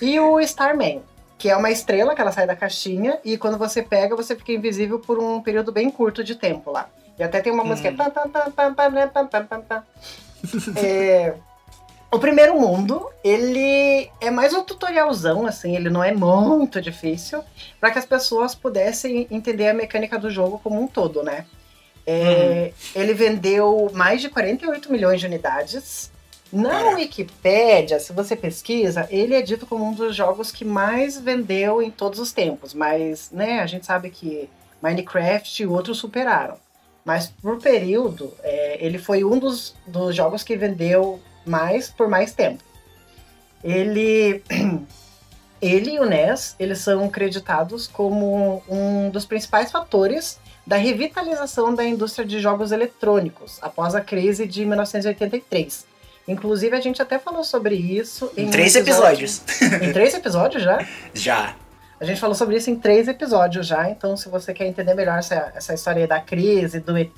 E 0.00 0.18
o 0.18 0.40
Starman, 0.40 1.02
que 1.38 1.50
é 1.50 1.56
uma 1.56 1.70
estrela 1.70 2.14
que 2.14 2.20
ela 2.20 2.32
sai 2.32 2.46
da 2.46 2.56
caixinha, 2.56 3.18
e 3.24 3.36
quando 3.36 3.58
você 3.58 3.82
pega, 3.82 4.16
você 4.16 4.34
fica 4.34 4.52
invisível 4.52 4.98
por 4.98 5.18
um 5.18 5.40
período 5.42 5.70
bem 5.70 5.90
curto 5.90 6.24
de 6.24 6.34
tempo 6.34 6.70
lá. 6.70 6.88
E 7.18 7.22
até 7.22 7.40
tem 7.40 7.52
uma 7.52 7.62
é 7.62 7.66
hum. 7.66 7.68
música. 7.68 7.90
Né, 7.90 7.96
é... 10.76 11.34
O 12.10 12.18
primeiro 12.18 12.60
mundo, 12.60 13.08
ele 13.24 14.10
é 14.20 14.30
mais 14.30 14.52
um 14.52 14.62
tutorialzão, 14.62 15.46
assim, 15.46 15.74
ele 15.74 15.88
não 15.88 16.04
é 16.04 16.12
muito 16.12 16.78
difícil, 16.80 17.42
para 17.80 17.90
que 17.90 17.98
as 17.98 18.04
pessoas 18.04 18.54
pudessem 18.54 19.26
entender 19.30 19.68
a 19.68 19.74
mecânica 19.74 20.18
do 20.18 20.30
jogo 20.30 20.60
como 20.62 20.78
um 20.78 20.86
todo, 20.86 21.22
né? 21.22 21.46
É, 22.06 22.72
Ele 22.94 23.14
vendeu 23.14 23.90
mais 23.94 24.20
de 24.20 24.28
48 24.28 24.90
milhões 24.90 25.20
de 25.20 25.26
unidades. 25.26 26.10
Na. 26.52 26.90
Wikipédia, 26.90 27.98
se 27.98 28.12
você 28.12 28.36
pesquisa, 28.36 29.08
ele 29.10 29.34
é 29.34 29.40
dito 29.40 29.66
como 29.66 29.86
um 29.86 29.94
dos 29.94 30.14
jogos 30.14 30.52
que 30.52 30.66
mais 30.66 31.18
vendeu 31.18 31.80
em 31.80 31.90
todos 31.90 32.18
os 32.18 32.30
tempos. 32.30 32.74
Mas, 32.74 33.30
né, 33.30 33.60
a 33.60 33.66
gente 33.66 33.86
sabe 33.86 34.10
que 34.10 34.50
Minecraft 34.82 35.62
e 35.62 35.66
outros 35.66 35.96
superaram. 35.96 36.56
Mas 37.04 37.28
por 37.28 37.58
período, 37.58 38.34
é, 38.42 38.84
ele 38.84 38.98
foi 38.98 39.24
um 39.24 39.38
dos, 39.38 39.74
dos 39.86 40.14
jogos 40.14 40.42
que 40.42 40.56
vendeu 40.56 41.20
mais 41.46 41.88
por 41.88 42.08
mais 42.08 42.34
tempo. 42.34 42.62
Ele, 43.64 44.42
ele 45.60 45.92
e 45.92 46.00
o 46.00 46.04
NES, 46.04 46.54
eles 46.58 46.78
são 46.78 47.08
creditados 47.08 47.86
como 47.86 48.62
um 48.68 49.08
dos 49.10 49.24
principais 49.24 49.70
fatores 49.70 50.38
da 50.66 50.76
revitalização 50.76 51.74
da 51.74 51.84
indústria 51.84 52.26
de 52.26 52.38
jogos 52.40 52.70
eletrônicos 52.72 53.58
após 53.62 53.94
a 53.94 54.00
crise 54.00 54.46
de 54.46 54.64
1983. 54.64 55.86
Inclusive, 56.28 56.76
a 56.76 56.80
gente 56.80 57.02
até 57.02 57.18
falou 57.18 57.42
sobre 57.42 57.74
isso 57.74 58.30
em, 58.36 58.44
Em 58.44 58.46
um 58.46 58.50
três 58.50 58.76
episódio- 58.76 59.24
episódios. 59.24 59.42
Em 59.82 59.92
três 59.92 60.14
episódios 60.14 60.62
já? 60.62 60.86
Já. 61.12 61.56
A 62.00 62.04
gente 62.04 62.20
falou 62.20 62.34
sobre 62.34 62.56
isso 62.56 62.68
em 62.68 62.74
três 62.74 63.06
episódios 63.06 63.64
já, 63.64 63.88
então 63.88 64.16
se 64.16 64.28
você 64.28 64.52
quer 64.52 64.66
entender 64.66 64.92
melhor 64.92 65.20
essa, 65.20 65.52
essa 65.54 65.72
história 65.72 66.02
aí 66.02 66.06
da 66.08 66.18
crise, 66.20 66.80
do 66.80 66.96
ET, 66.98 67.16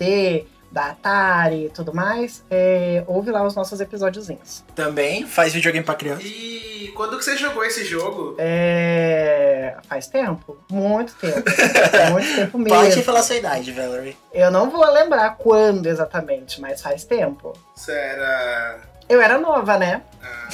da 0.74 0.86
Atari 0.86 1.66
e 1.66 1.70
tudo 1.70 1.94
mais, 1.94 2.44
é, 2.50 3.04
ouve 3.06 3.30
lá 3.30 3.44
os 3.46 3.54
nossos 3.54 3.80
episódiozinhos. 3.80 4.64
Também 4.74 5.24
faz 5.24 5.52
videogame 5.54 5.84
pra 5.84 5.94
criança. 5.94 6.22
E 6.24 6.92
quando 6.96 7.16
que 7.16 7.24
você 7.24 7.36
jogou 7.36 7.64
esse 7.64 7.84
jogo? 7.84 8.34
É, 8.38 9.76
faz 9.88 10.08
tempo, 10.08 10.58
muito 10.68 11.14
tempo, 11.14 11.44
muito 12.10 12.34
tempo 12.34 12.58
mesmo. 12.58 12.76
Pode 12.76 13.02
falar 13.04 13.22
sua 13.22 13.36
idade, 13.36 13.70
Valerie. 13.70 14.16
Eu 14.32 14.50
não 14.50 14.68
vou 14.68 14.84
lembrar 14.90 15.36
quando 15.36 15.86
exatamente, 15.86 16.60
mas 16.60 16.82
faz 16.82 17.04
tempo. 17.04 17.56
Você 17.76 17.92
era. 17.92 18.80
Eu 19.08 19.20
era 19.20 19.38
nova, 19.38 19.78
né? 19.78 20.02
Ah, 20.20 20.48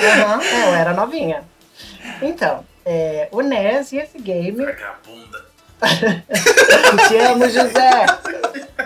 é, 0.00 0.68
eu 0.68 0.74
era 0.74 0.94
novinha. 0.94 1.42
Então, 2.22 2.64
é, 2.84 3.28
o 3.32 3.42
NES 3.42 3.92
e 3.92 3.98
esse 3.98 4.18
game 4.18 4.64
vagabunda. 4.64 5.44
Te 7.08 7.16
amo, 7.18 7.48
José! 7.48 8.06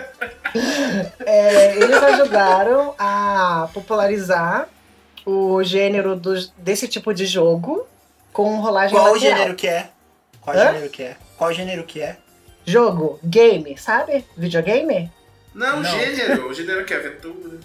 É, 1.25 1.75
eles 1.77 1.95
ajudaram 2.03 2.93
a 2.97 3.69
popularizar 3.73 4.67
o 5.25 5.63
gênero 5.63 6.15
do- 6.15 6.47
desse 6.57 6.87
tipo 6.87 7.13
de 7.13 7.25
jogo 7.25 7.85
com 8.33 8.59
rolagem 8.59 8.95
Qual 8.97 9.11
o 9.11 9.13
lateral. 9.13 9.37
gênero 9.37 9.55
que 9.55 9.67
é? 9.67 9.89
Qual 10.41 10.55
Hã? 10.57 10.73
gênero 10.73 10.89
que 10.89 11.03
é? 11.03 11.17
Qual 11.37 11.53
gênero 11.53 11.83
que 11.83 12.01
é? 12.01 12.17
Jogo, 12.65 13.19
game, 13.23 13.77
sabe? 13.77 14.25
Videogame? 14.37 15.11
Não, 15.53 15.77
Não. 15.81 15.83
gênero. 15.83 16.47
O 16.49 16.53
gênero 16.53 16.85
que 16.85 16.93
é 16.93 16.97
aventura. 16.97 17.59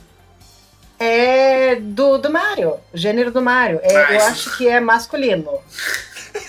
É 0.98 1.76
do, 1.76 2.16
do 2.18 2.30
Mario, 2.30 2.78
o 2.92 2.96
gênero 2.96 3.30
do 3.30 3.42
Mario. 3.42 3.80
É, 3.82 3.92
Mas- 3.92 4.10
Eu 4.22 4.28
acho 4.28 4.56
que 4.56 4.66
é 4.68 4.80
masculino. 4.80 5.60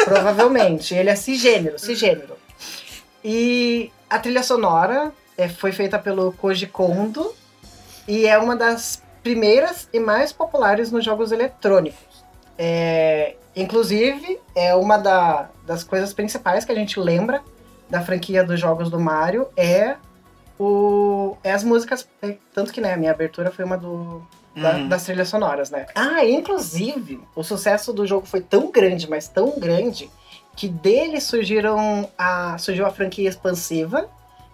Provavelmente. 0.06 0.94
Ele 0.94 1.10
é 1.10 1.16
cisgênero, 1.16 1.78
cisgênero. 1.80 2.38
E 3.24 3.92
a 4.10 4.20
trilha 4.20 4.44
sonora 4.44 5.12
é, 5.38 5.48
foi 5.48 5.72
feita 5.72 6.00
pelo 6.00 6.32
Koji 6.34 6.68
Kondo 6.68 7.34
e 8.08 8.26
é 8.26 8.38
uma 8.38 8.56
das 8.56 9.02
primeiras 9.24 9.88
e 9.94 10.00
mais 10.00 10.32
populares 10.32 10.92
nos 10.92 11.04
jogos 11.06 11.32
eletrônicos. 11.32 12.26
É, 12.58 13.36
inclusive, 13.56 14.40
é 14.56 14.74
uma 14.76 14.98
da- 14.98 15.50
das 15.66 15.84
coisas 15.84 16.14
principais 16.14 16.66
que 16.66 16.72
a 16.72 16.76
gente 16.76 17.00
lembra 17.00 17.42
da 17.90 18.02
franquia 18.02 18.44
dos 18.44 18.60
jogos 18.60 18.90
do 18.90 19.00
Mario 19.00 19.48
é 19.56 19.96
o 20.60 21.38
é 21.44 21.52
as 21.52 21.64
músicas, 21.64 22.08
é, 22.22 22.36
tanto 22.54 22.74
que 22.74 22.82
né, 22.82 22.94
a 22.94 22.98
minha 22.98 23.12
abertura 23.12 23.52
foi 23.52 23.64
uma 23.64 23.78
do 23.78 24.22
da- 24.56 24.72
Uhum. 24.78 24.90
das 24.90 25.04
trilhas 25.04 25.30
sonoras, 25.30 25.70
né? 25.70 25.86
Ah, 25.94 26.26
inclusive, 26.26 27.20
o 27.36 27.44
sucesso 27.44 27.94
do 27.94 28.08
jogo 28.08 28.26
foi 28.26 28.42
tão 28.42 28.72
grande, 28.72 29.08
mas 29.08 29.28
tão 29.28 29.60
grande, 29.60 30.10
que 30.56 30.68
dele 30.68 31.22
surgiram 31.22 32.10
a, 32.18 32.58
surgiu 32.58 32.88
a 32.88 32.90
franquia 32.90 33.30
expansiva, 33.30 34.10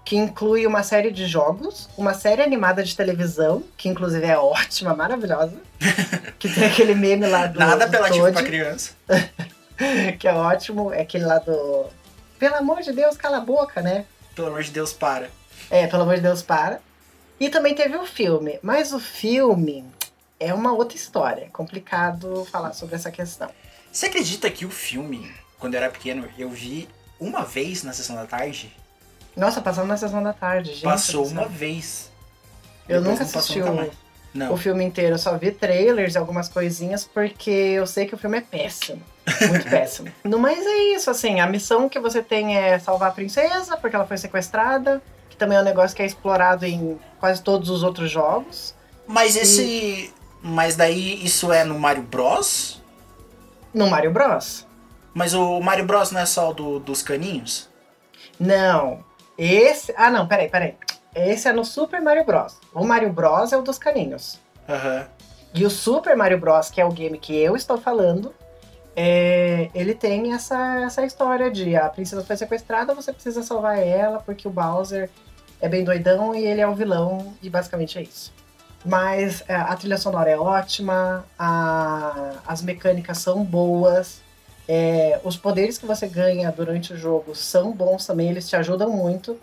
que 0.06 0.18
inclui 0.18 0.68
uma 0.68 0.84
série 0.84 1.12
de 1.12 1.26
jogos, 1.26 1.90
uma 1.98 2.14
série 2.14 2.42
animada 2.42 2.84
de 2.84 2.96
televisão, 2.96 3.64
que 3.78 3.88
inclusive 3.88 4.26
é 4.26 4.38
ótima, 4.38 4.94
maravilhosa, 4.94 5.56
que 6.38 6.54
tem 6.54 6.66
aquele 6.66 6.94
meme 6.94 7.28
lá 7.28 7.48
do, 7.48 7.60
Nada 7.60 7.86
apelativo 7.86 8.32
pra 8.32 8.44
criança. 8.44 8.92
que 10.20 10.28
é 10.28 10.34
ótimo, 10.34 10.92
é 10.92 11.02
aquele 11.02 11.26
lá 11.26 11.40
do... 11.40 11.86
Pelo 12.38 12.56
amor 12.56 12.82
de 12.82 12.92
Deus, 12.92 13.16
cala 13.16 13.38
a 13.38 13.42
boca, 13.42 13.82
né? 13.82 14.06
Pelo 14.36 14.48
amor 14.48 14.64
de 14.64 14.72
Deus, 14.72 14.92
para. 14.92 15.30
É, 15.70 15.88
pelo 15.88 16.04
amor 16.04 16.16
de 16.16 16.22
Deus, 16.22 16.42
para. 16.42 16.82
E 17.40 17.50
também 17.50 17.74
teve 17.74 17.96
o 17.96 18.06
filme, 18.06 18.60
mas 18.62 18.92
o 18.92 19.00
filme 19.00 19.86
é 20.40 20.54
uma 20.54 20.74
outra 20.74 20.98
história. 20.98 21.46
É 21.46 21.50
complicado 21.50 22.46
falar 22.52 22.74
sobre 22.74 22.96
essa 22.96 23.10
questão. 23.10 23.50
Você 23.92 24.08
acredita 24.08 24.50
que 24.50 24.66
o 24.66 24.70
filme, 24.70 25.32
quando 25.58 25.76
eu 25.76 25.82
era 25.82 25.90
pequeno, 25.90 26.28
eu 26.38 26.50
vi 26.50 26.90
uma 27.20 27.46
vez 27.46 27.84
na 27.84 27.94
sessão 27.94 28.16
da 28.16 28.26
tarde? 28.26 28.76
Nossa, 29.36 29.62
passando 29.62 29.88
na 29.88 29.98
sessão 29.98 30.22
da 30.22 30.34
tarde, 30.34 30.74
gente. 30.74 30.84
Passou 30.84 31.26
uma 31.26 31.46
vez. 31.46 32.12
Eu 32.88 33.02
Depois 33.02 33.20
nunca 33.20 33.26
passou 33.26 33.40
assisti 33.40 33.60
nunca 33.60 34.04
o, 34.52 34.58
filme 34.58 34.84
inteiro, 34.84 35.14
eu 35.14 35.20
só 35.20 35.38
vi 35.38 35.52
trailers 35.52 36.16
e 36.16 36.18
algumas 36.18 36.50
coisinhas, 36.50 37.04
porque 37.04 37.52
eu 37.52 37.86
sei 37.86 38.06
que 38.06 38.16
o 38.16 38.18
filme 38.18 38.40
é 38.40 38.42
péssimo. 38.42 39.02
Muito 39.48 39.66
péssimo. 39.70 40.12
No 40.24 40.40
mais 40.40 40.66
é 40.66 40.96
isso, 40.96 41.10
assim, 41.10 41.40
a 41.40 41.48
missão 41.48 41.88
que 41.88 42.00
você 42.00 42.22
tem 42.22 42.58
é 42.58 42.80
salvar 42.80 43.10
a 43.10 43.14
princesa, 43.14 43.78
porque 43.78 43.96
ela 43.96 44.08
foi 44.08 44.18
sequestrada, 44.18 45.02
que 45.30 45.38
também 45.38 45.58
é 45.58 45.62
um 45.62 45.64
negócio 45.64 45.96
que 45.96 46.02
é 46.02 46.06
explorado 46.06 46.66
em 46.66 47.00
quase 47.20 47.42
todos 47.44 47.70
os 47.70 47.84
outros 47.84 48.10
jogos. 48.10 48.74
Mas 49.08 49.36
esse. 49.36 50.12
Mas 50.42 50.76
daí 50.76 51.24
isso 51.24 51.54
é 51.54 51.64
no 51.64 51.80
Mario 51.80 52.04
Bros? 52.04 52.82
No 53.74 53.90
Mario 53.90 54.12
Bros. 54.12 54.68
Mas 55.14 55.34
o 55.34 55.60
Mario 55.62 55.86
Bros 55.86 56.12
não 56.12 56.20
é 56.20 56.26
só 56.26 56.50
o 56.50 56.54
do, 56.54 56.80
dos 56.80 57.02
caninhos? 57.02 57.70
Não. 58.40 59.04
Esse. 59.38 59.94
Ah, 59.98 60.10
não, 60.10 60.28
peraí, 60.28 60.50
peraí. 60.50 60.76
Esse 61.16 61.48
é 61.48 61.54
no 61.54 61.64
Super 61.64 62.02
Mario 62.02 62.26
Bros. 62.26 62.58
O 62.74 62.84
Mario 62.86 63.12
Bros 63.12 63.52
é 63.54 63.58
o 63.58 63.62
dos 63.62 63.78
caninhos. 63.78 64.40
Aham. 64.68 65.06
E 65.54 65.64
o 65.66 65.70
Super 65.70 66.16
Mario 66.18 66.40
Bros, 66.40 66.72
que 66.72 66.82
é 66.82 66.86
o 66.86 66.90
game 66.92 67.18
que 67.20 67.36
eu 67.36 67.56
estou 67.56 67.78
falando, 67.78 68.34
é, 68.96 69.70
ele 69.76 69.94
tem 69.94 70.34
essa, 70.34 70.80
essa 70.82 71.06
história 71.06 71.52
de 71.52 71.76
a 71.76 71.88
princesa 71.90 72.24
foi 72.24 72.36
sequestrada, 72.36 72.96
você 72.96 73.14
precisa 73.14 73.44
salvar 73.44 73.78
ela, 73.78 74.20
porque 74.20 74.48
o 74.48 74.52
Bowser 74.52 75.10
é 75.62 75.70
bem 75.70 75.84
doidão 75.84 76.34
e 76.34 76.44
ele 76.46 76.60
é 76.60 76.68
o 76.68 76.74
vilão, 76.74 77.36
e 77.42 77.50
basicamente 77.52 78.00
é 78.00 78.02
isso. 78.02 78.34
Mas 78.84 79.44
é, 79.48 79.54
a 79.56 79.76
trilha 79.76 79.98
sonora 79.98 80.30
é 80.32 80.38
ótima, 80.38 81.24
a- 81.38 82.34
as 82.48 82.64
mecânicas 82.64 83.20
são 83.20 83.44
boas, 83.44 84.22
é, 84.68 85.20
os 85.24 85.36
poderes 85.36 85.78
que 85.78 85.86
você 85.86 86.08
ganha 86.08 86.52
durante 86.52 86.94
o 86.94 86.98
jogo 86.98 87.36
são 87.36 87.72
bons 87.72 88.06
também, 88.06 88.30
eles 88.30 88.50
te 88.50 88.56
ajudam 88.56 88.90
muito. 88.90 89.38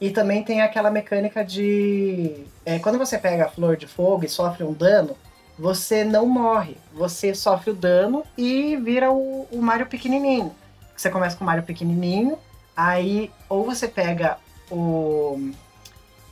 E 0.00 0.10
também 0.10 0.44
tem 0.44 0.60
aquela 0.60 0.90
mecânica 0.90 1.44
de. 1.44 2.44
é, 2.64 2.78
quando 2.78 2.98
você 2.98 3.18
pega 3.18 3.46
a 3.46 3.48
flor 3.48 3.76
de 3.76 3.86
fogo 3.86 4.24
e 4.24 4.28
sofre 4.28 4.62
um 4.62 4.72
dano, 4.72 5.16
você 5.58 6.04
não 6.04 6.24
morre. 6.24 6.76
Você 6.92 7.34
sofre 7.34 7.70
o 7.70 7.74
dano 7.74 8.22
e 8.36 8.76
vira 8.76 9.10
o, 9.10 9.48
o 9.50 9.60
Mario 9.60 9.86
pequenininho. 9.86 10.54
Você 10.96 11.10
começa 11.10 11.36
com 11.36 11.42
o 11.42 11.46
Mario 11.46 11.64
pequenininho, 11.64 12.38
aí 12.76 13.30
ou 13.48 13.64
você 13.64 13.88
pega 13.88 14.38
o, 14.70 15.50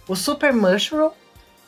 o 0.07 0.14
Super 0.14 0.53
Mushroom, 0.53 1.11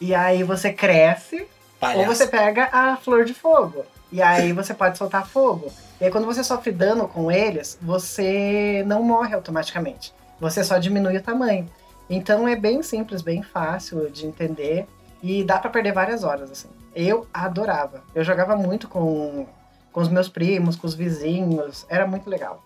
e 0.00 0.14
aí 0.14 0.44
você 0.44 0.72
cresce, 0.72 1.48
Palhaço. 1.80 2.00
Ou 2.00 2.06
você 2.14 2.26
pega 2.26 2.68
a 2.72 2.96
flor 2.96 3.24
de 3.24 3.34
fogo. 3.34 3.84
E 4.10 4.22
aí 4.22 4.52
você 4.52 4.72
pode 4.72 4.96
soltar 4.96 5.26
fogo. 5.26 5.70
E 6.00 6.04
aí 6.04 6.10
quando 6.10 6.26
você 6.26 6.42
sofre 6.42 6.72
dano 6.72 7.08
com 7.08 7.30
eles, 7.30 7.78
você 7.80 8.82
não 8.86 9.02
morre 9.02 9.34
automaticamente. 9.34 10.12
Você 10.40 10.62
só 10.64 10.78
diminui 10.78 11.16
o 11.16 11.22
tamanho. 11.22 11.68
Então 12.08 12.48
é 12.48 12.56
bem 12.56 12.82
simples, 12.82 13.20
bem 13.20 13.42
fácil 13.42 14.10
de 14.10 14.26
entender. 14.26 14.86
E 15.22 15.42
dá 15.42 15.58
pra 15.58 15.70
perder 15.70 15.92
várias 15.92 16.22
horas, 16.24 16.50
assim. 16.50 16.68
Eu 16.94 17.26
adorava. 17.34 18.02
Eu 18.14 18.24
jogava 18.24 18.56
muito 18.56 18.88
com, 18.88 19.46
com 19.92 20.00
os 20.00 20.08
meus 20.08 20.28
primos, 20.28 20.76
com 20.76 20.86
os 20.86 20.94
vizinhos. 20.94 21.84
Era 21.88 22.06
muito 22.06 22.30
legal. 22.30 22.62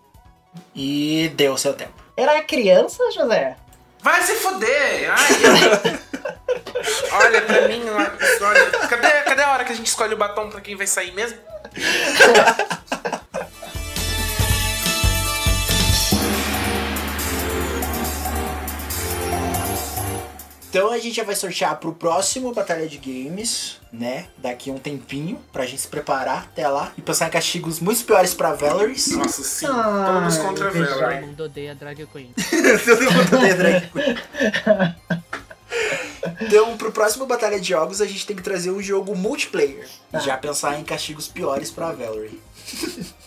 E 0.74 1.32
deu 1.34 1.57
seu 1.57 1.72
tempo. 1.74 1.95
Era 2.16 2.43
criança, 2.43 3.11
José? 3.11 3.57
Vai 4.03 4.20
se 4.22 4.34
fuder! 4.34 5.11
Ai, 5.11 5.32
pra 7.59 7.68
mim, 7.68 7.82
olha, 7.88 8.70
cadê, 8.88 9.09
cadê 9.22 9.42
a 9.42 9.53
hora 9.53 9.64
que 9.64 9.72
a 9.72 9.76
gente 9.76 9.86
escolhe 9.86 10.14
o 10.14 10.16
batom 10.16 10.50
pra 10.50 10.61
quem 10.61 10.76
vai 10.76 10.86
sair 10.86 11.12
mesmo? 11.12 11.38
Então 20.72 20.90
a 20.90 20.96
gente 20.96 21.14
já 21.14 21.22
vai 21.22 21.36
sortear 21.36 21.76
pro 21.76 21.92
próximo 21.92 22.50
Batalha 22.55 22.88
de 22.88 22.96
Games, 22.96 23.78
né? 23.92 24.28
Daqui 24.38 24.70
a 24.70 24.72
um 24.72 24.78
tempinho, 24.78 25.38
pra 25.53 25.66
gente 25.66 25.82
se 25.82 25.88
preparar 25.88 26.44
até 26.44 26.66
lá 26.66 26.92
e 26.96 27.03
pensar 27.03 27.26
em 27.26 27.30
castigos 27.30 27.78
muito 27.78 28.03
piores 28.07 28.32
pra 28.32 28.55
Valories. 28.55 29.09
Nossa, 29.09 29.42
sim. 29.42 29.66
Ai, 29.66 30.14
Todos 30.14 30.38
contra. 30.38 30.70
Valorant. 30.70 31.16
Todo 31.20 31.26
mundo 31.26 31.44
odeia 31.44 31.74
Drag 31.74 32.07
Queen. 32.07 32.32
Todo 32.86 33.12
mundo 33.12 33.36
odeia 33.36 33.55
Drag 33.55 33.90
Queen. 33.90 34.16
Então, 36.41 36.77
pro 36.77 36.93
próximo 36.93 37.27
Batalha 37.27 37.59
de 37.59 37.68
Jogos, 37.68 38.01
a 38.01 38.07
gente 38.07 38.27
tem 38.27 38.37
que 38.37 38.43
trazer 38.43 38.70
um 38.70 38.81
jogo 38.81 39.16
multiplayer. 39.16 39.89
E 40.14 40.20
já 40.20 40.37
pensar 40.37 40.79
em 40.79 40.85
castigos 40.85 41.29
piores 41.29 41.70
pra 41.70 41.93
Valerie. 41.93 42.41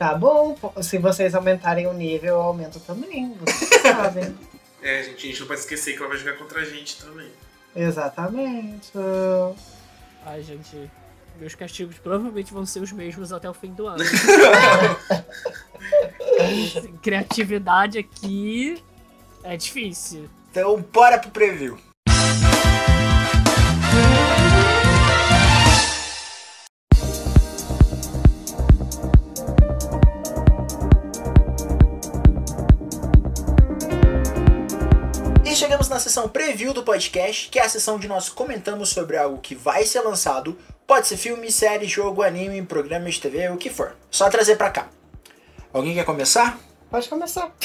Tá 0.00 0.14
bom. 0.14 0.56
Se 0.80 0.96
vocês 0.96 1.34
aumentarem 1.34 1.86
o 1.86 1.92
nível, 1.92 2.36
eu 2.36 2.40
aumento 2.40 2.80
também. 2.80 3.36
Vocês 3.38 3.82
sabem. 3.82 4.34
É, 4.82 5.02
gente, 5.02 5.26
a 5.26 5.28
gente 5.28 5.40
não 5.40 5.46
pode 5.46 5.60
esquecer 5.60 5.92
que 5.92 5.98
ela 5.98 6.08
vai 6.08 6.16
jogar 6.16 6.38
contra 6.38 6.62
a 6.62 6.64
gente 6.64 7.04
também. 7.04 7.28
Exatamente. 7.76 8.90
Ai, 10.24 10.42
gente. 10.42 10.90
Meus 11.38 11.54
castigos 11.54 11.98
provavelmente 11.98 12.50
vão 12.50 12.64
ser 12.64 12.80
os 12.80 12.90
mesmos 12.90 13.30
até 13.30 13.50
o 13.50 13.52
fim 13.52 13.74
do 13.74 13.86
ano. 13.86 14.02
Criatividade 17.02 17.98
aqui 17.98 18.82
é 19.44 19.54
difícil. 19.54 20.30
Então, 20.50 20.80
bora 20.80 21.18
pro 21.18 21.30
preview. 21.30 21.76
Chegamos 35.60 35.88
na 35.88 35.98
sessão 35.98 36.28
preview 36.28 36.72
do 36.72 36.82
podcast, 36.82 37.48
que 37.50 37.58
é 37.58 37.62
a 37.64 37.68
sessão 37.68 37.96
onde 37.96 38.08
nós 38.08 38.28
comentamos 38.28 38.88
sobre 38.88 39.16
algo 39.16 39.38
que 39.38 39.54
vai 39.54 39.84
ser 39.84 40.00
lançado. 40.00 40.56
Pode 40.86 41.06
ser 41.06 41.16
filme, 41.16 41.52
série, 41.52 41.86
jogo, 41.86 42.22
anime, 42.22 42.62
programa 42.62 43.08
de 43.10 43.20
TV, 43.20 43.48
o 43.50 43.56
que 43.56 43.68
for. 43.70 43.94
Só 44.10 44.28
trazer 44.30 44.56
pra 44.56 44.70
cá. 44.70 44.88
Alguém 45.72 45.94
quer 45.94 46.04
começar? 46.04 46.58
Pode 46.90 47.08
começar. 47.08 47.52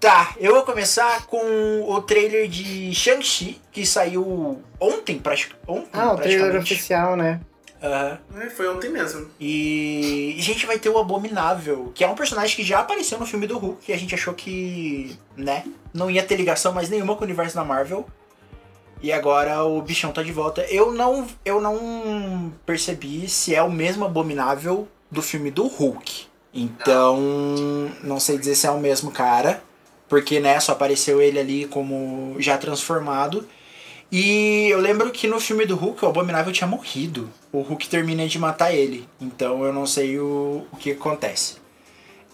Tá, 0.00 0.34
eu 0.38 0.52
vou 0.52 0.64
começar 0.64 1.28
com 1.28 1.84
o 1.88 2.02
trailer 2.02 2.48
de 2.48 2.92
Shang-Chi, 2.92 3.60
que 3.70 3.86
saiu 3.86 4.60
ontem, 4.80 5.16
prati- 5.16 5.54
ontem 5.64 5.90
Ah, 5.92 6.14
o 6.14 6.16
trailer 6.16 6.40
praticamente. 6.40 6.74
oficial, 6.74 7.16
né? 7.16 7.40
Aham. 7.82 8.18
É, 8.40 8.50
foi 8.50 8.68
ontem 8.68 8.90
mesmo. 8.90 9.28
E 9.40 10.36
a 10.38 10.42
gente 10.42 10.66
vai 10.66 10.78
ter 10.78 10.88
o 10.88 10.98
Abominável, 10.98 11.90
que 11.94 12.04
é 12.04 12.08
um 12.08 12.14
personagem 12.14 12.54
que 12.54 12.62
já 12.62 12.78
apareceu 12.78 13.18
no 13.18 13.26
filme 13.26 13.46
do 13.46 13.58
Hulk, 13.58 13.86
que 13.86 13.92
a 13.92 13.98
gente 13.98 14.14
achou 14.14 14.34
que, 14.34 15.18
né, 15.36 15.64
não 15.92 16.10
ia 16.10 16.22
ter 16.22 16.36
ligação 16.36 16.72
mais 16.72 16.88
nenhuma 16.88 17.16
com 17.16 17.22
o 17.22 17.24
universo 17.24 17.56
da 17.56 17.64
Marvel. 17.64 18.06
E 19.02 19.12
agora 19.12 19.64
o 19.64 19.82
bichão 19.82 20.12
tá 20.12 20.22
de 20.22 20.30
volta. 20.30 20.62
Eu 20.70 20.92
não, 20.92 21.26
eu 21.44 21.60
não 21.60 22.52
percebi 22.64 23.28
se 23.28 23.52
é 23.52 23.60
o 23.60 23.70
mesmo 23.70 24.04
Abominável 24.04 24.86
do 25.10 25.20
filme 25.20 25.50
do 25.50 25.66
Hulk. 25.66 26.26
Então, 26.54 27.18
não 28.04 28.20
sei 28.20 28.38
dizer 28.38 28.54
se 28.54 28.66
é 28.66 28.70
o 28.70 28.78
mesmo 28.78 29.10
cara, 29.10 29.62
porque, 30.08 30.38
né, 30.38 30.60
só 30.60 30.72
apareceu 30.72 31.20
ele 31.20 31.38
ali 31.38 31.64
como 31.66 32.36
já 32.38 32.56
transformado. 32.56 33.48
E 34.12 34.68
eu 34.68 34.78
lembro 34.78 35.10
que 35.10 35.26
no 35.26 35.40
filme 35.40 35.64
do 35.64 35.74
Hulk, 35.74 36.04
o 36.04 36.08
Abominável 36.08 36.52
tinha 36.52 36.68
morrido. 36.68 37.30
O 37.50 37.62
Hulk 37.62 37.88
termina 37.88 38.28
de 38.28 38.38
matar 38.38 38.70
ele. 38.70 39.08
Então 39.18 39.64
eu 39.64 39.72
não 39.72 39.86
sei 39.86 40.18
o, 40.18 40.66
o 40.70 40.76
que 40.76 40.90
acontece. 40.90 41.56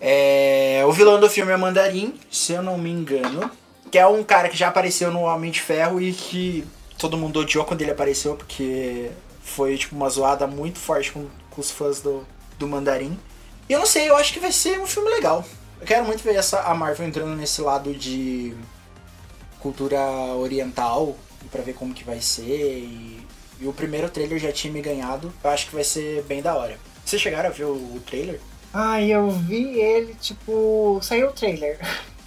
É, 0.01 0.83
o 0.85 0.91
vilão 0.91 1.21
do 1.21 1.31
filme 1.31 1.53
é 1.53 1.57
Mandarim, 1.57 2.15
se 2.29 2.53
eu 2.53 2.65
não 2.65 2.77
me 2.77 2.91
engano. 2.91 3.49
Que 3.93 3.99
é 3.99 4.07
um 4.09 4.25
cara 4.25 4.49
que 4.49 4.57
já 4.57 4.67
apareceu 4.67 5.13
no 5.13 5.21
Homem 5.21 5.53
de 5.53 5.61
Ferro 5.61 6.03
e 6.03 6.13
que 6.13 6.67
todo 6.99 7.17
mundo 7.17 7.39
odiou 7.39 7.65
quando 7.65 7.81
ele 7.81 7.93
apareceu, 7.93 8.35
porque 8.35 9.13
foi 9.41 9.79
tipo 9.79 9.95
uma 9.95 10.09
zoada 10.11 10.49
muito 10.49 10.81
forte 10.81 11.13
com, 11.13 11.27
com 11.49 11.61
os 11.61 11.71
fãs 11.71 12.01
do, 12.01 12.27
do 12.59 12.67
Mandarim. 12.67 13.17
E 13.69 13.73
eu 13.73 13.79
não 13.79 13.87
sei, 13.87 14.11
eu 14.11 14.17
acho 14.17 14.33
que 14.33 14.41
vai 14.41 14.51
ser 14.51 14.81
um 14.81 14.87
filme 14.87 15.09
legal. 15.11 15.45
Eu 15.81 15.87
quero 15.87 16.05
muito 16.05 16.25
ver 16.25 16.35
essa, 16.35 16.61
a 16.63 16.75
Marvel 16.75 17.07
entrando 17.07 17.37
nesse 17.37 17.63
lado 17.63 17.95
de 17.95 18.53
cultura 19.61 20.01
oriental 20.35 21.17
e 21.45 21.49
pra 21.49 21.63
ver 21.63 21.75
como 21.75 21.95
que 21.95 22.05
vai 22.05 22.21
ser. 22.21 22.43
E, 22.45 23.27
e 23.61 23.67
o 23.67 23.73
primeiro 23.73 24.09
trailer 24.09 24.39
já 24.39 24.53
tinha 24.53 24.73
me 24.73 24.81
ganhado. 24.81 25.33
Eu 25.43 25.51
acho 25.51 25.67
que 25.67 25.75
vai 25.75 25.85
ser 25.85 26.23
bem 26.25 26.43
da 26.43 26.55
hora. 26.55 26.79
Vocês 27.05 27.21
chegaram 27.21 27.49
a 27.49 27.53
ver 27.53 27.65
o, 27.65 27.75
o 27.75 28.03
trailer? 28.07 28.41
Ai, 28.73 29.11
eu 29.11 29.31
vi 29.31 29.81
ele, 29.81 30.15
tipo. 30.15 31.01
Saiu 31.03 31.29
o 31.29 31.33
trailer. 31.33 31.79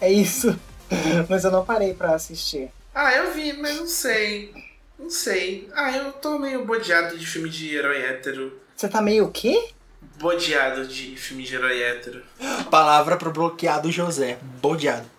É 0.00 0.12
isso. 0.12 0.58
Mas 1.30 1.44
eu 1.44 1.50
não 1.50 1.64
parei 1.64 1.94
pra 1.94 2.14
assistir. 2.14 2.70
Ah, 2.94 3.14
eu 3.14 3.32
vi, 3.32 3.54
mas 3.54 3.76
não 3.76 3.86
sei. 3.86 4.52
Não 4.98 5.08
sei. 5.08 5.68
Ah, 5.74 5.90
eu 5.96 6.12
tô 6.12 6.38
meio 6.38 6.64
bodeado 6.66 7.16
de 7.16 7.26
filme 7.26 7.48
de 7.48 7.74
herói 7.74 8.02
hétero. 8.02 8.60
Você 8.76 8.88
tá 8.88 9.00
meio 9.00 9.24
o 9.24 9.32
quê? 9.32 9.70
Bodeado 10.18 10.86
de 10.86 11.16
filme 11.16 11.42
de 11.42 11.54
herói 11.54 11.82
hétero. 11.82 12.22
Palavra 12.70 13.16
pro 13.16 13.32
bloqueado 13.32 13.90
José. 13.90 14.38
Bodeado. 14.60 15.06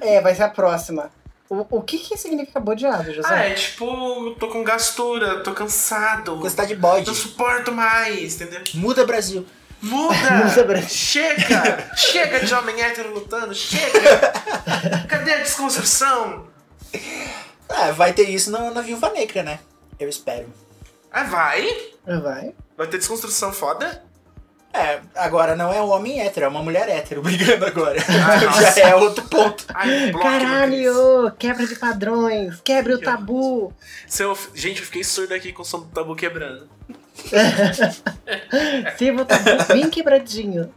É, 0.00 0.20
vai 0.20 0.34
ser 0.34 0.42
a 0.42 0.48
próxima. 0.48 1.10
O, 1.48 1.78
o 1.78 1.82
que 1.82 1.98
que 1.98 2.16
significa 2.16 2.58
bodeado, 2.58 3.12
José? 3.12 3.28
Ah, 3.30 3.44
é 3.44 3.54
tipo, 3.54 4.34
tô 4.38 4.48
com 4.48 4.64
gastura, 4.64 5.40
tô 5.40 5.52
cansado. 5.52 6.36
Gostar 6.36 6.64
de 6.64 6.74
bode. 6.74 7.06
Não 7.06 7.14
suporto 7.14 7.70
mais, 7.70 8.40
entendeu? 8.40 8.62
Muda 8.74 9.04
Brasil. 9.04 9.46
Muda! 9.82 10.14
Muda, 10.44 10.64
Brasil. 10.64 10.88
Chega! 10.88 11.90
Chega 11.94 12.40
de 12.40 12.54
homem 12.54 12.80
hétero 12.80 13.12
lutando, 13.12 13.54
chega! 13.54 14.00
Cadê 15.08 15.32
a 15.32 15.38
desconstrução? 15.38 16.46
Ah, 17.68 17.90
vai 17.90 18.12
ter 18.14 18.28
isso 18.30 18.50
na, 18.50 18.70
na 18.70 18.80
Viúva 18.80 19.10
Negra, 19.10 19.42
né? 19.42 19.58
Eu 20.00 20.08
espero. 20.08 20.46
Ah, 21.12 21.24
vai? 21.24 21.68
Vai. 22.22 22.54
Vai 22.76 22.86
ter 22.86 22.98
desconstrução 22.98 23.52
foda? 23.52 24.02
É, 24.74 25.00
agora 25.14 25.54
não 25.54 25.72
é 25.72 25.80
um 25.80 25.88
homem 25.90 26.20
hétero, 26.20 26.46
é 26.46 26.48
uma 26.48 26.60
mulher 26.62 26.88
hétero 26.88 27.22
brigando 27.22 27.64
agora. 27.64 27.96
Ah. 28.08 28.72
Já 28.74 28.88
é 28.88 28.94
outro 28.96 29.24
ponto. 29.28 29.64
Ai. 29.72 30.10
Caralho! 30.12 31.30
Quebra 31.38 31.64
de 31.64 31.76
padrões! 31.76 32.60
Quebre 32.64 32.94
o 32.94 33.00
tabu! 33.00 33.72
Se 34.08 34.24
eu- 34.24 34.36
Gente, 34.52 34.80
eu 34.80 34.84
fiquei 34.86 35.04
surdo 35.04 35.32
aqui 35.32 35.52
com 35.52 35.62
o 35.62 35.64
som 35.64 35.78
do 35.78 35.86
tabu 35.86 36.16
quebrando. 36.16 36.68
Sirva 38.98 39.22
o 39.22 39.24
tabu 39.24 39.64
bem 39.68 39.88
quebradinho. 39.88 40.72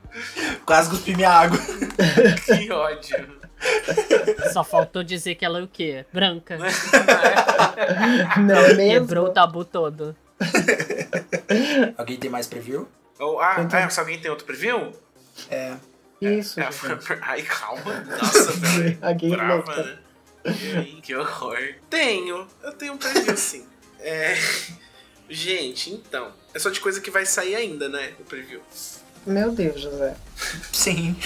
Quase 0.65 0.89
cuspi 0.91 1.15
minha 1.15 1.29
água. 1.31 1.57
Que 2.45 2.71
ódio. 2.71 3.37
Só 4.53 4.63
faltou 4.63 5.03
dizer 5.03 5.33
que 5.33 5.43
ela 5.43 5.57
é 5.59 5.63
o 5.63 5.67
quê? 5.67 6.05
Branca. 6.13 6.57
Não 8.37 8.55
é 8.57 8.73
mesmo? 8.75 9.07
Quebrou 9.07 9.25
o 9.25 9.29
tabu 9.29 9.65
todo. 9.65 10.15
Alguém 11.97 12.17
tem 12.17 12.29
mais 12.29 12.45
preview? 12.45 12.87
Oh, 13.20 13.39
ah, 13.39 13.55
ah, 13.72 13.89
se 13.89 13.99
alguém 13.99 14.20
tem 14.20 14.30
outro 14.30 14.45
preview? 14.45 14.93
É. 15.49 15.76
Isso, 16.22 16.59
É, 16.59 16.72
gente. 16.72 17.13
Ai, 17.22 17.41
calma. 17.43 17.93
Nossa, 18.01 18.51
velho. 18.57 18.97
Brava, 19.30 19.55
louca. 19.55 19.84
né? 19.84 19.99
Aí, 20.78 21.01
que 21.01 21.15
horror. 21.15 21.57
Tenho. 21.89 22.47
Eu 22.63 22.72
tenho 22.74 22.93
um 22.93 22.97
preview, 22.97 23.38
sim. 23.38 23.65
É... 23.99 24.36
Gente, 25.30 25.91
então. 25.91 26.32
É 26.53 26.59
só 26.59 26.70
de 26.70 26.80
coisa 26.80 27.01
que 27.01 27.11
vai 27.11 27.26
sair 27.26 27.55
ainda, 27.55 27.89
né? 27.89 28.13
O 28.20 28.24
preview. 28.24 28.61
Meu 29.28 29.51
Deus, 29.51 29.82
José. 29.82 30.15
Sim. 30.71 31.17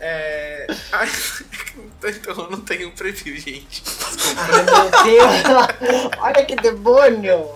É... 0.00 0.66
Ai, 0.90 1.08
então 2.02 2.34
eu 2.44 2.50
não 2.50 2.60
tenho 2.60 2.88
um 2.88 2.92
preview, 2.92 3.36
gente. 3.36 3.82
Desculpa. 3.82 4.40
Ai, 4.40 4.62
meu 4.62 5.04
Deus! 5.04 6.10
Olha 6.18 6.44
que 6.46 6.56
demônio! 6.56 7.46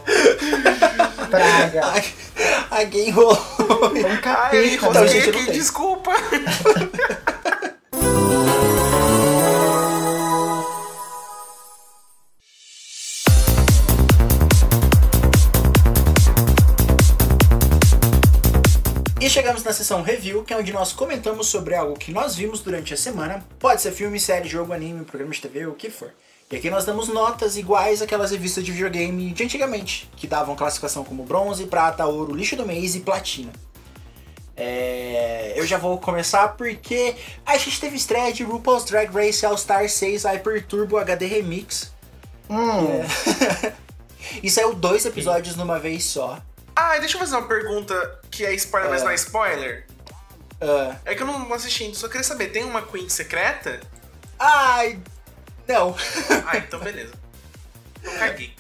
Praga! 1.30 2.04
Alguém 2.70 3.08
enrolou. 3.08 3.38
Um 3.58 4.06
Ai, 4.06 4.20
capeta! 4.20 4.56
Então, 4.66 4.88
eu 4.88 4.94
não 4.94 5.02
aqui, 5.02 5.32
tenho. 5.32 5.52
desculpa. 19.40 19.64
na 19.64 19.72
sessão 19.72 20.02
review, 20.02 20.44
que 20.44 20.52
é 20.52 20.56
onde 20.56 20.72
nós 20.72 20.92
comentamos 20.92 21.46
sobre 21.46 21.74
algo 21.74 21.98
que 21.98 22.12
nós 22.12 22.36
vimos 22.36 22.60
durante 22.60 22.92
a 22.92 22.96
semana. 22.96 23.44
Pode 23.58 23.80
ser 23.80 23.92
filme, 23.92 24.20
série, 24.20 24.48
jogo, 24.48 24.72
anime, 24.72 25.04
programa 25.04 25.32
de 25.32 25.40
TV, 25.40 25.66
o 25.66 25.74
que 25.74 25.88
for. 25.90 26.12
E 26.50 26.56
aqui 26.56 26.68
nós 26.68 26.84
damos 26.84 27.08
notas 27.08 27.56
iguais 27.56 28.02
àquelas 28.02 28.30
revistas 28.30 28.62
de 28.62 28.72
videogame 28.72 29.32
de 29.32 29.42
antigamente, 29.42 30.10
que 30.16 30.26
davam 30.26 30.54
classificação 30.54 31.02
como 31.02 31.24
bronze, 31.24 31.64
prata, 31.66 32.04
ouro, 32.06 32.34
lixo 32.34 32.56
do 32.56 32.66
mês 32.66 32.94
e 32.94 33.00
platina. 33.00 33.52
É, 34.54 35.54
eu 35.56 35.66
já 35.66 35.78
vou 35.78 35.96
começar 35.98 36.48
porque 36.48 37.16
a 37.46 37.56
gente 37.56 37.80
teve 37.80 37.96
estreia 37.96 38.32
de 38.32 38.44
RuPaul's 38.44 38.84
Drag 38.84 39.10
Race 39.10 39.46
All 39.46 39.56
Star 39.56 39.88
6 39.88 40.24
Hyper 40.24 40.66
Turbo 40.66 40.98
HD 40.98 41.26
Remix. 41.26 41.92
Hum, 42.50 43.00
E 44.42 44.48
saiu 44.48 44.74
dois 44.74 45.04
episódios 45.04 45.56
numa 45.56 45.78
vez 45.78 46.04
só. 46.04 46.40
Ah, 46.74 46.98
deixa 46.98 47.16
eu 47.16 47.20
fazer 47.20 47.36
uma 47.36 47.46
pergunta 47.48 48.20
que 48.30 48.44
é 48.44 48.54
spoiler, 48.54 48.90
mas 48.90 49.02
não 49.02 49.10
é 49.10 49.14
spoiler. 49.14 49.86
Ah, 50.60 50.96
É 51.04 51.14
que 51.14 51.22
eu 51.22 51.26
não 51.26 51.52
assisti 51.52 51.84
ainda, 51.84 51.96
só 51.96 52.08
queria 52.08 52.24
saber, 52.24 52.48
tem 52.48 52.64
uma 52.64 52.82
Queen 52.82 53.08
secreta? 53.08 53.80
ai, 54.38 54.98
não. 55.68 55.94
Ah, 56.46 56.56
então 56.58 56.80
beleza. 56.80 57.12
Eu 58.02 58.12
caguei. 58.18 58.52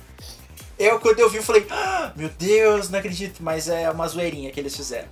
Eu, 0.78 1.00
quando 1.00 1.18
eu 1.20 1.28
vi, 1.30 1.36
eu 1.38 1.42
falei, 1.42 1.66
"Ah, 1.70 2.12
meu 2.16 2.28
Deus, 2.28 2.88
não 2.88 2.98
acredito, 2.98 3.42
mas 3.42 3.68
é 3.68 3.90
uma 3.90 4.06
zoeirinha 4.08 4.50
que 4.50 4.60
eles 4.60 4.74
fizeram. 4.76 5.08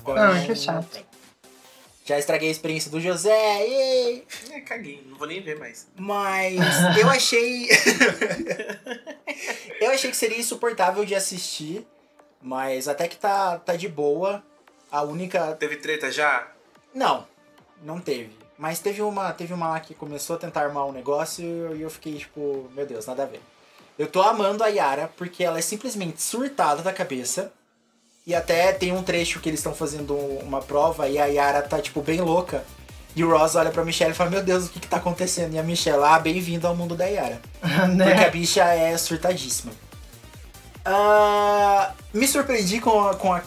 Então, 0.00 0.14
Ah, 0.16 0.40
que 0.44 0.54
chato. 0.54 1.04
Já 2.06 2.18
estraguei 2.18 2.48
a 2.48 2.52
experiência 2.52 2.90
do 2.90 3.00
José, 3.00 3.30
yay! 3.66 4.26
É, 4.52 4.60
caguei, 4.60 5.02
não 5.08 5.16
vou 5.16 5.26
nem 5.26 5.42
ver 5.42 5.58
mais. 5.58 5.86
Mas 5.96 6.54
eu 7.00 7.08
achei. 7.08 7.68
eu 9.80 9.90
achei 9.90 10.10
que 10.10 10.16
seria 10.16 10.38
insuportável 10.38 11.04
de 11.06 11.14
assistir, 11.14 11.86
mas 12.44 12.86
até 12.88 13.08
que 13.08 13.16
tá, 13.16 13.58
tá 13.58 13.74
de 13.74 13.88
boa. 13.88 14.42
A 14.92 15.02
única. 15.02 15.54
Teve 15.54 15.76
treta 15.76 16.12
já? 16.12 16.46
Não, 16.94 17.26
não 17.82 17.98
teve. 17.98 18.36
Mas 18.58 18.78
teve 18.78 19.00
uma, 19.00 19.32
teve 19.32 19.54
uma 19.54 19.70
lá 19.70 19.80
que 19.80 19.94
começou 19.94 20.36
a 20.36 20.38
tentar 20.38 20.60
armar 20.60 20.86
um 20.86 20.92
negócio 20.92 21.74
e 21.74 21.80
eu 21.80 21.90
fiquei 21.90 22.16
tipo, 22.16 22.70
meu 22.74 22.86
Deus, 22.86 23.06
nada 23.06 23.22
a 23.22 23.26
ver. 23.26 23.40
Eu 23.98 24.06
tô 24.06 24.20
amando 24.20 24.62
a 24.62 24.68
Yara 24.68 25.10
porque 25.16 25.42
ela 25.42 25.58
é 25.58 25.62
simplesmente 25.62 26.22
surtada 26.22 26.82
da 26.82 26.92
cabeça. 26.92 27.50
E 28.26 28.34
até 28.34 28.72
tem 28.72 28.92
um 28.92 29.02
trecho 29.02 29.40
que 29.40 29.48
eles 29.48 29.60
estão 29.60 29.74
fazendo 29.74 30.14
uma 30.14 30.60
prova 30.60 31.08
e 31.08 31.18
a 31.18 31.26
Yara 31.26 31.62
tá, 31.62 31.80
tipo, 31.80 32.00
bem 32.02 32.20
louca. 32.20 32.64
E 33.16 33.24
o 33.24 33.30
Ross 33.30 33.54
olha 33.54 33.70
pra 33.70 33.84
Michelle 33.84 34.12
e 34.12 34.14
fala, 34.14 34.30
meu 34.30 34.42
Deus, 34.42 34.66
o 34.66 34.70
que 34.70 34.80
que 34.80 34.88
tá 34.88 34.96
acontecendo? 34.96 35.54
E 35.54 35.58
a 35.58 35.62
Michelle, 35.62 36.02
ah, 36.02 36.18
bem-vindo 36.18 36.66
ao 36.66 36.76
mundo 36.76 36.94
da 36.94 37.06
Yara. 37.06 37.40
Porque 37.60 37.74
a 37.74 37.86
né? 37.86 38.30
bicha 38.30 38.64
é 38.64 38.96
surtadíssima. 38.98 39.72
Ah, 40.84 41.92
me 42.12 42.26
surpreendi 42.28 42.80
com, 42.80 43.08
a, 43.08 43.14
com 43.14 43.32
a, 43.32 43.42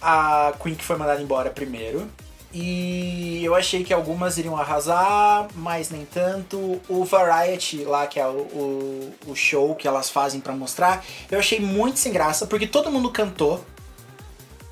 a 0.00 0.52
Queen 0.60 0.74
que 0.74 0.84
foi 0.84 0.96
mandada 0.96 1.22
embora 1.22 1.50
primeiro. 1.50 2.08
E 2.52 3.44
eu 3.44 3.54
achei 3.54 3.84
que 3.84 3.94
algumas 3.94 4.36
iriam 4.36 4.56
arrasar, 4.56 5.46
mas 5.54 5.90
nem 5.90 6.04
tanto. 6.04 6.80
O 6.88 7.04
Variety 7.04 7.84
lá, 7.84 8.08
que 8.08 8.18
é 8.18 8.26
o, 8.26 8.30
o, 8.30 9.14
o 9.28 9.36
show 9.36 9.74
que 9.76 9.86
elas 9.86 10.10
fazem 10.10 10.40
pra 10.40 10.52
mostrar, 10.52 11.04
eu 11.30 11.38
achei 11.38 11.60
muito 11.60 12.00
sem 12.00 12.12
graça, 12.12 12.46
porque 12.46 12.66
todo 12.66 12.90
mundo 12.90 13.10
cantou. 13.10 13.64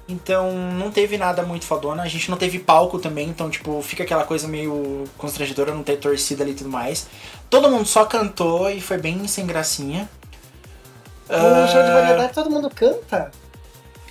Então 0.08 0.52
não 0.72 0.90
teve 0.90 1.16
nada 1.16 1.42
muito 1.42 1.66
fodona. 1.66 2.02
A 2.02 2.08
gente 2.08 2.30
não 2.30 2.36
teve 2.36 2.58
palco 2.58 2.98
também, 2.98 3.28
então 3.28 3.48
tipo, 3.48 3.80
fica 3.82 4.02
aquela 4.02 4.24
coisa 4.24 4.48
meio 4.48 5.04
constrangedora 5.16 5.72
não 5.72 5.84
ter 5.84 5.98
torcida 5.98 6.42
ali 6.42 6.52
e 6.52 6.56
tudo 6.56 6.70
mais. 6.70 7.06
Todo 7.48 7.70
mundo 7.70 7.86
só 7.86 8.04
cantou 8.06 8.68
e 8.70 8.80
foi 8.80 8.98
bem 8.98 9.28
sem 9.28 9.46
gracinha. 9.46 10.08
No 11.28 11.68
show 11.68 11.82
de 11.82 11.90
Ah, 11.90 11.94
variedade 11.94 12.32
todo 12.32 12.50
mundo 12.50 12.70
canta. 12.74 13.30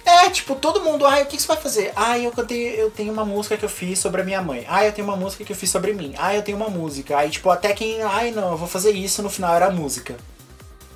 É, 0.05 0.29
tipo, 0.29 0.55
todo 0.55 0.79
mundo, 0.81 1.05
ai, 1.05 1.23
o 1.23 1.25
que 1.25 1.37
você 1.37 1.47
vai 1.47 1.57
fazer? 1.57 1.91
Ah, 1.93 2.17
eu 2.17 2.31
cantei, 2.31 2.81
eu 2.81 2.89
tenho 2.89 3.11
uma 3.11 3.25
música 3.25 3.57
que 3.57 3.65
eu 3.65 3.69
fiz 3.69 3.99
sobre 3.99 4.21
a 4.21 4.23
minha 4.23 4.41
mãe. 4.41 4.65
Ah, 4.69 4.85
eu 4.85 4.93
tenho 4.93 5.05
uma 5.05 5.17
música 5.17 5.43
que 5.43 5.51
eu 5.51 5.55
fiz 5.55 5.69
sobre 5.69 5.91
mim. 5.93 6.15
Ah, 6.17 6.33
eu 6.33 6.41
tenho 6.41 6.55
uma 6.55 6.69
música. 6.69 7.17
Aí, 7.17 7.29
tipo, 7.29 7.49
até 7.49 7.73
quem, 7.73 8.01
ai, 8.03 8.31
não, 8.31 8.51
eu 8.51 8.57
vou 8.57 8.69
fazer 8.69 8.91
isso, 8.91 9.21
no 9.21 9.29
final 9.29 9.53
era 9.53 9.65
a 9.65 9.71
música. 9.71 10.15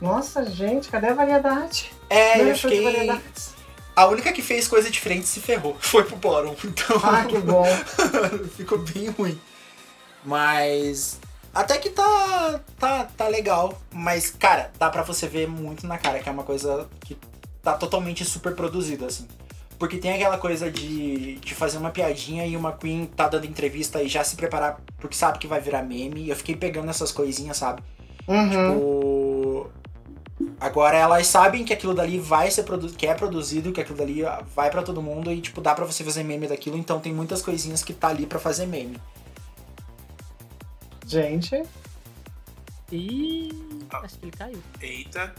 Nossa, 0.02 0.46
gente, 0.50 0.88
cadê 0.88 1.08
a 1.08 1.14
variedade? 1.14 1.92
É, 2.10 2.38
Não 2.38 2.46
é 2.46 2.52
eu 2.52 2.56
fiquei. 2.56 3.22
A 3.94 4.06
única 4.08 4.32
que 4.32 4.42
fez 4.42 4.66
coisa 4.68 4.90
diferente 4.90 5.28
se 5.28 5.42
ferrou. 5.42 5.76
Foi 5.82 6.06
pro 6.06 6.16
bottom. 6.16 6.56
Então. 6.64 6.98
Ah, 7.04 7.26
que 7.26 7.38
bom. 7.38 7.66
ficou 8.56 8.78
bem 8.78 9.10
ruim. 9.10 9.40
Mas. 10.24 11.20
Até 11.54 11.78
que 11.78 11.90
tá, 11.90 12.62
tá, 12.80 13.06
tá 13.06 13.28
legal. 13.28 13.78
Mas, 13.92 14.32
cara, 14.32 14.72
dá 14.80 14.90
pra 14.90 15.04
você 15.04 15.28
ver 15.28 15.48
muito 15.48 15.86
na 15.86 15.98
cara 15.98 16.20
que 16.20 16.30
é 16.30 16.32
uma 16.32 16.44
coisa 16.44 16.88
que 17.02 17.18
tá 17.62 17.74
totalmente 17.74 18.24
super 18.24 18.56
produzida, 18.56 19.06
assim. 19.06 19.28
Porque 19.78 19.98
tem 19.98 20.14
aquela 20.14 20.38
coisa 20.38 20.70
de, 20.70 21.38
de 21.38 21.56
fazer 21.56 21.78
uma 21.78 21.90
piadinha 21.90 22.46
e 22.46 22.56
uma 22.56 22.72
Queen 22.72 23.08
tá 23.08 23.28
dando 23.28 23.46
entrevista 23.46 24.02
e 24.02 24.08
já 24.08 24.24
se 24.24 24.36
preparar 24.36 24.80
porque 25.00 25.16
sabe 25.16 25.40
que 25.40 25.48
vai 25.48 25.60
virar 25.60 25.82
meme. 25.82 26.22
E 26.22 26.30
eu 26.30 26.36
fiquei 26.36 26.56
pegando 26.56 26.90
essas 26.90 27.12
coisinhas, 27.12 27.58
sabe? 27.58 27.82
Uhum. 28.28 28.78
O... 28.78 29.70
Agora 30.60 30.96
elas 30.96 31.28
sabem 31.28 31.66
que 31.66 31.74
aquilo 31.74 31.94
dali 31.94 32.20
vai 32.20 32.50
ser 32.52 32.64
produ... 32.64 32.90
que 32.90 33.08
é 33.08 33.14
produzido, 33.14 33.72
que 33.72 33.82
aquilo 33.82 33.98
dali 33.98 34.24
vai 34.56 34.70
pra 34.70 34.84
todo 34.84 35.02
mundo 35.02 35.32
e 35.32 35.42
tipo 35.42 35.60
dá 35.60 35.74
pra 35.74 35.86
você 35.86 36.04
fazer 36.04 36.24
meme 36.24 36.48
daquilo, 36.48 36.78
então 36.78 37.00
tem 37.00 37.14
muitas 37.14 37.42
coisinhas 37.42 37.84
que 37.84 37.94
tá 37.94 38.10
ali 38.10 38.26
pra 38.26 38.40
fazer 38.40 38.68
meme. 38.68 38.98
Gente, 41.12 41.62
E. 42.90 43.50
Acho 43.92 44.18
que 44.18 44.26
ele 44.28 44.32
caiu. 44.32 44.64
Eita. 44.80 45.36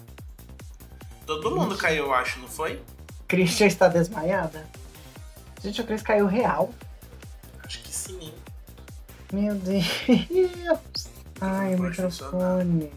Todo 1.25 1.57
mundo 1.57 1.79
caiu, 1.79 2.05
eu 2.05 2.15
acho, 2.15 2.41
não 2.41 2.47
foi? 2.49 2.83
Christian 3.27 3.69
está 3.69 3.89
desmaiada. 3.89 4.69
Gente, 5.63 5.81
o 5.81 5.87
Chris 5.87 6.03
caiu 6.03 6.27
real. 6.27 6.75
Acho 7.65 7.79
que 7.79 7.91
sim, 7.91 8.19
hein? 8.21 8.35
Meu 9.33 9.55
Deus. 9.55 11.09
Ai, 11.41 11.75
o 11.75 11.83
microfone. 11.85 12.93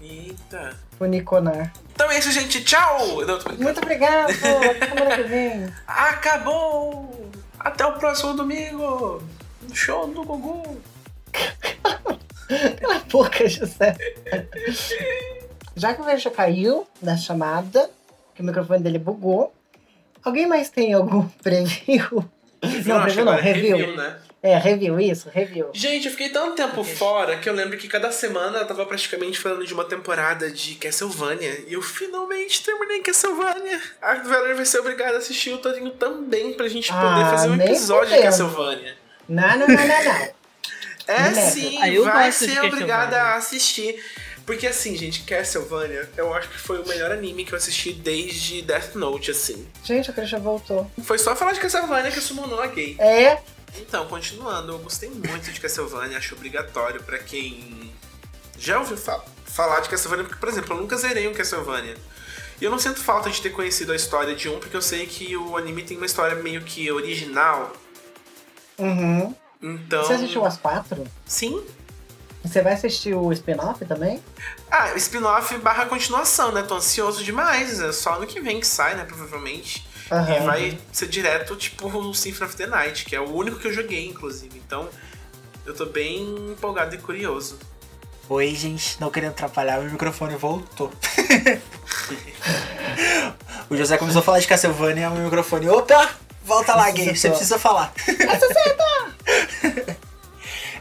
Eita. 0.00 0.78
Funiconar. 0.96 1.74
Então 1.92 2.10
é 2.10 2.18
isso, 2.18 2.32
gente. 2.32 2.64
Tchau! 2.64 3.20
Não. 3.26 3.38
Muito 3.58 3.80
obrigado. 3.82 4.30
Até 4.30 4.86
semana 4.86 5.16
que 5.16 5.22
vem. 5.24 5.74
Acabou! 5.86 7.30
Até 7.60 7.84
o 7.84 7.98
próximo 7.98 8.32
domingo! 8.32 9.22
Show 9.74 10.06
do 10.06 10.24
Gugu! 10.24 10.80
Cala 12.80 12.96
a 12.96 13.00
boca, 13.00 13.48
José. 13.48 13.96
Já 15.74 15.94
que 15.94 16.00
o 16.00 16.04
Veja 16.04 16.30
caiu 16.30 16.86
da 17.02 17.16
chamada, 17.16 17.90
que 18.34 18.42
o 18.42 18.44
microfone 18.44 18.82
dele 18.82 18.98
bugou, 18.98 19.52
alguém 20.24 20.46
mais 20.46 20.70
tem 20.70 20.94
algum 20.94 21.26
preview? 21.42 22.24
Não, 22.86 23.02
preview 23.02 23.24
não, 23.24 23.34
é 23.34 23.40
review. 23.40 23.96
né? 23.96 24.18
É, 24.42 24.56
review, 24.58 25.00
isso, 25.00 25.28
review. 25.28 25.70
Gente, 25.72 26.04
eu 26.06 26.12
fiquei 26.12 26.28
tanto 26.28 26.54
tempo 26.54 26.84
fora 26.84 27.36
que 27.38 27.48
eu 27.48 27.52
lembro 27.52 27.76
que 27.76 27.88
cada 27.88 28.12
semana 28.12 28.58
eu 28.58 28.66
tava 28.66 28.86
praticamente 28.86 29.40
falando 29.40 29.66
de 29.66 29.74
uma 29.74 29.84
temporada 29.84 30.48
de 30.50 30.76
Castlevania. 30.76 31.64
E 31.66 31.72
eu 31.72 31.82
finalmente 31.82 32.62
terminei 32.62 33.00
Castlevania. 33.00 33.80
A 34.00 34.14
Valerie 34.14 34.54
vai 34.54 34.64
ser 34.64 34.78
obrigada 34.78 35.14
a 35.14 35.18
assistir 35.18 35.50
o 35.50 35.58
todinho 35.58 35.90
também 35.90 36.52
pra 36.54 36.68
gente 36.68 36.92
poder 36.92 37.04
Ah, 37.24 37.30
fazer 37.30 37.48
um 37.48 37.56
episódio 37.60 38.14
de. 38.14 38.22
Castlevania. 38.22 38.94
Não, 39.28 39.48
não, 39.58 39.66
não, 39.66 39.66
não, 39.66 40.04
não. 40.04 40.28
É 41.06 41.32
sim, 41.50 41.78
Ah, 41.80 41.88
eu 41.88 42.04
vai 42.04 42.32
ser 42.32 42.60
obrigada 42.64 43.20
a 43.22 43.34
assistir. 43.36 44.02
Porque 44.44 44.66
assim, 44.66 44.94
gente, 44.96 45.22
Castlevania, 45.24 46.08
eu 46.16 46.32
acho 46.32 46.48
que 46.48 46.58
foi 46.58 46.78
o 46.80 46.86
melhor 46.86 47.10
anime 47.10 47.44
que 47.44 47.52
eu 47.52 47.56
assisti 47.56 47.92
desde 47.92 48.62
Death 48.62 48.94
Note, 48.94 49.32
assim. 49.32 49.66
Gente, 49.82 50.08
o 50.10 50.12
Christian 50.14 50.38
voltou. 50.38 50.88
Foi 51.02 51.18
só 51.18 51.34
falar 51.34 51.52
de 51.52 51.58
Castlevania 51.60 52.12
que 52.12 52.20
summonou 52.20 52.60
a 52.62 52.68
gay. 52.68 52.94
É, 53.00 53.38
Então, 53.76 54.06
continuando, 54.06 54.72
eu 54.72 54.78
gostei 54.78 55.08
muito 55.10 55.50
de 55.50 55.60
Castlevania, 55.60 56.16
acho 56.18 56.34
obrigatório 56.36 57.02
pra 57.02 57.18
quem 57.18 57.92
já 58.58 58.78
ouviu 58.78 58.96
fa- 58.96 59.22
falar 59.44 59.80
de 59.80 59.88
Castlevania, 59.88 60.24
porque, 60.24 60.38
por 60.40 60.48
exemplo, 60.48 60.76
eu 60.76 60.80
nunca 60.80 60.96
zerei 60.96 61.26
um 61.26 61.34
Castlevania. 61.34 61.96
E 62.60 62.64
eu 62.64 62.70
não 62.70 62.78
sinto 62.78 63.00
falta 63.02 63.28
de 63.28 63.42
ter 63.42 63.50
conhecido 63.50 63.92
a 63.92 63.96
história 63.96 64.34
de 64.34 64.48
um, 64.48 64.58
porque 64.60 64.76
eu 64.76 64.80
sei 64.82 65.06
que 65.06 65.36
o 65.36 65.56
anime 65.56 65.82
tem 65.82 65.96
uma 65.96 66.06
história 66.06 66.36
meio 66.36 66.62
que 66.62 66.90
original. 66.90 67.72
uhum. 68.78 69.34
Então. 69.62 70.04
Você 70.04 70.14
assistiu 70.14 70.44
as 70.44 70.56
quatro? 70.56 71.04
Sim. 71.24 71.62
Você 72.44 72.62
vai 72.62 72.74
assistir 72.74 73.14
o 73.14 73.32
spin-off 73.32 73.84
também? 73.84 74.22
Ah, 74.70 74.94
spin-off 74.94 75.58
barra 75.58 75.86
continuação, 75.86 76.52
né? 76.52 76.62
Tô 76.62 76.76
ansioso 76.76 77.24
demais. 77.24 77.80
É 77.80 77.92
só 77.92 78.14
ano 78.14 78.26
que 78.26 78.40
vem 78.40 78.60
que 78.60 78.66
sai, 78.66 78.94
né? 78.94 79.04
Provavelmente. 79.04 79.84
Aham. 80.10 80.36
E 80.36 80.40
vai 80.40 80.78
ser 80.92 81.08
direto, 81.08 81.56
tipo, 81.56 81.88
o 81.88 82.14
Symphony 82.14 82.48
of 82.48 82.56
the 82.56 82.66
Night, 82.66 83.04
que 83.04 83.16
é 83.16 83.20
o 83.20 83.34
único 83.34 83.58
que 83.58 83.66
eu 83.66 83.72
joguei, 83.72 84.06
inclusive. 84.06 84.62
Então, 84.64 84.88
eu 85.64 85.74
tô 85.74 85.86
bem 85.86 86.52
empolgado 86.52 86.94
e 86.94 86.98
curioso. 86.98 87.58
Oi, 88.28 88.54
gente, 88.54 89.00
não 89.00 89.10
querendo 89.10 89.30
atrapalhar, 89.30 89.80
meu 89.80 89.90
microfone 89.90 90.36
voltou. 90.36 90.92
o 93.68 93.76
José 93.76 93.98
começou 93.98 94.20
a 94.20 94.22
falar 94.22 94.38
de 94.38 94.46
Castlevania, 94.46 95.10
meu 95.10 95.24
microfone, 95.24 95.68
opa, 95.68 96.10
volta 96.46 96.74
lá, 96.74 96.90
gay, 96.90 97.14
você 97.14 97.28
precisa 97.28 97.58
falar. 97.58 97.92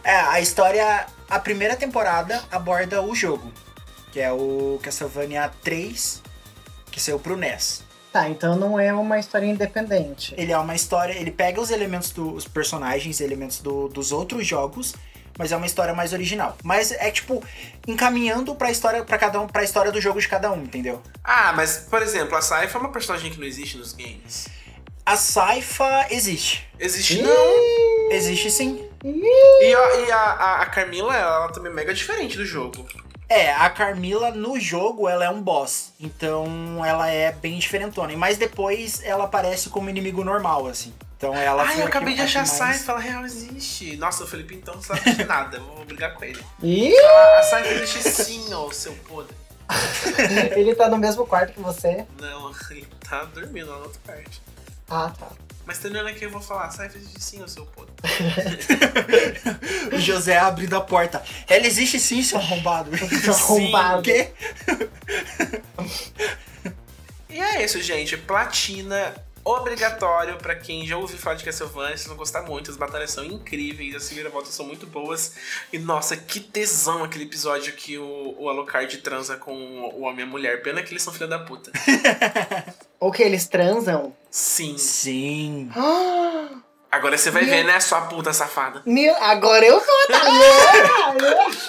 é, 0.03 0.15
a 0.15 0.39
história, 0.39 1.05
a 1.29 1.39
primeira 1.39 1.75
temporada 1.75 2.43
aborda 2.51 3.01
o 3.01 3.15
jogo, 3.15 3.51
que 4.11 4.19
é 4.19 4.31
o 4.31 4.79
Castlevania 4.81 5.51
3, 5.63 6.21
que 6.91 6.99
saiu 7.01 7.19
pro 7.19 7.35
NES. 7.35 7.83
Tá, 8.13 8.29
então 8.29 8.55
não 8.55 8.79
é 8.79 8.93
uma 8.93 9.19
história 9.19 9.45
independente. 9.45 10.33
Ele 10.37 10.51
é 10.51 10.57
uma 10.57 10.73
história, 10.75 11.11
ele 11.13 11.31
pega 11.31 11.59
os 11.59 11.69
elementos 11.69 12.11
dos 12.11 12.47
personagens, 12.47 13.19
elementos 13.19 13.59
do- 13.59 13.89
dos 13.89 14.13
outros 14.13 14.47
jogos, 14.47 14.95
mas 15.37 15.51
é 15.51 15.57
uma 15.57 15.65
história 15.65 15.93
mais 15.93 16.13
original. 16.13 16.55
Mas 16.63 16.91
é 16.93 17.11
tipo 17.11 17.43
encaminhando 17.85 18.55
pra 18.55 18.71
história 18.71 19.03
para 19.03 19.17
cada 19.17 19.41
um, 19.41 19.47
pra 19.47 19.63
história 19.63 19.91
do 19.91 19.99
jogo 19.99 20.21
de 20.21 20.29
cada 20.29 20.49
um, 20.49 20.63
entendeu? 20.63 21.01
Ah, 21.21 21.51
mas, 21.53 21.75
por 21.89 22.01
exemplo, 22.01 22.37
a 22.37 22.41
Saifa 22.41 22.77
é 22.77 22.79
uma 22.79 22.91
personagem 22.91 23.29
que 23.31 23.37
não 23.37 23.45
existe 23.45 23.77
nos 23.77 23.91
games. 23.91 24.47
A 25.05 25.15
Saifa 25.15 26.07
existe. 26.09 26.67
Existe 26.79 27.21
não. 27.21 28.11
Existe 28.11 28.49
sim. 28.49 28.83
E, 29.03 29.73
a, 29.75 29.95
e 29.99 30.11
a, 30.11 30.17
a- 30.17 30.61
a 30.61 30.65
Carmila, 30.65 31.15
ela 31.15 31.47
também 31.51 31.71
é 31.71 31.75
mega 31.75 31.93
diferente 31.93 32.35
do 32.37 32.45
jogo. 32.45 32.85
É, 33.29 33.51
a 33.53 33.69
Carmila 33.69 34.31
no 34.31 34.59
jogo 34.59 35.07
ela 35.09 35.25
é 35.25 35.29
um 35.29 35.41
boss, 35.41 35.93
então 35.99 36.83
ela 36.85 37.09
é 37.09 37.31
bem 37.31 37.57
diferentona. 37.57 38.15
Mas 38.17 38.37
depois 38.37 39.01
ela 39.03 39.25
aparece 39.25 39.69
como 39.69 39.89
inimigo 39.89 40.23
normal, 40.23 40.67
assim. 40.67 40.93
Então 41.17 41.33
ela 41.33 41.63
Ai, 41.63 41.79
eu 41.81 41.85
a 41.85 41.87
acabei 41.87 42.13
de 42.13 42.21
achar 42.21 42.39
a 42.43 42.45
mais- 42.45 42.57
Saifa, 42.57 42.91
ela 42.93 42.99
real 43.01 43.25
existe. 43.25 43.95
Nossa, 43.97 44.23
o 44.23 44.27
Felipe 44.27 44.55
então 44.55 44.75
não 44.75 44.81
sabe 44.81 45.01
de 45.11 45.23
nada, 45.25 45.57
eu 45.57 45.63
vou 45.63 45.85
brigar 45.85 46.13
com 46.15 46.23
ele. 46.25 46.39
Ih, 46.61 46.95
A 46.97 47.41
Saifa 47.43 47.69
existe 47.73 48.03
sim, 48.09 48.53
ô 48.53 48.71
seu 48.71 48.93
podre. 49.07 49.35
ele 50.55 50.75
tá 50.75 50.87
no 50.89 50.97
mesmo 50.97 51.25
quarto 51.25 51.53
que 51.53 51.59
você. 51.61 52.05
Não, 52.19 52.51
ele 52.69 52.87
tá 53.07 53.23
dormindo 53.25 53.69
lá 53.69 53.77
na 53.77 53.83
outra 53.85 53.99
parte. 54.05 54.41
Ah, 54.89 55.11
tá. 55.17 55.27
Mas 55.65 55.79
terminando 55.79 56.07
aqui 56.07 56.25
eu 56.25 56.29
vou 56.29 56.41
falar, 56.41 56.69
Saifa 56.69 56.97
existe 56.97 57.23
sim, 57.23 57.41
ô 57.41 57.47
seu 57.47 57.65
podre. 57.65 57.93
O 59.95 59.99
José 59.99 60.37
abrindo 60.37 60.75
a 60.75 60.81
porta. 60.81 61.23
Ela 61.47 61.65
existe 61.65 61.99
sim, 61.99 62.21
seu 62.21 62.37
arrombado. 62.37 62.91
Arrombado. 63.27 63.99
O 63.99 64.03
quê? 64.03 64.31
E 67.29 67.39
é 67.39 67.63
isso, 67.63 67.81
gente. 67.81 68.15
Platina 68.15 69.13
obrigatório 69.45 70.37
pra 70.37 70.55
quem 70.55 70.85
já 70.87 70.97
ouviu 70.97 71.17
falar 71.19 71.35
de 71.35 71.43
Castlevania. 71.45 71.95
Vocês 71.95 72.07
vão 72.07 72.17
gostar 72.17 72.41
muito. 72.41 72.71
As 72.71 72.77
batalhas 72.77 73.11
são 73.11 73.23
incríveis, 73.23 73.95
as 73.95 74.09
reviravoltas 74.09 74.53
são 74.53 74.65
muito 74.65 74.87
boas. 74.87 75.33
E 75.71 75.77
nossa, 75.77 76.17
que 76.17 76.39
tesão 76.39 77.03
aquele 77.03 77.25
episódio 77.25 77.71
que 77.73 77.97
o, 77.97 78.35
o 78.39 78.49
Alucard 78.49 78.97
transa 78.97 79.37
com 79.37 79.53
o 79.53 80.01
homem 80.01 80.21
e 80.21 80.23
a 80.23 80.25
mulher. 80.31 80.63
Pena 80.63 80.81
que 80.81 80.91
eles 80.91 81.03
são 81.03 81.13
filha 81.13 81.27
da 81.27 81.39
puta. 81.39 81.71
Ou 82.99 83.11
que 83.11 83.21
eles 83.21 83.47
transam. 83.47 84.15
Sim. 84.31 84.77
Sim. 84.79 85.69
Agora 86.91 87.17
você 87.17 87.29
vai 87.29 87.43
Meu- 87.43 87.51
ver, 87.53 87.63
né, 87.65 87.77
sua 87.81 88.01
puta 88.03 88.31
safada. 88.31 88.81
Meu, 88.85 89.13
agora 89.17 89.65
eu 89.65 89.81
vou, 89.81 90.07
tá? 90.07 90.21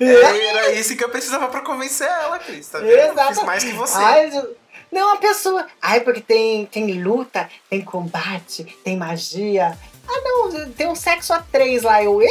Era 0.00 0.72
isso 0.72 0.96
que 0.96 1.04
eu 1.04 1.08
precisava 1.08 1.46
pra 1.46 1.60
convencer 1.60 2.08
ela, 2.08 2.38
Cris. 2.40 2.66
Tá 2.68 2.78
vendo? 2.80 2.90
Eu 2.90 3.12
Exato. 3.12 3.34
Fiz 3.34 3.42
mais 3.44 3.62
que 3.64 3.72
você. 3.72 3.96
Ai, 3.98 4.36
eu- 4.36 4.56
não, 4.92 5.14
a 5.14 5.16
pessoa. 5.16 5.66
Ai, 5.80 6.00
porque 6.00 6.20
tem, 6.20 6.66
tem 6.66 7.02
luta, 7.02 7.48
tem 7.70 7.80
combate, 7.80 8.64
tem 8.84 8.96
magia. 8.96 9.76
Ah, 10.06 10.20
não, 10.22 10.70
tem 10.72 10.86
um 10.86 10.94
sexo 10.94 11.32
a 11.32 11.40
três 11.40 11.82
lá. 11.82 12.02
Eu. 12.04 12.20
"Ih!" 12.22 12.28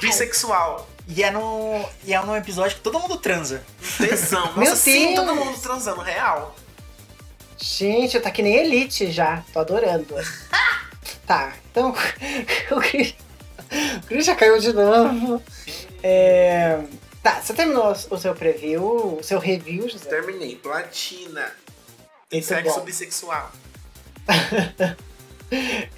Bissexual. 0.00 0.86
E 1.08 1.22
é, 1.22 1.30
no, 1.30 1.84
e 2.04 2.14
é 2.14 2.20
num 2.20 2.36
episódio 2.36 2.76
que 2.76 2.82
todo 2.82 3.00
mundo 3.00 3.16
transa. 3.16 3.64
Tesão. 3.98 4.44
Nossa, 4.46 4.60
Meu 4.60 4.76
sim, 4.76 5.14
Deus. 5.14 5.26
todo 5.26 5.34
mundo 5.34 5.60
transando 5.60 6.00
real. 6.00 6.54
Gente, 7.58 8.20
tá 8.20 8.30
que 8.30 8.42
nem 8.42 8.56
Elite 8.56 9.10
já. 9.10 9.42
Tô 9.52 9.60
adorando. 9.60 10.14
tá, 11.26 11.52
então. 11.70 11.90
o 12.70 12.80
Cris 12.80 13.14
o 14.02 14.06
Cris 14.06 14.26
já 14.26 14.34
caiu 14.34 14.58
de 14.58 14.72
novo. 14.72 15.42
É, 16.02 16.80
Tá, 17.24 17.40
você 17.40 17.54
terminou 17.54 17.90
o 18.10 18.18
seu 18.18 18.34
preview, 18.34 19.16
o 19.18 19.22
seu 19.22 19.38
review, 19.38 19.88
José? 19.88 20.10
Terminei. 20.10 20.56
Platina. 20.56 21.50
Muito 22.34 22.46
sexo 22.46 22.78
bom. 22.78 22.84
bissexual. 22.84 23.52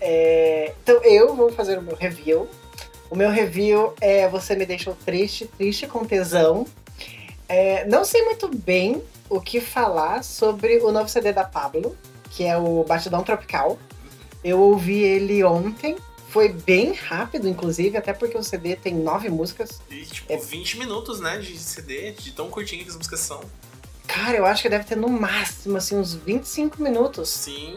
É, 0.01 0.75
então 0.83 1.03
eu 1.03 1.35
vou 1.35 1.51
fazer 1.51 1.79
o 1.79 1.83
meu 1.83 1.97
review. 1.97 2.47
O 3.09 3.17
meu 3.17 3.31
review 3.31 3.95
é 4.01 4.29
Você 4.29 4.55
Me 4.55 4.67
Deixou 4.67 4.95
Triste, 4.95 5.47
Triste 5.57 5.87
com 5.87 6.05
Tesão. 6.05 6.67
É, 7.49 7.87
não 7.87 8.05
sei 8.05 8.23
muito 8.25 8.49
bem 8.55 9.03
o 9.31 9.41
que 9.41 9.61
falar 9.61 10.23
sobre 10.25 10.79
o 10.79 10.93
novo 10.93 11.09
CD 11.09 11.33
da 11.33 11.45
Pablo, 11.45 11.97
que 12.31 12.45
é 12.45 12.57
o 12.59 12.85
Batidão 12.85 13.23
Tropical. 13.23 13.79
Eu 14.45 14.61
ouvi 14.61 15.03
ele 15.03 15.43
ontem. 15.45 15.97
Foi 16.29 16.51
bem 16.51 16.93
rápido, 16.93 17.49
inclusive, 17.49 17.97
até 17.97 18.13
porque 18.13 18.37
o 18.37 18.43
CD 18.43 18.77
tem 18.77 18.95
nove 18.95 19.31
músicas. 19.31 19.81
E, 19.89 20.05
tipo, 20.05 20.31
É. 20.31 20.37
20 20.37 20.79
minutos, 20.79 21.19
né, 21.19 21.39
de 21.39 21.57
CD, 21.59 22.11
de 22.13 22.33
tão 22.33 22.51
curtinho 22.51 22.83
que 22.85 22.91
as 22.91 22.97
músicas 22.97 23.21
são. 23.21 23.41
Cara, 24.17 24.39
eu 24.39 24.47
acho 24.47 24.63
que 24.63 24.69
deve 24.71 24.85
ter 24.85 24.97
no 24.97 25.11
máximo, 25.11 25.77
assim, 25.77 25.95
uns 25.95 26.15
25 26.15 26.83
minutos. 26.83 27.29
Sim. 27.29 27.75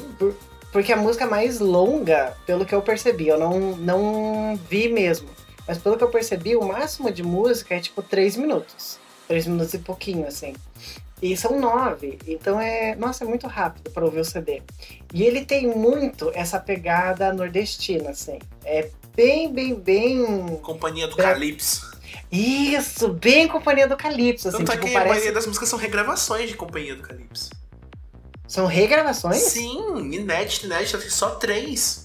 Porque 0.71 0.93
a 0.93 0.95
música 0.95 1.25
mais 1.25 1.59
longa, 1.59 2.33
pelo 2.45 2.65
que 2.65 2.73
eu 2.73 2.81
percebi, 2.81 3.27
eu 3.27 3.37
não, 3.37 3.75
não 3.75 4.59
vi 4.69 4.87
mesmo. 4.87 5.27
Mas 5.67 5.77
pelo 5.77 5.97
que 5.97 6.03
eu 6.03 6.09
percebi, 6.09 6.55
o 6.55 6.63
máximo 6.63 7.11
de 7.11 7.23
música 7.23 7.75
é 7.75 7.79
tipo 7.81 8.01
3 8.01 8.37
minutos. 8.37 8.97
3 9.27 9.47
minutos 9.47 9.73
e 9.73 9.79
pouquinho, 9.79 10.25
assim. 10.25 10.55
E 11.21 11.35
são 11.35 11.59
nove. 11.59 12.17
Então 12.25 12.59
é. 12.59 12.95
Nossa, 12.95 13.25
é 13.25 13.27
muito 13.27 13.45
rápido 13.45 13.91
para 13.91 14.05
ouvir 14.05 14.21
o 14.21 14.25
CD. 14.25 14.61
E 15.13 15.23
ele 15.23 15.43
tem 15.43 15.67
muito 15.67 16.31
essa 16.33 16.57
pegada 16.57 17.33
nordestina, 17.33 18.11
assim. 18.11 18.39
É 18.63 18.89
bem, 19.13 19.51
bem, 19.51 19.75
bem. 19.75 20.57
Companhia 20.61 21.07
do. 21.09 21.17
Calypso. 21.17 21.98
Isso, 22.31 23.09
bem 23.09 23.47
Companhia 23.47 23.87
do 23.87 23.97
Calypso, 23.97 24.49
assim. 24.49 24.57
Tanto 24.59 24.71
é 24.71 24.75
tipo, 24.75 24.85
que 24.87 24.91
a 24.91 24.99
parece. 24.99 25.09
maioria 25.13 25.33
das 25.33 25.45
músicas 25.47 25.69
são 25.69 25.79
regravações 25.79 26.49
de 26.49 26.55
Companhia 26.55 26.95
do 26.95 27.01
Calypso. 27.01 27.49
São 28.47 28.65
regravações? 28.65 29.37
Sim, 29.37 30.11
inédita, 30.11 30.67
tem 30.97 31.09
só 31.09 31.31
três. 31.35 32.03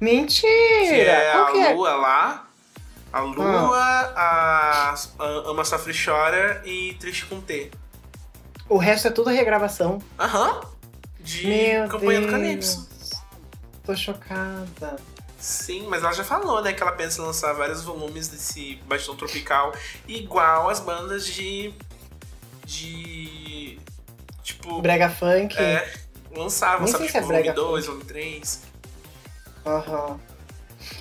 Mentira! 0.00 0.48
Que 0.48 1.00
é 1.00 1.32
Qual 1.32 1.52
que 1.52 1.58
a 1.58 1.70
é? 1.70 1.74
Lua 1.74 1.94
lá, 1.94 2.48
a 3.12 3.20
Lua, 3.20 3.78
a, 4.16 4.94
a 5.18 5.24
Ama 5.50 5.64
Sofre 5.64 5.92
e 5.92 6.04
Chora 6.04 6.62
e 6.64 6.94
Triste 7.00 7.26
com 7.26 7.40
T. 7.40 7.70
O 8.68 8.76
resto 8.76 9.08
é 9.08 9.10
tudo 9.10 9.30
regravação. 9.30 10.02
Aham. 10.18 10.60
De 11.20 11.46
Meu 11.46 11.88
Companhia 11.88 12.20
Deus. 12.20 12.26
do 12.26 12.30
Calypso. 12.32 12.88
Tô 13.84 13.96
chocada. 13.96 14.96
Sim, 15.46 15.86
mas 15.88 16.02
ela 16.02 16.12
já 16.12 16.24
falou, 16.24 16.60
né, 16.60 16.72
que 16.72 16.82
ela 16.82 16.90
pensa 16.90 17.22
em 17.22 17.24
lançar 17.24 17.52
vários 17.52 17.80
volumes 17.80 18.26
desse 18.26 18.80
Batidão 18.84 19.14
Tropical, 19.14 19.72
igual 20.08 20.68
as 20.68 20.80
bandas 20.80 21.24
de. 21.24 21.72
de. 22.64 23.78
Tipo. 24.42 24.82
Brega 24.82 25.08
funk. 25.08 25.56
É, 25.56 25.88
lançavam, 26.34 26.82
Nem 26.82 26.92
sabe? 26.92 27.04
é 27.04 27.06
Tipo, 27.06 27.20
volume 27.20 27.42
brega 27.42 27.52
2, 27.52 27.86
volume 27.86 28.04
3. 28.04 28.62
Aham. 29.64 30.20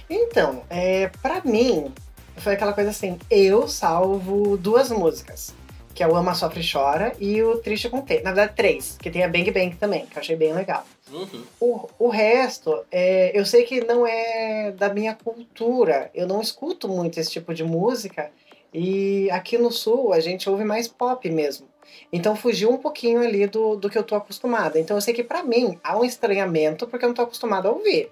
Então, 0.07 0.63
é, 0.69 1.07
pra 1.23 1.41
mim, 1.43 1.91
foi 2.37 2.53
aquela 2.53 2.73
coisa 2.73 2.91
assim, 2.91 3.17
eu 3.31 3.67
salvo 3.67 4.57
duas 4.57 4.91
músicas. 4.91 5.55
Que 5.95 6.03
é 6.03 6.07
o 6.07 6.15
Ama, 6.15 6.35
Sofre 6.35 6.61
e 6.61 6.71
Chora 6.71 7.15
e 7.19 7.41
o 7.41 7.57
Triste 7.57 7.89
com 7.89 8.01
T. 8.01 8.17
Na 8.21 8.31
verdade, 8.31 8.53
três, 8.55 8.95
que 9.01 9.09
tem 9.09 9.23
a 9.23 9.27
Bang 9.27 9.49
Bang 9.49 9.75
também, 9.77 10.05
que 10.05 10.15
eu 10.15 10.21
achei 10.21 10.35
bem 10.35 10.53
legal. 10.53 10.85
Uhum. 11.11 11.43
O, 11.59 11.87
o 11.99 12.09
resto, 12.09 12.83
é, 12.91 13.37
eu 13.37 13.45
sei 13.45 13.63
que 13.63 13.81
não 13.81 14.05
é 14.05 14.71
da 14.71 14.93
minha 14.93 15.15
cultura. 15.15 16.09
Eu 16.13 16.27
não 16.27 16.41
escuto 16.41 16.87
muito 16.87 17.19
esse 17.19 17.31
tipo 17.31 17.53
de 17.53 17.63
música. 17.63 18.31
E 18.73 19.29
aqui 19.31 19.57
no 19.57 19.71
sul 19.71 20.13
a 20.13 20.19
gente 20.19 20.49
ouve 20.49 20.63
mais 20.63 20.87
pop 20.87 21.29
mesmo. 21.29 21.67
Então 22.11 22.35
fugiu 22.35 22.71
um 22.71 22.77
pouquinho 22.77 23.21
ali 23.21 23.47
do, 23.47 23.75
do 23.75 23.89
que 23.89 23.97
eu 23.97 24.03
tô 24.03 24.15
acostumada. 24.15 24.79
Então 24.79 24.97
eu 24.97 25.01
sei 25.01 25.13
que 25.13 25.23
pra 25.23 25.43
mim 25.43 25.79
há 25.83 25.97
um 25.97 26.03
estranhamento 26.03 26.87
porque 26.87 27.05
eu 27.05 27.09
não 27.09 27.15
tô 27.15 27.21
acostumada 27.21 27.69
a 27.69 27.71
ouvir. 27.71 28.11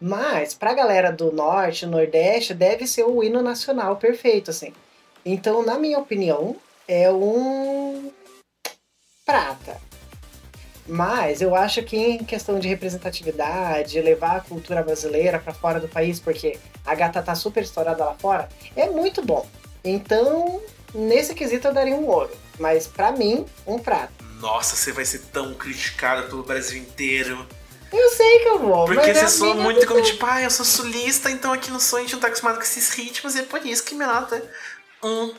Mas 0.00 0.54
pra 0.54 0.74
galera 0.74 1.10
do 1.10 1.32
norte, 1.32 1.84
nordeste, 1.84 2.54
deve 2.54 2.86
ser 2.86 3.02
o 3.02 3.22
hino 3.22 3.42
nacional 3.42 3.96
perfeito, 3.96 4.50
assim. 4.50 4.72
Então, 5.24 5.62
na 5.62 5.76
minha 5.76 5.98
opinião, 5.98 6.56
é 6.86 7.10
um 7.10 8.12
prata. 9.26 9.87
Mas 10.88 11.42
eu 11.42 11.54
acho 11.54 11.82
que 11.82 11.96
em 11.96 12.24
questão 12.24 12.58
de 12.58 12.66
representatividade, 12.66 14.00
levar 14.00 14.36
a 14.36 14.40
cultura 14.40 14.82
brasileira 14.82 15.38
para 15.38 15.52
fora 15.52 15.78
do 15.78 15.86
país, 15.86 16.18
porque 16.18 16.58
a 16.84 16.94
gata 16.94 17.22
tá 17.22 17.34
super 17.34 17.62
estourada 17.62 18.04
lá 18.04 18.14
fora, 18.14 18.48
é 18.74 18.88
muito 18.88 19.22
bom. 19.22 19.46
Então, 19.84 20.62
nesse 20.94 21.34
quesito 21.34 21.68
eu 21.68 21.74
daria 21.74 21.94
um 21.94 22.06
ouro. 22.06 22.30
Mas 22.58 22.86
pra 22.86 23.12
mim, 23.12 23.44
um 23.66 23.78
prata. 23.78 24.12
Nossa, 24.40 24.76
você 24.76 24.90
vai 24.90 25.04
ser 25.04 25.20
tão 25.32 25.52
criticado 25.54 26.28
pelo 26.28 26.42
Brasil 26.42 26.78
inteiro. 26.78 27.46
Eu 27.92 28.10
sei 28.10 28.38
que 28.40 28.48
eu 28.48 28.58
vou. 28.58 28.86
Porque 28.86 28.96
mas 28.96 29.08
é 29.08 29.14
você 29.14 29.24
a 29.24 29.28
soa 29.28 29.54
muito 29.54 29.86
como 29.86 30.02
tipo, 30.02 30.24
ah, 30.24 30.42
eu 30.42 30.50
sou 30.50 30.64
sulista, 30.64 31.30
então 31.30 31.52
aqui 31.52 31.70
no 31.70 31.80
sul 31.80 31.98
a 31.98 32.00
gente 32.02 32.14
não 32.14 32.20
tá 32.20 32.28
acostumado 32.28 32.56
com 32.56 32.62
esses 32.62 32.90
ritmos, 32.90 33.34
e 33.34 33.40
é 33.40 33.42
por 33.42 33.64
isso 33.64 33.84
que 33.84 33.94
minha 33.94 34.08
nota 34.08 34.36
é 34.36 35.06
um. 35.06 35.34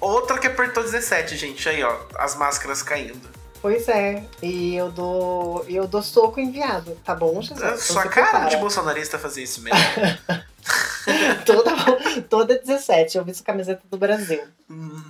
Outra 0.00 0.38
que 0.38 0.46
apertou 0.46 0.82
17, 0.82 1.36
gente. 1.36 1.68
Aí, 1.68 1.82
ó, 1.82 1.96
as 2.16 2.34
máscaras 2.36 2.82
caindo. 2.82 3.41
Pois 3.62 3.88
é. 3.88 4.24
E 4.42 4.74
eu 4.74 4.90
dou. 4.90 5.64
Eu 5.68 5.86
dou 5.86 6.02
soco 6.02 6.40
enviado, 6.40 6.98
tá 7.04 7.14
bom, 7.14 7.40
José? 7.40 7.64
É 7.64 7.68
Então 7.68 7.78
Sua 7.78 8.08
cara 8.08 8.26
prepara. 8.26 8.50
de 8.50 8.56
bolsonarista 8.56 9.20
fazer 9.20 9.44
isso 9.44 9.62
mesmo. 9.62 9.78
toda, 11.46 12.22
toda 12.28 12.58
17, 12.58 13.16
eu 13.16 13.24
vi 13.24 13.30
essa 13.30 13.44
camiseta 13.44 13.82
do 13.88 13.96
Brasil. 13.96 14.42
Hum. 14.68 15.00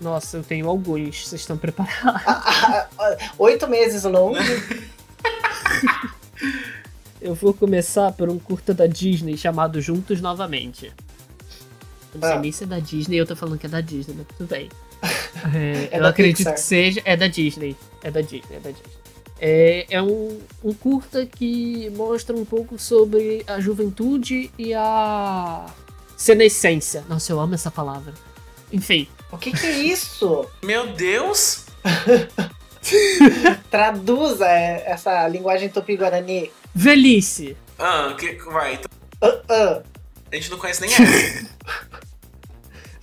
Nossa, 0.00 0.38
eu 0.38 0.42
tenho 0.42 0.68
alguns. 0.68 1.28
Vocês 1.28 1.42
estão 1.42 1.56
preparados? 1.56 2.26
Ah, 2.26 2.42
ah, 2.44 2.88
ah, 2.98 3.16
Oito 3.38 3.68
meses 3.68 4.02
longe. 4.02 4.42
Eu 7.20 7.34
vou 7.34 7.54
começar 7.54 8.12
por 8.12 8.28
um 8.28 8.38
curta 8.38 8.74
da 8.74 8.86
Disney 8.86 9.34
chamado 9.34 9.80
Juntos 9.80 10.20
Novamente. 10.20 10.92
Eu 12.14 12.20
não 12.20 12.28
sei 12.28 12.36
Ah. 12.36 12.40
nem 12.40 12.52
se 12.52 12.64
é 12.64 12.66
da 12.66 12.78
Disney, 12.78 13.16
eu 13.18 13.26
tô 13.26 13.34
falando 13.36 13.58
que 13.58 13.66
é 13.66 13.68
da 13.68 13.80
Disney, 13.80 14.14
mas 14.16 14.26
tudo 14.36 14.48
bem. 14.48 14.68
É, 15.02 15.88
É 15.96 15.98
eu 16.00 16.06
acredito 16.06 16.38
Pixar. 16.38 16.54
que 16.54 16.60
seja. 16.60 17.02
É 17.04 17.16
da 17.16 17.26
Disney. 17.26 17.76
É 18.02 18.10
da 18.10 18.20
Disney, 18.20 18.56
é 18.56 18.60
da 18.60 18.70
Disney. 18.70 18.92
É, 19.40 19.86
é 19.90 20.00
um, 20.02 20.38
um 20.62 20.72
curta 20.72 21.26
que 21.26 21.90
mostra 21.90 22.34
um 22.36 22.44
pouco 22.44 22.78
sobre 22.78 23.42
a 23.46 23.58
juventude 23.60 24.50
e 24.56 24.72
a 24.72 25.66
senescência. 26.16 27.04
Nossa, 27.08 27.32
eu 27.32 27.40
amo 27.40 27.54
essa 27.54 27.70
palavra. 27.70 28.14
Enfim, 28.72 29.08
O 29.32 29.36
que 29.36 29.50
que 29.52 29.66
é 29.66 29.78
isso? 29.78 30.46
Meu 30.62 30.86
Deus! 30.94 31.64
Traduza 33.70 34.46
é, 34.46 34.84
essa 34.86 35.26
linguagem 35.28 35.68
tupi-guarani. 35.68 36.50
velhice. 36.74 37.56
Ah, 37.78 38.14
que, 38.18 38.32
vai. 38.44 38.74
Então, 38.74 38.90
Ah, 39.20 39.40
ah. 39.48 39.82
a 40.30 40.34
gente 40.36 40.50
não 40.50 40.58
conhece 40.58 40.80
nem 40.82 40.90
essa. 40.92 41.46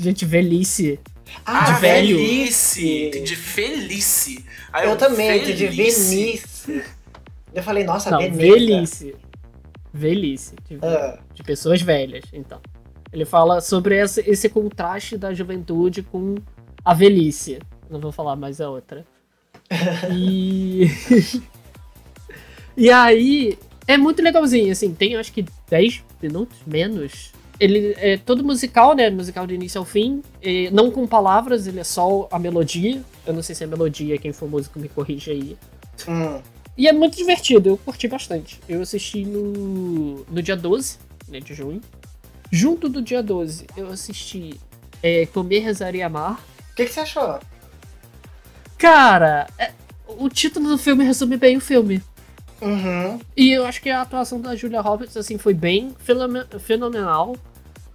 Gente, 0.02 0.26
velhice. 0.26 1.00
Ah, 1.46 1.72
De 1.72 1.80
velho. 1.82 2.18
Velhice. 2.18 3.12
De 3.24 3.36
felice. 3.36 4.44
Aí 4.74 4.88
Eu 4.90 4.98
também, 4.98 5.44
de 5.44 5.68
velhice. 5.68 6.84
Eu 7.54 7.62
falei, 7.62 7.84
nossa, 7.84 8.10
Não, 8.10 8.20
velhice. 8.32 9.16
Velhice. 9.94 10.56
De, 10.68 10.80
Ah, 10.82 11.20
de 11.34 11.44
pessoas 11.44 11.82
velhas, 11.82 12.24
então. 12.34 12.60
Ele 13.14 13.26
fala 13.26 13.62
sobre 13.62 14.02
esse, 14.02 14.22
esse 14.22 14.50
contraste 14.50 15.18
da 15.18 15.34
juventude 15.34 16.02
com 16.02 16.36
a 16.84 16.94
velhice. 16.94 17.60
Não 17.90 18.00
vou 18.00 18.12
falar 18.12 18.36
mais 18.36 18.60
a 18.60 18.70
outra. 18.70 19.06
E. 20.12 20.88
e 22.76 22.90
aí, 22.90 23.60
é 23.86 23.98
muito 23.98 24.24
legalzinho, 24.24 24.72
assim, 24.72 24.94
tem 24.94 25.16
acho 25.16 25.32
que 25.32 25.46
10 25.70 26.04
minutos 26.22 26.58
menos. 26.66 27.32
Ele 27.64 27.94
é 28.00 28.18
todo 28.18 28.44
musical, 28.44 28.96
né? 28.96 29.08
Musical 29.12 29.46
de 29.46 29.54
início 29.54 29.78
ao 29.78 29.86
fim. 29.86 30.24
e 30.42 30.68
não 30.72 30.90
com 30.90 31.06
palavras, 31.06 31.68
ele 31.68 31.80
é 31.80 31.84
só 31.84 32.28
a 32.32 32.40
melodia. 32.40 33.02
Eu 33.24 33.34
não 33.34 33.44
sei 33.44 33.54
se 33.54 33.64
é 33.64 33.68
melodia, 33.68 34.18
quem 34.18 34.34
for 34.34 34.50
músico 34.50 34.80
me 34.80 34.90
corrige 34.90 35.30
aí. 35.30 35.58
hum. 36.08 36.42
E 36.76 36.88
é 36.88 36.94
muito 36.94 37.16
divertido, 37.18 37.70
eu 37.70 37.78
curti 37.78 38.08
bastante. 38.08 38.60
Eu 38.68 38.82
assisti 38.82 39.24
no, 39.26 40.26
no 40.28 40.42
dia 40.42 40.56
12 40.56 40.98
né, 41.28 41.40
de 41.40 41.54
junho. 41.54 41.82
Junto 42.52 42.90
do 42.90 43.00
dia 43.02 43.22
12, 43.22 43.68
eu 43.78 43.90
assisti 43.92 44.60
é, 45.04 45.28
Comer, 45.28 45.60
Rezar 45.60 45.94
e 45.94 46.02
Amar. 46.02 46.40
O 46.72 46.76
que, 46.76 46.86
que 46.86 46.92
você 46.94 47.02
achou? 47.02 47.40
Cara, 48.78 49.48
é- 49.60 49.72
o 50.08 50.28
título 50.30 50.68
do 50.70 50.78
filme 50.78 51.04
resume 51.04 51.38
bem 51.38 51.58
o 51.58 51.62
filme. 51.62 52.02
Uhum. 52.62 53.20
E 53.36 53.52
eu 53.52 53.66
acho 53.66 53.82
que 53.82 53.90
a 53.90 54.02
atuação 54.02 54.40
da 54.42 54.56
Julia 54.56 54.82
Roberts 54.82 55.16
assim, 55.18 55.38
foi 55.38 55.54
bem 55.54 55.96
fenome- 56.00 56.46
fenomenal. 56.60 57.36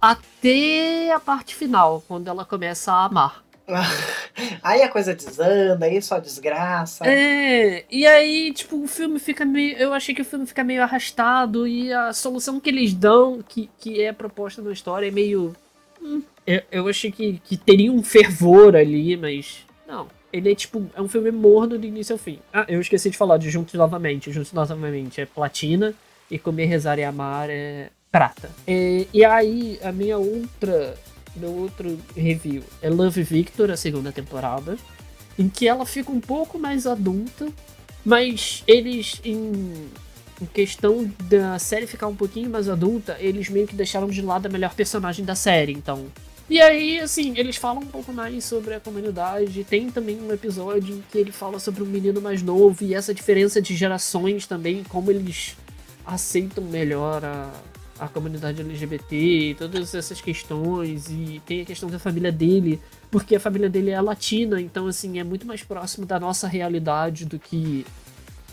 Até 0.01 1.11
a 1.11 1.19
parte 1.19 1.55
final, 1.55 2.03
quando 2.07 2.27
ela 2.27 2.45
começa 2.45 2.91
a 2.91 3.05
amar. 3.05 3.43
Aí 4.63 4.81
a 4.81 4.89
coisa 4.89 5.13
desanda, 5.13 5.85
aí 5.85 6.01
só 6.01 6.19
desgraça. 6.19 7.05
É, 7.05 7.83
e 7.91 8.05
aí, 8.05 8.53
tipo, 8.53 8.81
o 8.81 8.87
filme 8.87 9.19
fica 9.19 9.43
meio. 9.43 9.75
Eu 9.77 9.93
achei 9.93 10.15
que 10.15 10.21
o 10.21 10.25
filme 10.25 10.45
fica 10.45 10.63
meio 10.63 10.81
arrastado 10.83 11.67
e 11.67 11.91
a 11.91 12.13
solução 12.13 12.59
que 12.59 12.69
eles 12.69 12.93
dão, 12.93 13.41
que, 13.41 13.69
que 13.77 14.01
é 14.01 14.13
proposta 14.13 14.61
na 14.61 14.71
história, 14.71 15.07
é 15.07 15.11
meio. 15.11 15.55
hum, 16.01 16.21
eu, 16.45 16.61
eu 16.71 16.87
achei 16.87 17.11
que, 17.11 17.41
que 17.43 17.57
teria 17.57 17.91
um 17.91 18.03
fervor 18.03 18.75
ali, 18.75 19.17
mas. 19.17 19.65
Não. 19.87 20.07
Ele 20.31 20.51
é 20.51 20.55
tipo. 20.55 20.85
É 20.95 21.01
um 21.01 21.07
filme 21.07 21.31
morno 21.31 21.77
do 21.77 21.85
início 21.85 22.13
ao 22.13 22.19
fim. 22.19 22.39
Ah, 22.53 22.65
eu 22.69 22.79
esqueci 22.79 23.09
de 23.09 23.17
falar 23.17 23.37
de 23.37 23.49
Juntos 23.49 23.73
Novamente. 23.73 24.31
Juntos 24.31 24.53
Novamente 24.53 25.19
é 25.19 25.25
platina 25.25 25.93
e 26.29 26.37
Comer, 26.37 26.65
Rezar 26.67 26.99
e 26.99 27.03
Amar 27.03 27.49
é 27.49 27.89
prata. 28.11 28.49
E, 28.67 29.07
e 29.13 29.23
aí, 29.23 29.79
a 29.83 29.91
minha 29.91 30.17
outra. 30.17 30.95
Meu 31.35 31.53
outro 31.53 31.99
review 32.15 32.63
é 32.81 32.89
Love 32.89 33.21
Victor, 33.21 33.69
a 33.69 33.77
segunda 33.77 34.11
temporada 34.11 34.75
em 35.37 35.47
que 35.47 35.67
ela 35.67 35.85
fica 35.85 36.11
um 36.11 36.19
pouco 36.19 36.57
mais 36.57 36.87
adulta, 36.87 37.47
mas 38.03 38.63
eles, 38.67 39.21
em, 39.23 39.87
em 40.41 40.45
questão 40.47 41.09
da 41.29 41.59
série 41.59 41.85
ficar 41.85 42.07
um 42.07 42.15
pouquinho 42.15 42.49
mais 42.49 42.67
adulta, 42.67 43.17
eles 43.19 43.49
meio 43.49 43.67
que 43.67 43.75
deixaram 43.75 44.07
de 44.07 44.21
lado 44.21 44.47
a 44.47 44.49
melhor 44.49 44.73
personagem 44.73 45.23
da 45.23 45.35
série, 45.35 45.73
então. 45.73 46.07
E 46.49 46.61
aí, 46.61 46.99
assim, 46.99 47.33
eles 47.37 47.57
falam 47.57 47.83
um 47.83 47.87
pouco 47.87 48.13
mais 48.13 48.45
sobre 48.45 48.73
a 48.73 48.79
comunidade. 48.79 49.65
Tem 49.65 49.91
também 49.91 50.17
um 50.21 50.31
episódio 50.31 50.95
em 50.95 51.03
que 51.11 51.17
ele 51.17 51.31
fala 51.31 51.59
sobre 51.59 51.83
um 51.83 51.85
menino 51.85 52.21
mais 52.21 52.41
novo 52.41 52.85
e 52.85 52.93
essa 52.93 53.13
diferença 53.13 53.61
de 53.61 53.75
gerações 53.75 54.47
também, 54.47 54.81
como 54.85 55.11
eles 55.11 55.57
aceitam 56.05 56.63
melhor 56.63 57.25
a, 57.25 57.51
a 57.99 58.07
comunidade 58.07 58.61
LGBT 58.61 59.15
e 59.15 59.55
todas 59.55 59.93
essas 59.93 60.21
questões. 60.21 61.07
E 61.09 61.41
tem 61.45 61.61
a 61.61 61.65
questão 61.65 61.89
da 61.89 61.99
família 61.99 62.31
dele, 62.31 62.81
porque 63.09 63.35
a 63.35 63.39
família 63.39 63.69
dele 63.69 63.91
é 63.91 64.01
latina, 64.01 64.59
então 64.61 64.87
assim, 64.87 65.19
é 65.19 65.23
muito 65.23 65.45
mais 65.45 65.63
próximo 65.63 66.05
da 66.05 66.19
nossa 66.19 66.47
realidade 66.47 67.25
do 67.25 67.39
que 67.39 67.85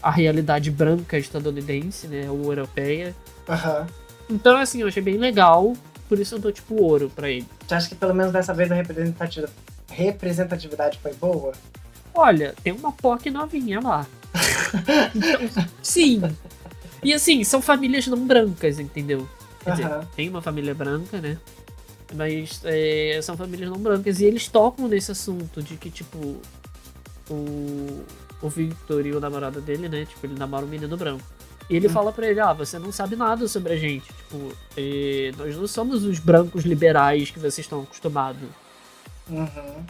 a 0.02 0.10
realidade 0.10 0.70
branca 0.70 1.18
estadunidense, 1.18 2.06
né, 2.06 2.30
ou 2.30 2.44
europeia. 2.44 3.14
Aham. 3.48 3.86
Então 4.28 4.56
assim, 4.56 4.80
eu 4.80 4.88
achei 4.88 5.02
bem 5.02 5.16
legal, 5.16 5.74
por 6.08 6.18
isso 6.18 6.34
eu 6.34 6.38
dou 6.38 6.52
tipo 6.52 6.74
ouro 6.82 7.10
pra 7.14 7.30
ele. 7.30 7.46
Você 7.66 7.74
acha 7.74 7.88
que 7.88 7.94
pelo 7.94 8.14
menos 8.14 8.32
dessa 8.32 8.52
vez 8.54 8.70
a 8.70 8.74
representatividade, 8.74 9.52
representatividade 9.90 10.98
foi 10.98 11.14
boa? 11.14 11.52
Olha, 12.14 12.54
tem 12.62 12.72
uma 12.72 12.92
POC 12.92 13.30
novinha 13.30 13.80
lá. 13.80 14.06
Então, 15.14 15.66
sim. 15.82 16.20
E 17.04 17.12
assim, 17.12 17.44
são 17.44 17.60
famílias 17.60 18.06
não 18.06 18.26
brancas, 18.26 18.78
entendeu? 18.80 19.28
Quer 19.62 19.70
dizer, 19.72 19.84
Aham. 19.86 20.06
tem 20.16 20.28
uma 20.28 20.40
família 20.42 20.74
branca, 20.74 21.20
né? 21.20 21.38
Mas 22.14 22.60
é, 22.64 23.18
são 23.22 23.36
famílias 23.36 23.68
não 23.70 23.78
brancas. 23.78 24.20
E 24.20 24.24
eles 24.24 24.48
tocam 24.48 24.88
nesse 24.88 25.10
assunto 25.12 25.62
de 25.62 25.76
que, 25.76 25.90
tipo, 25.90 26.36
o, 27.30 28.04
o 28.42 28.48
Victor 28.48 29.04
e 29.06 29.12
o 29.12 29.20
namorado 29.20 29.60
dele, 29.60 29.88
né? 29.88 30.04
Tipo, 30.06 30.26
ele 30.26 30.34
namora 30.38 30.64
um 30.64 30.68
menino 30.68 30.96
branco. 30.96 31.24
E 31.68 31.76
ele 31.76 31.88
fala 31.88 32.12
pra 32.12 32.28
ele, 32.28 32.40
ah, 32.40 32.52
você 32.52 32.78
não 32.78 32.92
sabe 32.92 33.16
nada 33.16 33.48
sobre 33.48 33.72
a 33.72 33.76
gente. 33.76 34.04
Tipo, 34.06 34.52
eh, 34.76 35.32
nós 35.38 35.56
não 35.56 35.66
somos 35.66 36.04
os 36.04 36.18
brancos 36.18 36.62
liberais 36.64 37.30
que 37.30 37.38
vocês 37.38 37.60
estão 37.64 37.82
acostumados. 37.82 38.46
Uhum. 39.30 39.82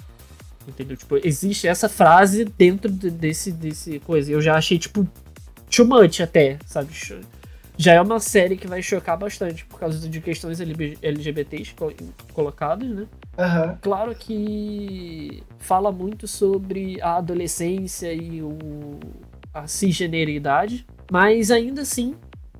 Entendeu? 0.68 0.96
Tipo, 0.96 1.16
existe 1.26 1.66
essa 1.66 1.88
frase 1.88 2.44
dentro 2.44 2.90
de- 2.90 3.10
desse, 3.10 3.50
desse 3.50 3.98
coisa. 4.00 4.30
Eu 4.30 4.40
já 4.40 4.54
achei, 4.56 4.78
tipo, 4.78 5.06
too 5.74 5.86
much 5.86 6.20
até, 6.20 6.58
sabe? 6.66 6.88
Já 7.76 7.92
é 7.94 8.00
uma 8.00 8.20
série 8.20 8.56
que 8.56 8.68
vai 8.68 8.80
chocar 8.82 9.16
bastante 9.18 9.64
por 9.64 9.80
causa 9.80 10.08
de 10.08 10.20
questões 10.20 10.60
LGBTs 10.60 11.74
co- 11.74 11.92
colocadas, 12.32 12.88
né? 12.88 13.06
Aham. 13.36 13.78
Claro 13.82 14.14
que 14.14 15.42
fala 15.58 15.90
muito 15.90 16.28
sobre 16.28 17.00
a 17.02 17.16
adolescência 17.16 18.12
e 18.12 18.40
o, 18.40 19.00
a 19.52 19.66
cisgeneridade, 19.66 20.86
mas 21.10 21.50
ainda 21.50 21.82
assim, 21.82 22.14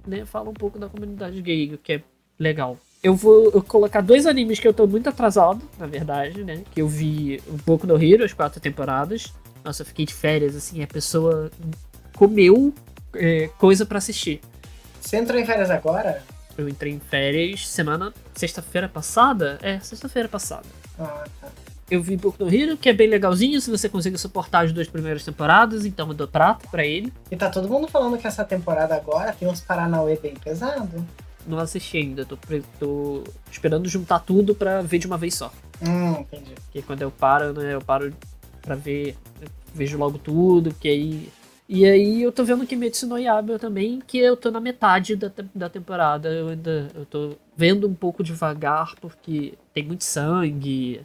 né, 0.05 0.25
fala 0.25 0.51
um 0.51 0.55
pouco 0.55 0.79
da 0.79 0.89
comunidade 0.89 1.41
gay, 1.41 1.73
o 1.73 1.79
que 1.79 1.93
é 1.95 2.03
legal. 2.39 2.77
Eu 3.01 3.15
vou 3.15 3.51
eu 3.53 3.63
colocar 3.63 4.01
dois 4.01 4.27
animes 4.27 4.59
que 4.59 4.67
eu 4.67 4.73
tô 4.75 4.87
muito 4.87 5.09
atrasado, 5.09 5.61
na 5.79 5.87
verdade, 5.87 6.43
né? 6.43 6.63
Que 6.73 6.81
eu 6.81 6.89
vi 6.89 7.41
um 7.49 7.59
pouco 7.59 7.87
no 7.87 8.03
Hero, 8.03 8.25
as 8.25 8.33
quatro 8.33 8.59
temporadas. 8.61 9.33
Nossa, 9.63 9.83
eu 9.83 9.87
fiquei 9.87 10.07
de 10.07 10.15
férias, 10.15 10.57
assim, 10.57 10.83
a 10.83 10.87
pessoa 10.87 11.51
comeu 12.17 12.73
é, 13.17 13.49
coisa 13.59 13.85
pra 13.87 13.99
assistir. 13.99 14.41
Você 15.01 15.17
entrou 15.17 15.39
em 15.39 15.45
férias 15.45 15.71
agora? 15.71 16.23
Eu 16.57 16.69
entrei 16.69 16.93
em 16.93 17.01
férias 17.01 17.69
semana, 17.69 18.13
sexta-feira 18.35 18.89
passada? 18.89 19.59
É, 19.61 19.81
sexta-feira 19.81 20.29
passada. 20.29 20.67
Ah, 20.99 21.25
tá. 21.41 21.49
Eu 21.91 22.03
vi 22.03 22.17
Boku 22.17 22.43
no 22.43 22.53
Hero, 22.53 22.77
que 22.79 22.89
é 22.89 22.93
bem 22.93 23.09
legalzinho, 23.09 23.61
se 23.61 23.71
você 23.71 23.89
conseguir 23.89 24.17
suportar 24.17 24.65
as 24.65 24.73
duas 24.73 24.89
primeiras 24.89 25.23
temporadas, 25.23 25.85
então 25.85 26.09
eu 26.09 26.15
dou 26.15 26.27
prata 26.27 26.67
pra 26.69 26.85
ele. 26.85 27.13
E 27.31 27.37
tá 27.37 27.51
todo 27.51 27.69
mundo 27.69 27.87
falando 27.89 28.17
que 28.17 28.27
essa 28.27 28.43
temporada 28.43 28.95
agora 28.95 29.33
tem 29.33 29.47
uns 29.47 29.61
Paranauê 29.61 30.17
bem 30.17 30.35
pesado. 30.35 31.07
Não 31.47 31.59
assisti 31.59 31.99
ainda, 31.99 32.25
tô, 32.25 32.39
tô 32.79 33.25
esperando 33.51 33.87
juntar 33.87 34.21
tudo 34.21 34.55
pra 34.55 34.81
ver 34.81 34.99
de 34.99 35.07
uma 35.07 35.19
vez 35.19 35.35
só. 35.35 35.53
Hum, 35.87 36.21
entendi. 36.21 36.55
Porque 36.55 36.81
quando 36.81 37.03
eu 37.03 37.11
paro, 37.11 37.53
né, 37.53 37.75
eu 37.75 37.83
paro 37.83 38.15
pra 38.63 38.75
ver, 38.75 39.15
vejo 39.75 39.99
logo 39.99 40.17
tudo, 40.17 40.71
porque 40.71 40.89
aí... 40.89 41.29
E 41.69 41.87
aí 41.87 42.23
eu 42.23 42.31
tô 42.31 42.45
vendo 42.45 42.67
Kimetsu 42.67 43.07
no 43.07 43.19
Yaiba 43.19 43.59
também, 43.59 44.03
que 44.07 44.19
eu 44.19 44.37
tô 44.37 44.51
na 44.51 44.61
metade 44.61 45.17
da, 45.17 45.33
da 45.55 45.69
temporada, 45.69 46.29
eu 46.29 46.49
ainda 46.49 46.91
eu 46.95 47.07
tô 47.07 47.37
vendo 47.57 47.89
um 47.89 47.95
pouco 47.95 48.23
devagar, 48.23 48.95
porque 49.01 49.55
tem 49.73 49.83
muito 49.83 50.05
sangue, 50.05 51.01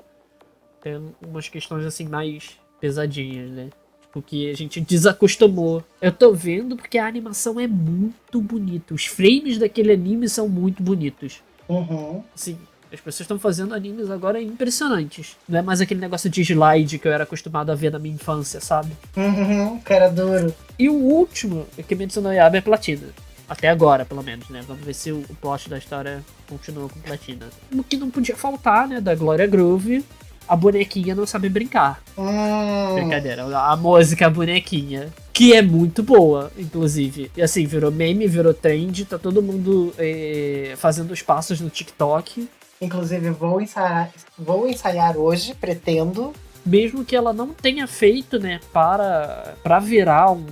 tem 0.82 1.02
umas 1.26 1.48
questões 1.48 1.86
assim 1.86 2.08
mais 2.08 2.60
pesadinhas, 2.80 3.50
né? 3.52 3.70
Tipo, 4.02 4.22
que 4.22 4.50
a 4.50 4.54
gente 4.54 4.82
desacostumou. 4.82 5.84
Eu 6.02 6.12
tô 6.12 6.34
vendo 6.34 6.76
porque 6.76 6.98
a 6.98 7.08
animação 7.08 7.60
é 7.60 7.68
muito 7.68 8.42
bonita. 8.42 8.94
Os 8.94 9.06
frames 9.06 9.58
daquele 9.58 9.94
anime 9.94 10.28
são 10.28 10.50
muito 10.50 10.82
bonitos. 10.82 11.44
Uhum. 11.70 12.24
Assim, 12.34 12.58
As 12.92 13.00
pessoas 13.00 13.22
estão 13.22 13.38
fazendo 13.38 13.76
animes 13.76 14.10
agora 14.10 14.42
impressionantes. 14.42 15.38
Não 15.48 15.60
é 15.60 15.62
mais 15.62 15.80
aquele 15.80 16.00
negócio 16.00 16.30
de 16.30 16.42
slide 16.42 16.98
que 16.98 17.08
eu 17.08 17.12
era 17.12 17.24
acostumado 17.24 17.72
a 17.72 17.76
ver 17.76 17.92
na 17.92 18.00
minha 18.00 18.16
infância, 18.16 18.60
sabe? 18.60 18.92
Uhum, 19.16 19.80
cara 19.82 20.10
duro. 20.10 20.54
E 20.78 20.90
o 20.90 20.94
último, 20.96 21.68
que 21.88 21.96
mencionou 21.96 22.34
Yaba, 22.34 22.58
é 22.58 22.62
Platina. 22.62 23.08
Até 23.48 23.68
agora, 23.70 24.06
pelo 24.06 24.24
menos, 24.24 24.50
né? 24.50 24.64
Vamos 24.68 24.84
ver 24.84 24.94
se 24.94 25.12
o 25.12 25.24
plot 25.42 25.70
da 25.70 25.78
história 25.78 26.24
continua 26.48 26.90
com 26.90 27.00
Platina. 27.00 27.48
O 27.74 27.84
que 27.84 27.98
não 27.98 28.10
podia 28.10 28.36
faltar, 28.36 28.88
né? 28.88 29.00
Da 29.00 29.14
Gloria 29.14 29.48
Groove, 29.48 30.04
a 30.48 30.56
bonequinha 30.56 31.14
não 31.14 31.28
sabe 31.28 31.48
brincar. 31.48 32.02
Hum, 32.18 32.96
Brincadeira, 32.96 33.44
a 33.44 33.76
música 33.76 34.26
a 34.26 34.30
bonequinha. 34.30 35.10
Que 35.32 35.54
é 35.54 35.62
muito 35.62 36.02
boa, 36.04 36.52
inclusive. 36.58 37.32
E 37.38 37.42
assim, 37.42 37.66
virou 37.66 37.92
meme, 37.92 38.28
virou 38.28 38.54
trend, 38.54 39.06
tá 39.06 39.18
todo 39.18 39.42
mundo 39.42 39.94
eh, 39.98 40.74
fazendo 40.78 41.12
os 41.12 41.22
passos 41.22 41.62
no 41.62 41.70
TikTok. 41.70 42.50
Inclusive, 42.82 43.30
vou 43.32 43.62
ensaiar, 43.62 44.12
vou 44.38 44.68
ensaiar 44.68 45.18
hoje, 45.18 45.54
pretendo. 45.56 46.34
Mesmo 46.66 47.06
que 47.06 47.16
ela 47.16 47.34
não 47.34 47.54
tenha 47.54 47.88
feito, 47.88 48.40
né, 48.40 48.60
para, 48.72 49.56
para 49.64 49.80
virar 49.80 50.32
um. 50.32 50.46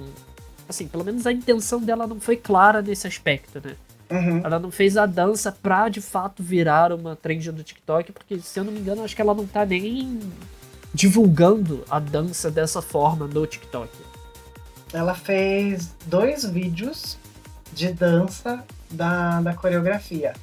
Assim, 0.68 0.88
pelo 0.88 1.04
menos 1.04 1.26
a 1.26 1.32
intenção 1.32 1.80
dela 1.80 2.08
não 2.08 2.20
foi 2.20 2.36
clara 2.36 2.82
nesse 2.82 3.08
aspecto, 3.08 3.62
né? 3.64 3.76
Uhum. 4.10 4.42
Ela 4.44 4.58
não 4.58 4.72
fez 4.72 4.96
a 4.98 5.06
dança 5.06 5.52
pra 5.52 5.90
de 5.90 6.02
fato 6.02 6.42
virar 6.42 6.94
uma 6.94 7.16
trend 7.16 7.52
do 7.52 7.64
TikTok, 7.64 8.12
porque 8.12 8.40
se 8.40 8.60
eu 8.60 8.64
não 8.64 8.72
me 8.72 8.80
engano, 8.80 9.04
acho 9.04 9.16
que 9.16 9.22
ela 9.22 9.34
não 9.34 9.46
tá 9.46 9.66
nem 9.66 10.20
divulgando 10.94 11.84
a 11.90 12.00
dança 12.00 12.50
dessa 12.50 12.82
forma 12.82 13.28
no 13.28 13.46
TikTok. 13.46 13.90
Ela 14.94 15.14
fez 15.14 15.94
dois 16.06 16.46
vídeos 16.46 17.18
de 17.74 17.92
dança 17.92 18.64
da, 18.90 19.42
da 19.42 19.54
coreografia. 19.54 20.34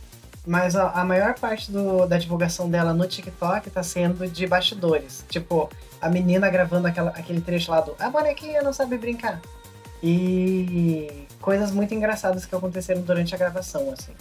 Mas 0.46 0.76
a, 0.76 0.90
a 0.90 1.04
maior 1.04 1.34
parte 1.38 1.72
do- 1.72 2.06
da 2.06 2.18
divulgação 2.18 2.68
dela 2.68 2.92
no 2.92 3.06
TikTok 3.06 3.70
tá 3.70 3.82
sendo 3.82 4.26
de 4.28 4.46
bastidores. 4.46 5.24
Tipo, 5.28 5.70
a 6.00 6.08
menina 6.10 6.50
gravando 6.50 6.86
aquela, 6.86 7.10
aquele 7.10 7.40
trecho 7.40 7.70
lá 7.70 7.80
do 7.80 7.94
A 7.98 8.10
bonequinha 8.10 8.62
não 8.62 8.72
sabe 8.72 8.98
brincar. 8.98 9.40
E 10.02 11.26
coisas 11.40 11.70
muito 11.70 11.94
engraçadas 11.94 12.44
que 12.44 12.54
aconteceram 12.54 13.00
durante 13.00 13.34
a 13.34 13.38
gravação, 13.38 13.90
assim. 13.90 14.12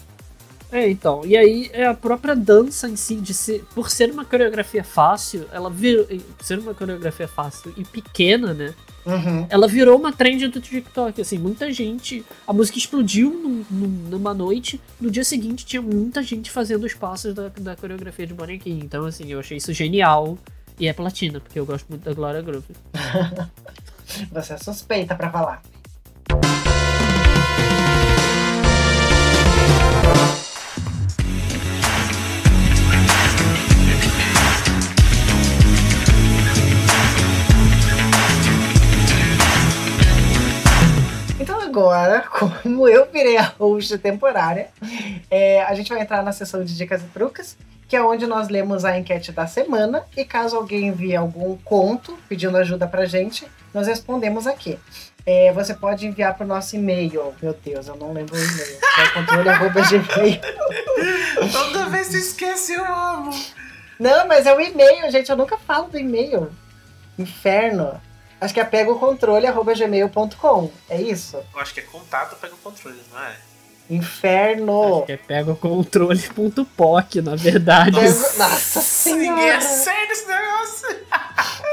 É, 0.72 0.90
então. 0.90 1.22
E 1.26 1.36
aí 1.38 1.70
é 1.74 1.86
a 1.86 1.94
própria 1.94 2.36
dança 2.36 2.88
em 2.90 2.96
si, 2.96 3.16
de 3.18 3.34
ser, 3.34 3.64
por 3.76 3.92
ser 3.92 4.10
uma 4.10 4.26
coreografia 4.26 4.84
fácil, 4.84 5.46
ela. 5.52 5.70
Por 5.70 6.46
ser 6.46 6.58
uma 6.58 6.74
coreografia 6.74 7.28
fácil 7.28 7.74
e 7.78 7.84
pequena, 7.84 8.54
né? 8.54 8.74
Uhum. 9.06 9.46
Ela 9.50 9.68
virou 9.68 10.00
uma 10.00 10.14
trend 10.14 10.48
do 10.48 10.62
TikTok, 10.62 11.20
assim, 11.22 11.38
muita 11.38 11.72
gente. 11.72 12.24
A 12.48 12.54
música 12.54 12.78
explodiu 12.78 13.30
num- 13.32 13.66
num- 13.70 14.10
numa 14.10 14.34
noite, 14.34 14.80
no 15.00 15.12
dia 15.12 15.24
seguinte 15.24 15.66
tinha 15.66 15.82
muita 15.82 16.24
gente 16.24 16.50
fazendo 16.50 16.86
os 16.86 16.94
passos 16.94 17.34
da, 17.34 17.50
da 17.60 17.76
coreografia 17.76 18.26
de 18.26 18.34
bonequinho. 18.34 18.84
Então, 18.84 19.06
assim, 19.06 19.26
eu 19.32 19.40
achei 19.40 19.58
isso 19.58 19.74
genial. 19.74 20.38
E 20.80 20.88
é 20.88 20.94
platina, 20.94 21.40
porque 21.40 21.60
eu 21.60 21.66
gosto 21.66 21.86
muito 21.90 22.04
da 22.04 22.14
Gloria 22.14 22.42
Groove. 22.42 22.66
Você 24.32 24.54
é 24.54 24.58
suspeita 24.58 25.16
pra 25.16 25.30
falar. 25.30 25.62
Agora, 41.74 42.22
como 42.30 42.88
eu 42.88 43.08
virei 43.12 43.38
a 43.38 43.52
host 43.58 43.98
temporária, 43.98 44.70
é, 45.30 45.64
a 45.64 45.74
gente 45.74 45.92
vai 45.92 46.02
entrar 46.02 46.24
na 46.24 46.32
sessão 46.32 46.64
de 46.64 46.78
dicas 46.78 47.02
e 47.02 47.06
truques, 47.06 47.58
que 47.88 47.96
é 47.96 48.02
onde 48.02 48.28
nós 48.28 48.48
lemos 48.48 48.86
a 48.86 48.98
enquete 48.98 49.32
da 49.32 49.48
semana 49.48 50.06
e 50.16 50.24
caso 50.24 50.56
alguém 50.56 50.88
envie 50.88 51.16
algum 51.16 51.58
conto 51.58 52.18
pedindo 52.30 52.56
ajuda 52.58 52.88
pra 52.88 53.06
gente, 53.06 53.48
nós 53.74 53.88
respondemos 53.88 54.46
aqui. 54.46 54.80
É, 55.26 55.52
você 55.54 55.74
pode 55.74 56.06
enviar 56.06 56.36
pro 56.36 56.46
nosso 56.46 56.76
e-mail. 56.76 57.34
Meu 57.42 57.54
Deus, 57.54 57.88
eu 57.88 57.96
não 57.96 58.14
lembro 58.14 58.36
o 58.36 58.40
e-mail. 58.40 58.78
É 58.94 59.10
controle@gmail. 59.10 60.40
Toda 61.52 61.90
vez 61.90 62.10
que 62.10 62.18
esquece, 62.18 62.74
eu 62.74 62.86
amo. 62.86 63.32
Não, 64.00 64.28
mas 64.28 64.46
é 64.46 64.54
o 64.54 64.60
e-mail, 64.60 65.10
gente. 65.10 65.32
Eu 65.32 65.38
nunca 65.38 65.58
falo 65.58 65.88
do 65.88 65.98
e-mail. 65.98 66.52
Inferno. 67.18 68.00
Acho 68.44 68.54
que 68.54 68.60
é 68.60 68.66
pega 68.66 68.92
o 68.92 69.00
controle 69.00 69.48
gmail.com. 69.50 70.70
É 70.90 71.02
isso? 71.02 71.38
Eu 71.38 71.62
acho 71.62 71.74
que 71.74 71.80
é 71.80 71.84
contato, 71.84 72.36
pega 72.42 72.54
o 72.54 72.58
controle, 72.58 73.00
não 73.10 73.24
é? 73.24 73.38
Inferno. 73.90 74.98
Acho 74.98 75.06
que 75.06 75.12
é 75.14 75.18
pega 75.18 75.52
o 75.54 75.56
controle.poc, 75.56 77.16
na 77.24 77.38
verdade. 77.38 77.92
Nossa 78.02 79.12
Ninguém 79.12 79.30
senhora. 79.30 79.58
acerta 79.58 80.12
esse 80.12 80.28
negócio. 80.28 80.88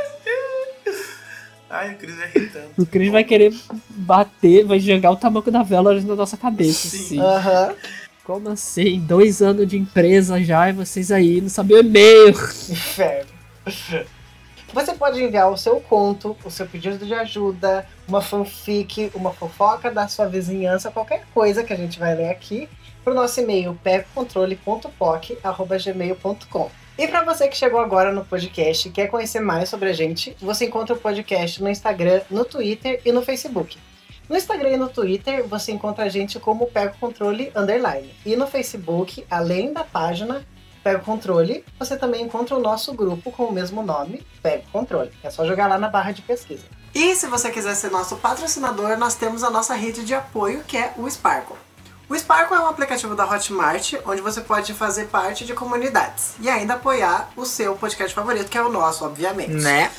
Ai, 1.68 1.94
o 1.94 1.96
Cris 1.98 2.16
vai 2.16 2.30
irritando. 2.36 2.68
O 2.78 2.86
Chris 2.86 3.10
vai 3.10 3.24
querer 3.24 3.52
bater, 3.88 4.64
vai 4.64 4.78
jogar 4.78 5.10
o 5.10 5.16
tamanco 5.16 5.50
da 5.50 5.64
vela 5.64 6.00
na 6.00 6.14
nossa 6.14 6.36
cabeça. 6.36 6.86
Sim. 6.88 6.98
assim. 6.98 7.20
Aham. 7.20 7.74
Como 8.22 8.48
assim? 8.48 9.00
Dois 9.00 9.42
anos 9.42 9.66
de 9.66 9.76
empresa 9.76 10.40
já 10.40 10.68
e 10.68 10.72
vocês 10.72 11.10
aí 11.10 11.40
não 11.40 11.48
sabem 11.48 11.78
o 11.78 11.80
e-mail. 11.80 12.28
Inferno. 12.28 13.30
Você 14.72 14.94
pode 14.94 15.20
enviar 15.20 15.50
o 15.50 15.56
seu 15.56 15.80
conto, 15.80 16.36
o 16.44 16.50
seu 16.50 16.64
pedido 16.64 17.04
de 17.04 17.12
ajuda, 17.12 17.84
uma 18.06 18.22
fanfic, 18.22 19.10
uma 19.14 19.32
fofoca 19.32 19.90
da 19.90 20.06
sua 20.06 20.26
vizinhança, 20.26 20.92
qualquer 20.92 21.24
coisa 21.34 21.64
que 21.64 21.72
a 21.72 21.76
gente 21.76 21.98
vai 21.98 22.14
ler 22.14 22.30
aqui, 22.30 22.68
pro 23.02 23.12
nosso 23.12 23.40
e-mail 23.40 23.76
pecocontrole.poc.gmail.com. 23.82 26.70
E 26.96 27.08
para 27.08 27.24
você 27.24 27.48
que 27.48 27.56
chegou 27.56 27.80
agora 27.80 28.12
no 28.12 28.24
podcast 28.24 28.86
e 28.86 28.92
quer 28.92 29.08
conhecer 29.08 29.40
mais 29.40 29.68
sobre 29.68 29.88
a 29.88 29.92
gente, 29.92 30.36
você 30.40 30.66
encontra 30.66 30.94
o 30.94 30.98
podcast 30.98 31.60
no 31.60 31.68
Instagram, 31.68 32.20
no 32.30 32.44
Twitter 32.44 33.00
e 33.04 33.10
no 33.10 33.22
Facebook. 33.22 33.76
No 34.28 34.36
Instagram 34.36 34.70
e 34.70 34.76
no 34.76 34.88
Twitter, 34.88 35.44
você 35.48 35.72
encontra 35.72 36.04
a 36.04 36.08
gente 36.08 36.38
como 36.38 36.68
Pega 36.68 36.92
o 36.92 36.98
Controle 36.98 37.50
Underline. 37.56 38.14
E 38.24 38.36
no 38.36 38.46
Facebook, 38.46 39.26
além 39.28 39.72
da 39.72 39.82
página 39.82 40.46
Pega 40.82 40.98
o 40.98 41.04
Controle, 41.04 41.64
você 41.78 41.96
também 41.96 42.22
encontra 42.22 42.56
o 42.56 42.60
nosso 42.60 42.92
grupo 42.94 43.30
com 43.30 43.44
o 43.44 43.52
mesmo 43.52 43.82
nome, 43.82 44.26
Pega 44.42 44.64
o 44.68 44.70
Controle. 44.70 45.12
É 45.22 45.30
só 45.30 45.46
jogar 45.46 45.66
lá 45.66 45.78
na 45.78 45.88
barra 45.88 46.12
de 46.12 46.22
pesquisa. 46.22 46.64
E 46.94 47.14
se 47.14 47.26
você 47.26 47.50
quiser 47.50 47.74
ser 47.74 47.90
nosso 47.90 48.16
patrocinador, 48.16 48.96
nós 48.98 49.14
temos 49.14 49.44
a 49.44 49.50
nossa 49.50 49.74
rede 49.74 50.04
de 50.04 50.14
apoio, 50.14 50.64
que 50.64 50.76
é 50.76 50.92
o 50.96 51.08
Sparkle. 51.08 51.56
O 52.08 52.18
Sparkle 52.18 52.56
é 52.56 52.60
um 52.60 52.66
aplicativo 52.66 53.14
da 53.14 53.24
Hotmart, 53.24 53.94
onde 54.04 54.20
você 54.20 54.40
pode 54.40 54.74
fazer 54.74 55.04
parte 55.06 55.44
de 55.44 55.54
comunidades 55.54 56.32
e 56.40 56.48
ainda 56.48 56.74
apoiar 56.74 57.30
o 57.36 57.46
seu 57.46 57.76
podcast 57.76 58.12
favorito, 58.12 58.50
que 58.50 58.58
é 58.58 58.62
o 58.62 58.68
nosso, 58.68 59.04
obviamente. 59.04 59.52
Né? 59.52 59.92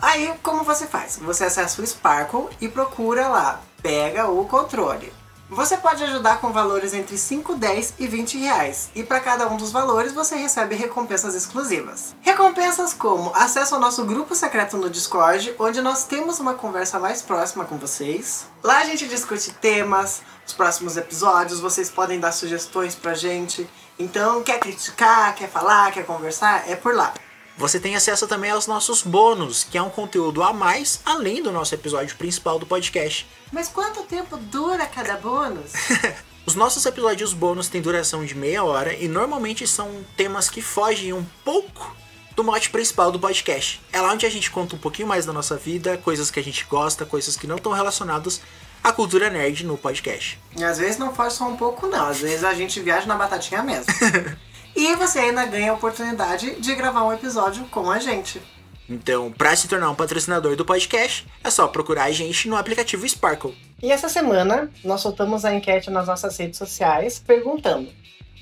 Aí, 0.00 0.30
como 0.42 0.62
você 0.62 0.86
faz? 0.86 1.18
Você 1.22 1.44
acessa 1.44 1.80
o 1.80 1.86
Sparkle 1.86 2.48
e 2.60 2.68
procura 2.68 3.28
lá, 3.28 3.62
pega 3.82 4.28
o 4.28 4.44
controle. 4.44 5.10
Você 5.50 5.78
pode 5.78 6.04
ajudar 6.04 6.42
com 6.42 6.52
valores 6.52 6.92
entre 6.92 7.16
5, 7.16 7.54
10 7.54 7.94
e 7.98 8.06
20 8.06 8.36
reais. 8.36 8.90
E 8.94 9.02
para 9.02 9.18
cada 9.18 9.48
um 9.48 9.56
dos 9.56 9.72
valores 9.72 10.12
você 10.12 10.36
recebe 10.36 10.74
recompensas 10.74 11.34
exclusivas. 11.34 12.14
Recompensas 12.20 12.92
como 12.92 13.32
acesso 13.34 13.74
ao 13.74 13.80
nosso 13.80 14.04
grupo 14.04 14.34
secreto 14.34 14.76
no 14.76 14.90
Discord, 14.90 15.54
onde 15.58 15.80
nós 15.80 16.04
temos 16.04 16.38
uma 16.38 16.52
conversa 16.52 16.98
mais 16.98 17.22
próxima 17.22 17.64
com 17.64 17.78
vocês. 17.78 18.46
Lá 18.62 18.80
a 18.80 18.84
gente 18.84 19.08
discute 19.08 19.50
temas, 19.54 20.20
os 20.46 20.52
próximos 20.52 20.98
episódios, 20.98 21.60
vocês 21.60 21.88
podem 21.88 22.20
dar 22.20 22.32
sugestões 22.32 22.94
pra 22.94 23.14
gente. 23.14 23.68
Então, 23.98 24.42
quer 24.42 24.60
criticar, 24.60 25.34
quer 25.34 25.48
falar, 25.48 25.90
quer 25.92 26.04
conversar, 26.04 26.68
é 26.68 26.76
por 26.76 26.94
lá. 26.94 27.14
Você 27.58 27.80
tem 27.80 27.96
acesso 27.96 28.28
também 28.28 28.52
aos 28.52 28.68
nossos 28.68 29.02
bônus, 29.02 29.64
que 29.64 29.76
é 29.76 29.82
um 29.82 29.90
conteúdo 29.90 30.44
a 30.44 30.52
mais, 30.52 31.00
além 31.04 31.42
do 31.42 31.50
nosso 31.50 31.74
episódio 31.74 32.16
principal 32.16 32.56
do 32.56 32.64
podcast. 32.64 33.26
Mas 33.50 33.66
quanto 33.66 34.04
tempo 34.04 34.36
dura 34.36 34.86
cada 34.86 35.16
bônus? 35.16 35.72
Os 36.46 36.54
nossos 36.54 36.86
episódios 36.86 37.34
bônus 37.34 37.66
têm 37.68 37.82
duração 37.82 38.24
de 38.24 38.36
meia 38.36 38.62
hora 38.62 38.94
e 38.94 39.08
normalmente 39.08 39.66
são 39.66 40.04
temas 40.16 40.48
que 40.48 40.62
fogem 40.62 41.12
um 41.12 41.26
pouco 41.44 41.94
do 42.36 42.44
mote 42.44 42.70
principal 42.70 43.10
do 43.10 43.18
podcast. 43.18 43.82
É 43.92 44.00
lá 44.00 44.12
onde 44.12 44.24
a 44.24 44.30
gente 44.30 44.52
conta 44.52 44.76
um 44.76 44.78
pouquinho 44.78 45.08
mais 45.08 45.26
da 45.26 45.32
nossa 45.32 45.56
vida, 45.56 45.98
coisas 45.98 46.30
que 46.30 46.38
a 46.38 46.44
gente 46.44 46.64
gosta, 46.70 47.04
coisas 47.04 47.36
que 47.36 47.48
não 47.48 47.56
estão 47.56 47.72
relacionadas 47.72 48.40
à 48.84 48.92
cultura 48.92 49.28
nerd 49.28 49.66
no 49.66 49.76
podcast. 49.76 50.40
E 50.56 50.62
às 50.62 50.78
vezes 50.78 50.96
não 50.96 51.12
foge 51.12 51.34
só 51.34 51.48
um 51.48 51.56
pouco, 51.56 51.88
não. 51.88 52.06
Às 52.06 52.20
vezes 52.20 52.44
a 52.44 52.54
gente 52.54 52.78
viaja 52.78 53.06
na 53.06 53.16
batatinha 53.16 53.64
mesmo. 53.64 53.92
e 54.78 54.94
você 54.94 55.18
ainda 55.18 55.44
ganha 55.44 55.72
a 55.72 55.74
oportunidade 55.74 56.54
de 56.60 56.74
gravar 56.76 57.02
um 57.02 57.12
episódio 57.12 57.64
com 57.64 57.90
a 57.90 57.98
gente. 57.98 58.40
Então, 58.88 59.32
para 59.32 59.56
se 59.56 59.66
tornar 59.66 59.90
um 59.90 59.94
patrocinador 59.94 60.54
do 60.54 60.64
podcast, 60.64 61.26
é 61.42 61.50
só 61.50 61.66
procurar 61.66 62.04
a 62.04 62.12
gente 62.12 62.48
no 62.48 62.56
aplicativo 62.56 63.06
Sparkle. 63.06 63.58
E 63.82 63.90
essa 63.90 64.08
semana 64.08 64.70
nós 64.84 65.00
soltamos 65.00 65.44
a 65.44 65.52
enquete 65.52 65.90
nas 65.90 66.06
nossas 66.06 66.36
redes 66.36 66.58
sociais 66.58 67.18
perguntando: 67.18 67.88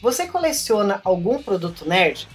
Você 0.03 0.27
coleciona 0.27 1.01
algum 1.05 1.43
produto 1.43 1.89
nerd? 1.89 2.29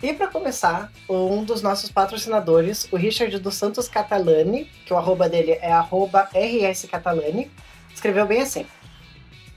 E 0.00 0.12
para 0.12 0.28
começar, 0.28 0.92
um 1.08 1.42
dos 1.42 1.62
nossos 1.62 1.90
patrocinadores, 1.90 2.86
o 2.92 2.96
Richard 2.96 3.36
dos 3.40 3.56
Santos 3.56 3.88
Catalani, 3.88 4.70
que 4.86 4.94
o 4.94 4.96
arroba 4.96 5.28
dele 5.28 5.58
é 5.60 5.72
arroba 5.72 6.28
rscatalani, 6.32 7.50
escreveu 7.92 8.24
bem 8.24 8.42
assim: 8.42 8.64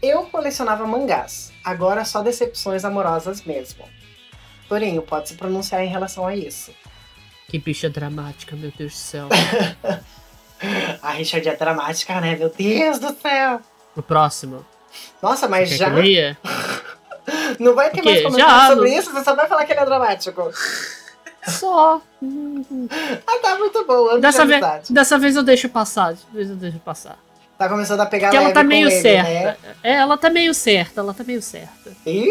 Eu 0.01 0.23
colecionava 0.25 0.85
mangás, 0.85 1.51
agora 1.63 2.05
só 2.05 2.21
decepções 2.21 2.85
amorosas 2.85 3.41
mesmo. 3.43 3.85
Torinho, 4.69 5.01
pode 5.01 5.29
se 5.29 5.35
pronunciar 5.35 5.83
em 5.83 5.87
relação 5.87 6.25
a 6.27 6.35
isso. 6.35 6.71
Que 7.47 7.59
bicha 7.59 7.89
dramática, 7.89 8.55
meu 8.55 8.71
Deus 8.77 8.93
do 8.93 8.97
céu. 8.97 9.29
A 11.01 11.11
Richard 11.11 11.47
é 11.47 11.55
dramática, 11.55 12.19
né? 12.21 12.35
Meu 12.35 12.49
Deus 12.49 12.97
do 12.97 13.13
céu! 13.21 13.59
O 13.95 14.01
próximo. 14.01 14.65
Nossa, 15.21 15.47
mas 15.47 15.69
Quer 15.69 15.75
já 15.77 15.91
que 15.93 16.35
não 17.59 17.75
vai 17.75 17.89
ter 17.91 18.01
mais 18.01 18.21
comentário 18.23 18.55
Já, 18.55 18.67
sobre 18.69 18.89
não- 18.89 18.97
isso, 18.97 19.11
você 19.11 19.23
só 19.23 19.35
vai 19.35 19.47
falar 19.47 19.65
que 19.65 19.73
ele 19.73 19.79
é 19.81 19.85
dramático. 19.85 20.51
Só. 21.47 22.01
Ah, 23.27 23.39
tá 23.41 23.57
muito 23.57 23.85
bom, 23.85 24.19
Dessa, 24.19 24.41
de 24.45 24.47
vez, 24.59 24.89
dessa 24.89 25.17
vez 25.19 25.35
eu 25.35 25.43
deixo 25.43 25.69
passar. 25.69 26.13
Dessa 26.13 26.25
vez 26.33 26.49
eu 26.49 26.55
deixo 26.55 26.79
passar. 26.79 27.17
Tá 27.57 27.69
começando 27.69 28.01
a 28.01 28.05
pegar 28.05 28.29
Porque 28.29 28.43
ela 28.43 28.53
tá 28.53 28.61
com 28.61 28.67
meio 28.67 28.89
ele, 28.89 29.01
certa. 29.01 29.29
Né? 29.29 29.57
É, 29.81 29.93
ela 29.93 30.17
tá 30.17 30.29
meio 30.29 30.53
certa, 30.53 30.99
ela 30.99 31.13
tá 31.13 31.23
meio 31.23 31.41
certa. 31.41 31.91
Aí. 32.05 32.29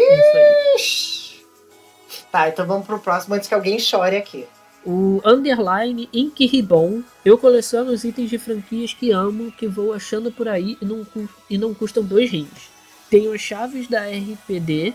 Tá, 2.31 2.49
então 2.49 2.65
vamos 2.67 2.85
pro 2.85 2.99
próximo 2.99 3.33
antes 3.33 3.47
que 3.47 3.55
alguém 3.55 3.79
chore 3.79 4.17
aqui. 4.17 4.45
O 4.85 5.19
Underline 5.25 6.07
Ink 6.13 6.45
Ribbon. 6.45 7.01
Eu 7.23 7.39
coleciono 7.39 7.91
os 7.91 8.03
itens 8.03 8.29
de 8.29 8.37
franquias 8.37 8.93
que 8.93 9.11
amo, 9.11 9.51
que 9.51 9.67
vou 9.67 9.93
achando 9.93 10.31
por 10.31 10.47
aí 10.47 10.77
e 10.79 10.85
não, 10.85 11.07
e 11.49 11.57
não 11.57 11.73
custam 11.73 12.03
dois 12.03 12.29
rins. 12.29 12.69
Tenho 13.09 13.33
as 13.33 13.41
chaves 13.41 13.87
da 13.87 14.03
RPD. 14.05 14.93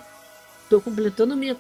Tô 0.69 0.81
completando 0.81 1.37
minha, 1.37 1.57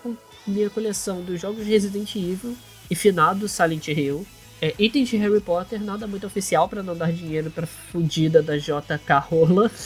minha 0.47 0.71
coleção 0.71 1.23
dos 1.23 1.41
jogos 1.41 1.67
Resident 1.67 2.15
Evil 2.15 2.57
e 2.89 2.95
finado 2.95 3.49
Silent 3.49 3.89
Hill. 3.89 4.25
É, 4.63 4.75
itens 4.79 5.09
de 5.09 5.17
Harry 5.17 5.41
Potter, 5.41 5.83
nada 5.83 6.07
muito 6.07 6.27
oficial 6.27 6.69
pra 6.69 6.83
não 6.83 6.95
dar 6.97 7.13
dinheiro 7.13 7.51
pra 7.51 7.67
fudida 7.67 8.43
da 8.43 8.57
JK 8.59 9.19
Rola. 9.29 9.71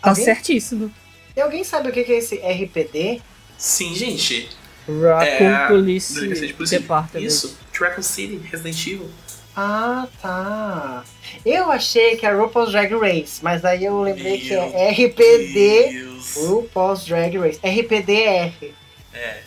Tá 0.00 0.10
Alguém? 0.10 0.24
certíssimo. 0.24 0.94
E 1.36 1.40
alguém 1.40 1.64
sabe 1.64 1.88
o 1.88 1.92
que 1.92 2.00
é 2.00 2.18
esse 2.18 2.36
RPD? 2.36 3.20
Sim, 3.56 3.94
gente. 3.94 4.48
Raccoon 4.86 5.44
É, 5.46 5.66
Police 5.68 6.14
de. 6.14 6.52
Department. 6.78 7.20
Isso. 7.20 7.58
Raccoon 7.78 8.02
City, 8.02 8.36
Resident 8.36 8.86
Evil. 8.86 9.10
Ah, 9.56 10.06
tá. 10.22 11.04
Eu 11.44 11.70
achei 11.70 12.16
que 12.16 12.24
era 12.24 12.40
RuPaul's 12.40 12.70
Drag 12.70 12.94
Race, 12.94 13.40
mas 13.42 13.64
aí 13.64 13.84
eu 13.84 14.00
lembrei 14.00 14.38
que 14.38 14.54
é 14.54 14.90
RPD 14.92 15.88
Deus. 15.92 16.34
RuPaul's 16.36 17.04
Drag 17.04 17.36
Race. 17.36 17.58
RPDR. 17.58 18.72
É. 19.12 19.42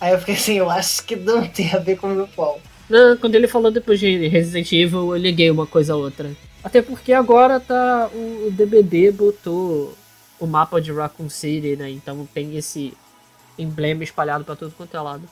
Aí 0.00 0.12
eu 0.12 0.18
fiquei 0.18 0.34
assim, 0.34 0.54
eu 0.54 0.70
acho 0.70 1.04
que 1.04 1.16
não 1.16 1.46
tem 1.48 1.72
a 1.72 1.78
ver 1.78 1.96
com 1.96 2.08
o 2.08 2.20
RuPaul. 2.20 2.60
Não, 2.88 3.16
quando 3.16 3.34
ele 3.34 3.48
falou 3.48 3.70
depois 3.70 3.98
de 3.98 4.28
Resident 4.28 4.70
Evil, 4.72 5.14
eu 5.14 5.16
liguei 5.16 5.50
uma 5.50 5.66
coisa 5.66 5.92
a 5.94 5.96
outra. 5.96 6.30
Até 6.62 6.82
porque 6.82 7.12
agora 7.12 7.58
tá. 7.58 8.08
O, 8.12 8.46
o 8.46 8.50
DBD 8.50 9.12
botou 9.12 9.96
o 10.38 10.46
mapa 10.46 10.80
de 10.80 10.92
Raccoon 10.92 11.28
City, 11.28 11.76
né? 11.76 11.90
Então 11.90 12.28
tem 12.32 12.56
esse 12.56 12.92
emblema 13.58 14.04
espalhado 14.04 14.44
pra 14.44 14.56
tudo 14.56 14.74
quanto 14.76 14.96
é 14.96 15.00
lado. 15.00 15.28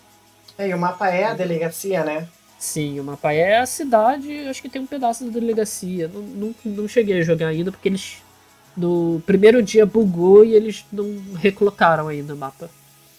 É, 0.57 0.69
e 0.69 0.75
o 0.75 0.79
mapa 0.79 1.09
é 1.09 1.25
a 1.25 1.35
delegacia, 1.35 2.05
né? 2.05 2.29
Sim, 2.59 2.99
o 2.99 3.05
mapa 3.05 3.33
é 3.33 3.59
a 3.59 3.67
cidade, 3.67 4.49
acho 4.49 4.63
que 4.63 4.69
tem 4.69 4.81
um 4.81 4.87
pedaço 4.87 5.25
da 5.25 5.31
delegacia. 5.31 6.09
Não, 6.09 6.23
não, 6.23 6.55
não 6.65 6.89
cheguei 6.89 7.21
a 7.21 7.25
jogar 7.25 7.49
ainda 7.49 7.71
porque 7.71 7.89
eles. 7.89 8.23
No 8.77 9.23
primeiro 9.25 9.63
dia 9.63 9.87
bugou 9.87 10.45
e 10.45 10.55
eles 10.55 10.85
não 10.93 11.23
recolocaram 11.37 12.09
ainda 12.09 12.35
o 12.35 12.37
mapa. 12.37 12.69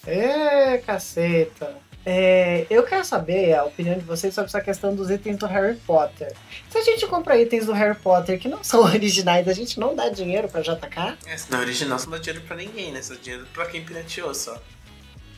Ê, 0.07 0.77
caceta. 0.79 1.85
É, 2.07 2.67
eu 2.69 2.83
quero 2.83 3.03
saber 3.03 3.55
a 3.55 3.63
opinião 3.63 3.97
de 3.97 4.05
vocês 4.05 4.31
sobre 4.31 4.47
essa 4.47 4.61
questão 4.61 4.95
dos 4.95 5.09
itens 5.09 5.37
do 5.37 5.47
Harry 5.47 5.75
Potter. 5.87 6.31
Se 6.69 6.77
a 6.77 6.83
gente 6.83 7.07
compra 7.07 7.35
itens 7.35 7.65
do 7.65 7.73
Harry 7.73 7.95
Potter 7.97 8.39
que 8.39 8.47
não 8.47 8.63
são 8.63 8.81
originais, 8.85 9.47
a 9.47 9.53
gente 9.53 9.79
não 9.79 9.95
dá 9.95 10.09
dinheiro 10.09 10.47
pra 10.47 10.61
JK? 10.61 11.17
É, 11.25 11.35
se 11.35 11.51
não 11.51 11.59
é 11.59 11.61
original, 11.63 11.97
você 11.97 12.05
não 12.05 12.11
dá 12.11 12.19
dinheiro 12.19 12.45
pra 12.45 12.55
ninguém, 12.55 12.91
né? 12.91 13.01
Você 13.01 13.15
dá 13.15 13.19
dinheiro 13.19 13.47
pra 13.51 13.65
quem 13.65 13.83
pirateou 13.83 14.35
só. 14.35 14.61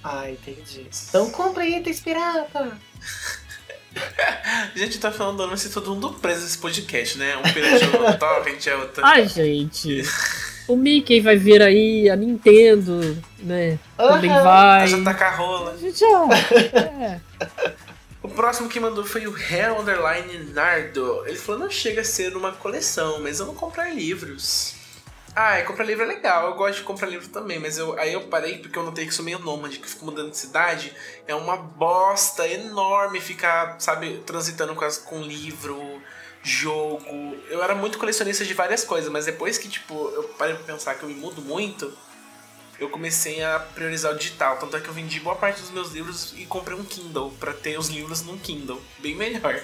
Ah, 0.04 0.30
entendi. 0.30 0.88
Então 1.08 1.30
compre 1.32 1.70
itens 1.70 2.02
pirata. 2.02 2.78
A 3.96 4.72
gente 4.78 5.00
tá 5.00 5.10
falando 5.10 5.48
do 5.48 5.58
se 5.58 5.70
todo 5.70 5.92
mundo 5.92 6.14
preso 6.16 6.42
nesse 6.42 6.58
podcast, 6.58 7.18
né? 7.18 7.38
Um 7.38 7.44
pirateou 7.44 8.04
no 8.12 8.18
torrent, 8.18 8.68
é 8.68 8.76
outro. 8.76 9.06
Ai, 9.06 9.26
gente. 9.26 10.04
O 10.68 10.76
Mickey 10.76 11.22
vai 11.22 11.38
vir 11.38 11.62
aí, 11.62 12.10
a 12.10 12.16
Nintendo, 12.16 13.18
né? 13.40 13.80
Também 13.96 14.30
Aham. 14.30 14.44
vai. 14.44 14.84
A 14.84 14.86
JK 14.86 15.36
rola. 15.38 15.78
Já. 15.78 16.28
É. 16.76 17.22
O 18.22 18.28
próximo 18.28 18.68
que 18.68 18.80
mandou 18.80 19.06
foi 19.06 19.26
o 19.26 19.38
Hell 19.38 19.80
Underline 19.80 20.52
Nardo. 20.54 21.24
Ele 21.26 21.38
falou: 21.38 21.62
não 21.62 21.70
chega 21.70 22.02
a 22.02 22.04
ser 22.04 22.36
uma 22.36 22.52
coleção, 22.52 23.22
mas 23.22 23.40
eu 23.40 23.46
vou 23.46 23.56
comprar 23.56 23.90
livros. 23.94 24.76
Ah, 25.40 25.60
e 25.60 25.64
comprar 25.64 25.86
livro 25.86 26.04
é 26.04 26.08
legal, 26.08 26.48
eu 26.48 26.56
gosto 26.56 26.80
de 26.80 26.84
comprar 26.84 27.08
livro 27.08 27.28
também, 27.28 27.60
mas 27.60 27.78
eu, 27.78 27.96
aí 28.00 28.12
eu 28.12 28.22
parei 28.22 28.58
porque 28.58 28.76
eu 28.76 28.82
notei 28.82 29.06
que 29.06 29.14
sou 29.14 29.24
meio 29.24 29.38
nômade, 29.38 29.78
que 29.78 29.88
fico 29.88 30.04
mudando 30.04 30.32
de 30.32 30.38
cidade. 30.38 30.92
É 31.28 31.36
uma 31.36 31.56
bosta 31.56 32.48
enorme 32.48 33.22
ficar, 33.22 33.80
sabe, 33.80 34.24
transitando 34.26 34.74
com, 34.74 34.84
as, 34.84 34.98
com 34.98 35.22
livro, 35.22 36.02
jogo. 36.48 37.36
Eu 37.50 37.64
era 37.64 37.76
muito 37.76 37.98
colecionista 37.98 38.46
de 38.46 38.54
várias 38.54 38.84
coisas, 38.84 39.12
mas 39.12 39.26
depois 39.26 39.58
que, 39.58 39.68
tipo, 39.68 40.10
eu 40.16 40.24
parei 40.38 40.56
pra 40.56 40.64
pensar 40.64 40.96
que 40.96 41.04
eu 41.04 41.10
me 41.10 41.16
mudo 41.16 41.42
muito, 41.42 41.92
eu 42.80 42.90
comecei 42.90 43.44
a 43.44 43.60
priorizar 43.60 44.14
o 44.14 44.18
digital. 44.18 44.58
Tanto 44.58 44.78
é 44.78 44.80
que 44.80 44.88
eu 44.88 44.94
vendi 44.94 45.20
boa 45.20 45.36
parte 45.36 45.62
dos 45.62 45.72
meus 45.72 45.92
livros 45.92 46.34
e 46.38 46.46
comprei 46.46 46.78
um 46.78 46.84
Kindle 46.84 47.32
pra 47.40 47.54
ter 47.54 47.78
os 47.78 47.90
livros 47.90 48.22
num 48.22 48.38
Kindle. 48.38 48.82
Bem 49.00 49.16
melhor. 49.16 49.60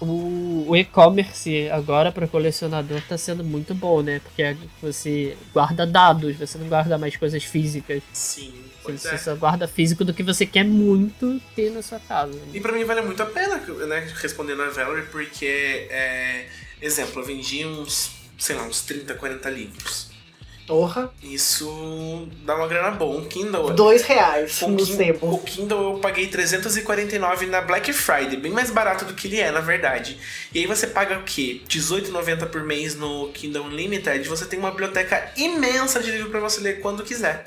O, 0.00 0.66
o 0.68 0.76
e-commerce 0.76 1.68
agora 1.70 2.12
para 2.12 2.26
colecionador 2.26 3.00
tá 3.08 3.16
sendo 3.16 3.42
muito 3.44 3.74
bom, 3.74 4.02
né? 4.02 4.20
Porque 4.20 4.56
você 4.82 5.36
guarda 5.52 5.86
dados, 5.86 6.36
você 6.36 6.58
não 6.58 6.68
guarda 6.68 6.98
mais 6.98 7.16
coisas 7.16 7.42
físicas. 7.44 8.02
Sim, 8.12 8.52
Você 8.84 9.08
é. 9.08 9.16
só 9.18 9.34
guarda 9.34 9.66
físico 9.66 10.04
do 10.04 10.12
que 10.12 10.22
você 10.22 10.44
quer 10.44 10.64
muito 10.64 11.40
ter 11.54 11.70
na 11.70 11.80
sua 11.82 11.98
casa. 12.00 12.38
E 12.52 12.60
pra 12.60 12.72
mim 12.72 12.84
vale 12.84 13.00
muito 13.02 13.22
a 13.22 13.26
pena, 13.26 13.56
né, 13.86 14.08
respondendo 14.20 14.62
a 14.62 14.70
Valerie, 14.70 15.06
porque, 15.10 15.46
é, 15.90 16.46
exemplo, 16.82 17.22
eu 17.22 17.26
vendi 17.26 17.64
uns, 17.64 18.10
sei 18.38 18.56
lá, 18.56 18.64
uns 18.64 18.82
30, 18.82 19.14
40 19.14 19.48
livros. 19.50 20.13
Porra, 20.66 21.10
Isso 21.22 22.26
dá 22.44 22.56
uma 22.56 22.66
grana 22.66 22.90
boa. 22.92 23.18
Um 23.20 23.26
Kindle. 23.26 23.74
dois 23.74 24.02
reais 24.02 24.62
o, 24.62 24.68
no 24.68 24.78
Kin- 24.78 24.96
sebo. 24.96 25.34
o 25.34 25.38
Kindle 25.42 25.92
eu 25.94 25.98
paguei 26.00 26.26
349 26.28 27.44
na 27.46 27.60
Black 27.60 27.92
Friday, 27.92 28.36
bem 28.38 28.50
mais 28.50 28.70
barato 28.70 29.04
do 29.04 29.12
que 29.12 29.26
ele 29.28 29.38
é, 29.40 29.50
na 29.50 29.60
verdade. 29.60 30.18
E 30.54 30.60
aí 30.60 30.66
você 30.66 30.86
paga 30.86 31.18
o 31.18 31.22
quê? 31.22 31.60
R$18,90 31.68 32.46
por 32.46 32.62
mês 32.62 32.94
no 32.96 33.28
Kindle 33.34 33.64
Unlimited, 33.64 34.26
você 34.26 34.46
tem 34.46 34.58
uma 34.58 34.70
biblioteca 34.70 35.32
imensa 35.36 36.00
de 36.02 36.10
livro 36.10 36.30
pra 36.30 36.40
você 36.40 36.60
ler 36.60 36.80
quando 36.80 37.02
quiser. 37.04 37.44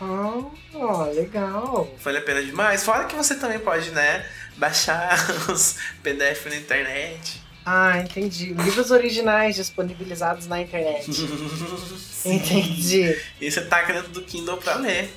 Ah, 0.00 1.04
legal. 1.14 1.94
Vale 2.02 2.18
a 2.18 2.22
pena 2.22 2.42
demais. 2.42 2.82
Fora 2.82 3.04
que 3.04 3.14
você 3.14 3.34
também 3.34 3.58
pode, 3.58 3.90
né, 3.90 4.24
baixar 4.56 5.16
os 5.52 5.76
PDF 6.02 6.46
na 6.46 6.56
internet. 6.56 7.41
Ah, 7.64 7.98
entendi. 7.98 8.52
Livros 8.54 8.90
originais 8.90 9.56
disponibilizados 9.56 10.46
na 10.46 10.60
internet. 10.60 11.08
Entendi. 12.24 13.16
E 13.40 13.50
você 13.50 13.60
taca 13.62 13.92
dentro 13.92 14.10
do 14.10 14.22
Kindle 14.22 14.56
pra 14.56 14.74
ler. 14.74 15.12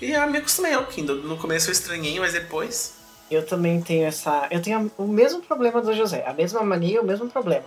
E 0.00 0.12
eu 0.12 0.30
me 0.30 0.38
acostumei 0.38 0.72
ao 0.72 0.86
Kindle. 0.86 1.16
No 1.16 1.36
começo 1.36 1.68
eu 1.68 1.72
estranhei, 1.72 2.18
mas 2.20 2.32
depois. 2.32 2.94
Eu 3.30 3.44
também 3.44 3.80
tenho 3.80 4.06
essa. 4.06 4.46
Eu 4.50 4.62
tenho 4.62 4.90
o 4.96 5.06
mesmo 5.06 5.42
problema 5.42 5.82
do 5.82 5.92
José, 5.92 6.24
a 6.26 6.32
mesma 6.32 6.62
mania, 6.62 7.00
o 7.00 7.04
mesmo 7.04 7.28
problema. 7.28 7.66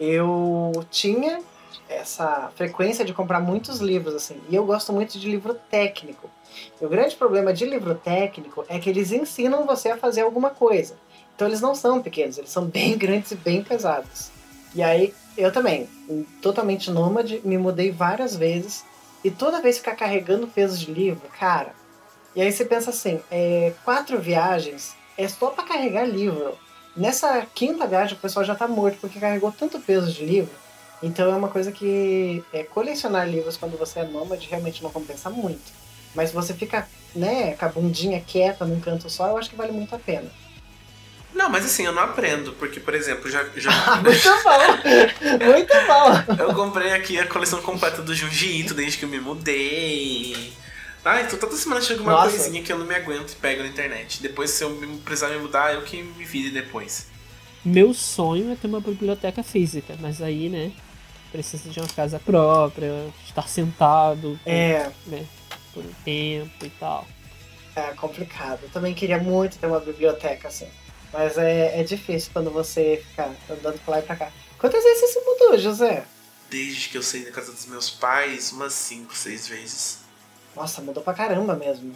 Eu 0.00 0.72
tinha 0.90 1.40
essa 1.88 2.50
frequência 2.56 3.04
de 3.04 3.12
comprar 3.12 3.40
muitos 3.40 3.78
livros, 3.78 4.14
assim, 4.14 4.40
e 4.48 4.56
eu 4.56 4.64
gosto 4.64 4.92
muito 4.92 5.18
de 5.18 5.30
livro 5.30 5.54
técnico. 5.70 6.28
E 6.80 6.84
o 6.84 6.88
grande 6.88 7.14
problema 7.14 7.52
de 7.52 7.64
livro 7.64 7.94
técnico 7.94 8.64
é 8.68 8.78
que 8.78 8.90
eles 8.90 9.12
ensinam 9.12 9.64
você 9.66 9.90
a 9.90 9.96
fazer 9.96 10.22
alguma 10.22 10.50
coisa. 10.50 10.96
Então 11.36 11.46
eles 11.46 11.60
não 11.60 11.74
são 11.74 12.02
pequenos, 12.02 12.38
eles 12.38 12.50
são 12.50 12.64
bem 12.64 12.96
grandes 12.98 13.30
e 13.30 13.36
bem 13.36 13.62
pesados. 13.62 14.30
E 14.74 14.82
aí, 14.82 15.14
eu 15.38 15.52
também, 15.52 15.88
totalmente 16.42 16.90
nômade, 16.90 17.40
me 17.44 17.56
mudei 17.56 17.92
várias 17.92 18.34
vezes, 18.34 18.84
e 19.22 19.30
toda 19.30 19.62
vez 19.62 19.78
ficar 19.78 19.94
carregando 19.94 20.46
peso 20.46 20.78
de 20.78 20.92
livro, 20.92 21.28
cara, 21.38 21.72
e 22.36 22.42
aí 22.42 22.52
você 22.52 22.66
pensa 22.66 22.90
assim, 22.90 23.18
é, 23.30 23.72
quatro 23.82 24.20
viagens 24.20 24.94
é 25.16 25.26
só 25.26 25.48
pra 25.48 25.64
carregar 25.64 26.04
livro. 26.04 26.54
Nessa 26.94 27.46
quinta 27.54 27.86
viagem 27.86 28.14
o 28.14 28.20
pessoal 28.20 28.44
já 28.44 28.54
tá 28.54 28.68
morto 28.68 28.98
porque 29.00 29.18
carregou 29.18 29.50
tanto 29.50 29.80
peso 29.80 30.12
de 30.12 30.22
livro. 30.22 30.54
Então 31.02 31.32
é 31.32 31.34
uma 31.34 31.48
coisa 31.48 31.72
que 31.72 32.44
é, 32.52 32.62
colecionar 32.62 33.26
livros 33.26 33.56
quando 33.56 33.78
você 33.78 34.00
é 34.00 34.04
nômade 34.04 34.48
realmente 34.48 34.82
não 34.82 34.90
compensa 34.90 35.30
muito. 35.30 35.72
Mas 36.14 36.28
se 36.28 36.34
você 36.34 36.52
fica, 36.52 36.86
né, 37.14 37.54
com 37.54 37.64
a 37.64 37.68
bundinha 37.68 38.20
quieta 38.20 38.66
num 38.66 38.80
canto 38.80 39.08
só, 39.08 39.28
eu 39.28 39.38
acho 39.38 39.48
que 39.48 39.56
vale 39.56 39.72
muito 39.72 39.94
a 39.94 39.98
pena. 39.98 40.30
Não, 41.34 41.50
mas 41.50 41.66
assim, 41.66 41.84
eu 41.84 41.92
não 41.92 42.02
aprendo, 42.02 42.52
porque, 42.54 42.80
por 42.80 42.94
exemplo, 42.94 43.30
já, 43.30 43.44
já 43.56 43.70
muito 44.00 44.28
bom! 44.42 45.44
muito 45.44 45.74
bom! 45.86 46.42
eu 46.42 46.54
comprei 46.54 46.92
aqui 46.92 47.18
a 47.18 47.26
coleção 47.26 47.60
completa 47.60 48.00
do 48.00 48.14
Junji 48.14 48.60
Ito 48.60 48.74
desde 48.74 48.98
que 48.98 49.04
eu 49.04 49.08
me 49.08 49.20
mudei. 49.20 50.52
Ah, 51.04 51.20
então 51.20 51.38
toda 51.38 51.54
semana 51.54 51.80
chega 51.80 52.02
uma 52.02 52.10
Nossa. 52.12 52.30
coisinha 52.30 52.60
que 52.62 52.72
eu 52.72 52.78
não 52.78 52.84
me 52.84 52.94
aguento 52.94 53.30
e 53.30 53.36
pego 53.36 53.62
na 53.62 53.68
internet. 53.68 54.20
Depois, 54.20 54.50
se 54.50 54.64
eu 54.64 54.70
precisar 55.04 55.28
me 55.28 55.38
mudar, 55.38 55.72
eu 55.72 55.82
que 55.82 56.02
me 56.02 56.24
vire 56.24 56.50
depois. 56.50 57.06
Meu 57.64 57.94
sonho 57.94 58.52
é 58.52 58.56
ter 58.56 58.66
uma 58.66 58.80
biblioteca 58.80 59.42
física, 59.42 59.94
mas 60.00 60.20
aí, 60.20 60.48
né? 60.48 60.72
Precisa 61.30 61.68
de 61.68 61.78
uma 61.78 61.88
casa 61.88 62.18
própria, 62.18 63.08
estar 63.24 63.48
sentado. 63.48 64.38
É, 64.44 64.90
né, 65.06 65.26
por 65.72 65.84
um 65.84 65.92
tempo 66.04 66.64
e 66.64 66.70
tal. 66.70 67.06
É 67.76 67.92
complicado. 67.92 68.60
Eu 68.62 68.70
também 68.70 68.94
queria 68.94 69.18
muito 69.18 69.58
ter 69.58 69.66
uma 69.66 69.78
biblioteca 69.80 70.48
assim. 70.48 70.68
Mas 71.16 71.38
é, 71.38 71.80
é 71.80 71.82
difícil 71.82 72.30
quando 72.30 72.50
você 72.50 73.02
fica 73.08 73.30
andando 73.50 73.80
pra 73.82 73.94
lá 73.94 74.00
e 74.00 74.02
pra 74.02 74.16
cá. 74.16 74.30
Quantas 74.58 74.84
vezes 74.84 75.00
você 75.00 75.18
se 75.18 75.24
mudou, 75.24 75.58
José? 75.58 76.04
Desde 76.50 76.90
que 76.90 76.98
eu 76.98 77.02
saí 77.02 77.24
da 77.24 77.30
casa 77.30 77.52
dos 77.52 77.64
meus 77.64 77.88
pais, 77.88 78.52
umas 78.52 78.74
5, 78.74 79.16
6 79.16 79.48
vezes. 79.48 79.98
Nossa, 80.54 80.82
mudou 80.82 81.02
pra 81.02 81.14
caramba 81.14 81.54
mesmo. 81.54 81.94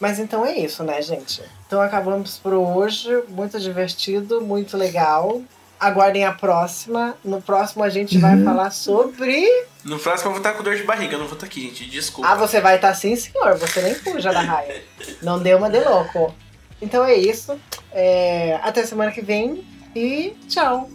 Mas 0.00 0.18
então 0.18 0.44
é 0.44 0.58
isso, 0.58 0.82
né, 0.82 1.00
gente? 1.00 1.40
Então 1.66 1.80
acabamos 1.80 2.36
por 2.36 2.52
hoje. 2.52 3.22
Muito 3.28 3.60
divertido, 3.60 4.40
muito 4.40 4.76
legal. 4.76 5.40
Aguardem 5.78 6.24
a 6.24 6.32
próxima. 6.32 7.16
No 7.22 7.40
próximo 7.40 7.84
a 7.84 7.88
gente 7.88 8.18
vai 8.18 8.42
falar 8.42 8.72
sobre. 8.72 9.46
No 9.84 10.00
próximo 10.00 10.30
eu 10.30 10.32
vou 10.32 10.40
estar 10.40 10.54
com 10.54 10.64
dor 10.64 10.74
de 10.74 10.82
barriga, 10.82 11.14
eu 11.14 11.18
não 11.20 11.26
vou 11.26 11.34
estar 11.34 11.46
aqui, 11.46 11.62
gente. 11.62 11.86
Desculpa. 11.88 12.28
Ah, 12.28 12.34
você 12.34 12.60
vai 12.60 12.74
estar 12.74 12.92
sim, 12.92 13.14
senhor. 13.14 13.56
Você 13.56 13.80
nem 13.82 13.94
fuja 13.94 14.32
da 14.32 14.40
raia. 14.40 14.82
Não 15.22 15.40
deu 15.40 15.58
uma 15.58 15.70
de 15.70 15.78
louco. 15.78 16.34
Então 16.80 17.04
é 17.04 17.14
isso. 17.14 17.58
É, 17.92 18.58
Até 18.62 18.84
semana 18.84 19.10
que 19.10 19.20
vem. 19.20 19.64
E 19.94 20.36
tchau. 20.48 20.88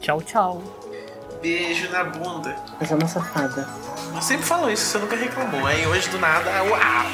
Tchau, 0.00 0.20
tchau. 0.22 0.62
Beijo 1.40 1.90
na 1.90 2.04
bunda. 2.04 2.56
Mas 2.80 2.90
é 2.90 2.94
uma 2.94 3.06
safada. 3.06 3.68
Eu 4.14 4.22
sempre 4.22 4.46
falo 4.46 4.70
isso, 4.70 4.84
você 4.84 4.98
nunca 4.98 5.16
reclamou. 5.16 5.66
Aí 5.66 5.86
hoje 5.86 6.08
do 6.08 6.18
nada, 6.18 6.50
uau! 6.64 7.04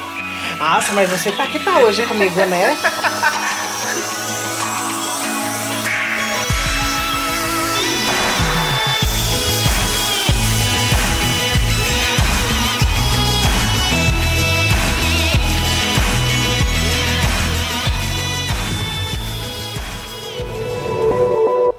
Nossa, 0.57 0.93
mas 0.93 1.09
você 1.09 1.31
tá 1.31 1.47
que 1.47 1.59
tá 1.59 1.79
hoje 1.79 2.05
comigo, 2.05 2.35
né? 2.45 2.77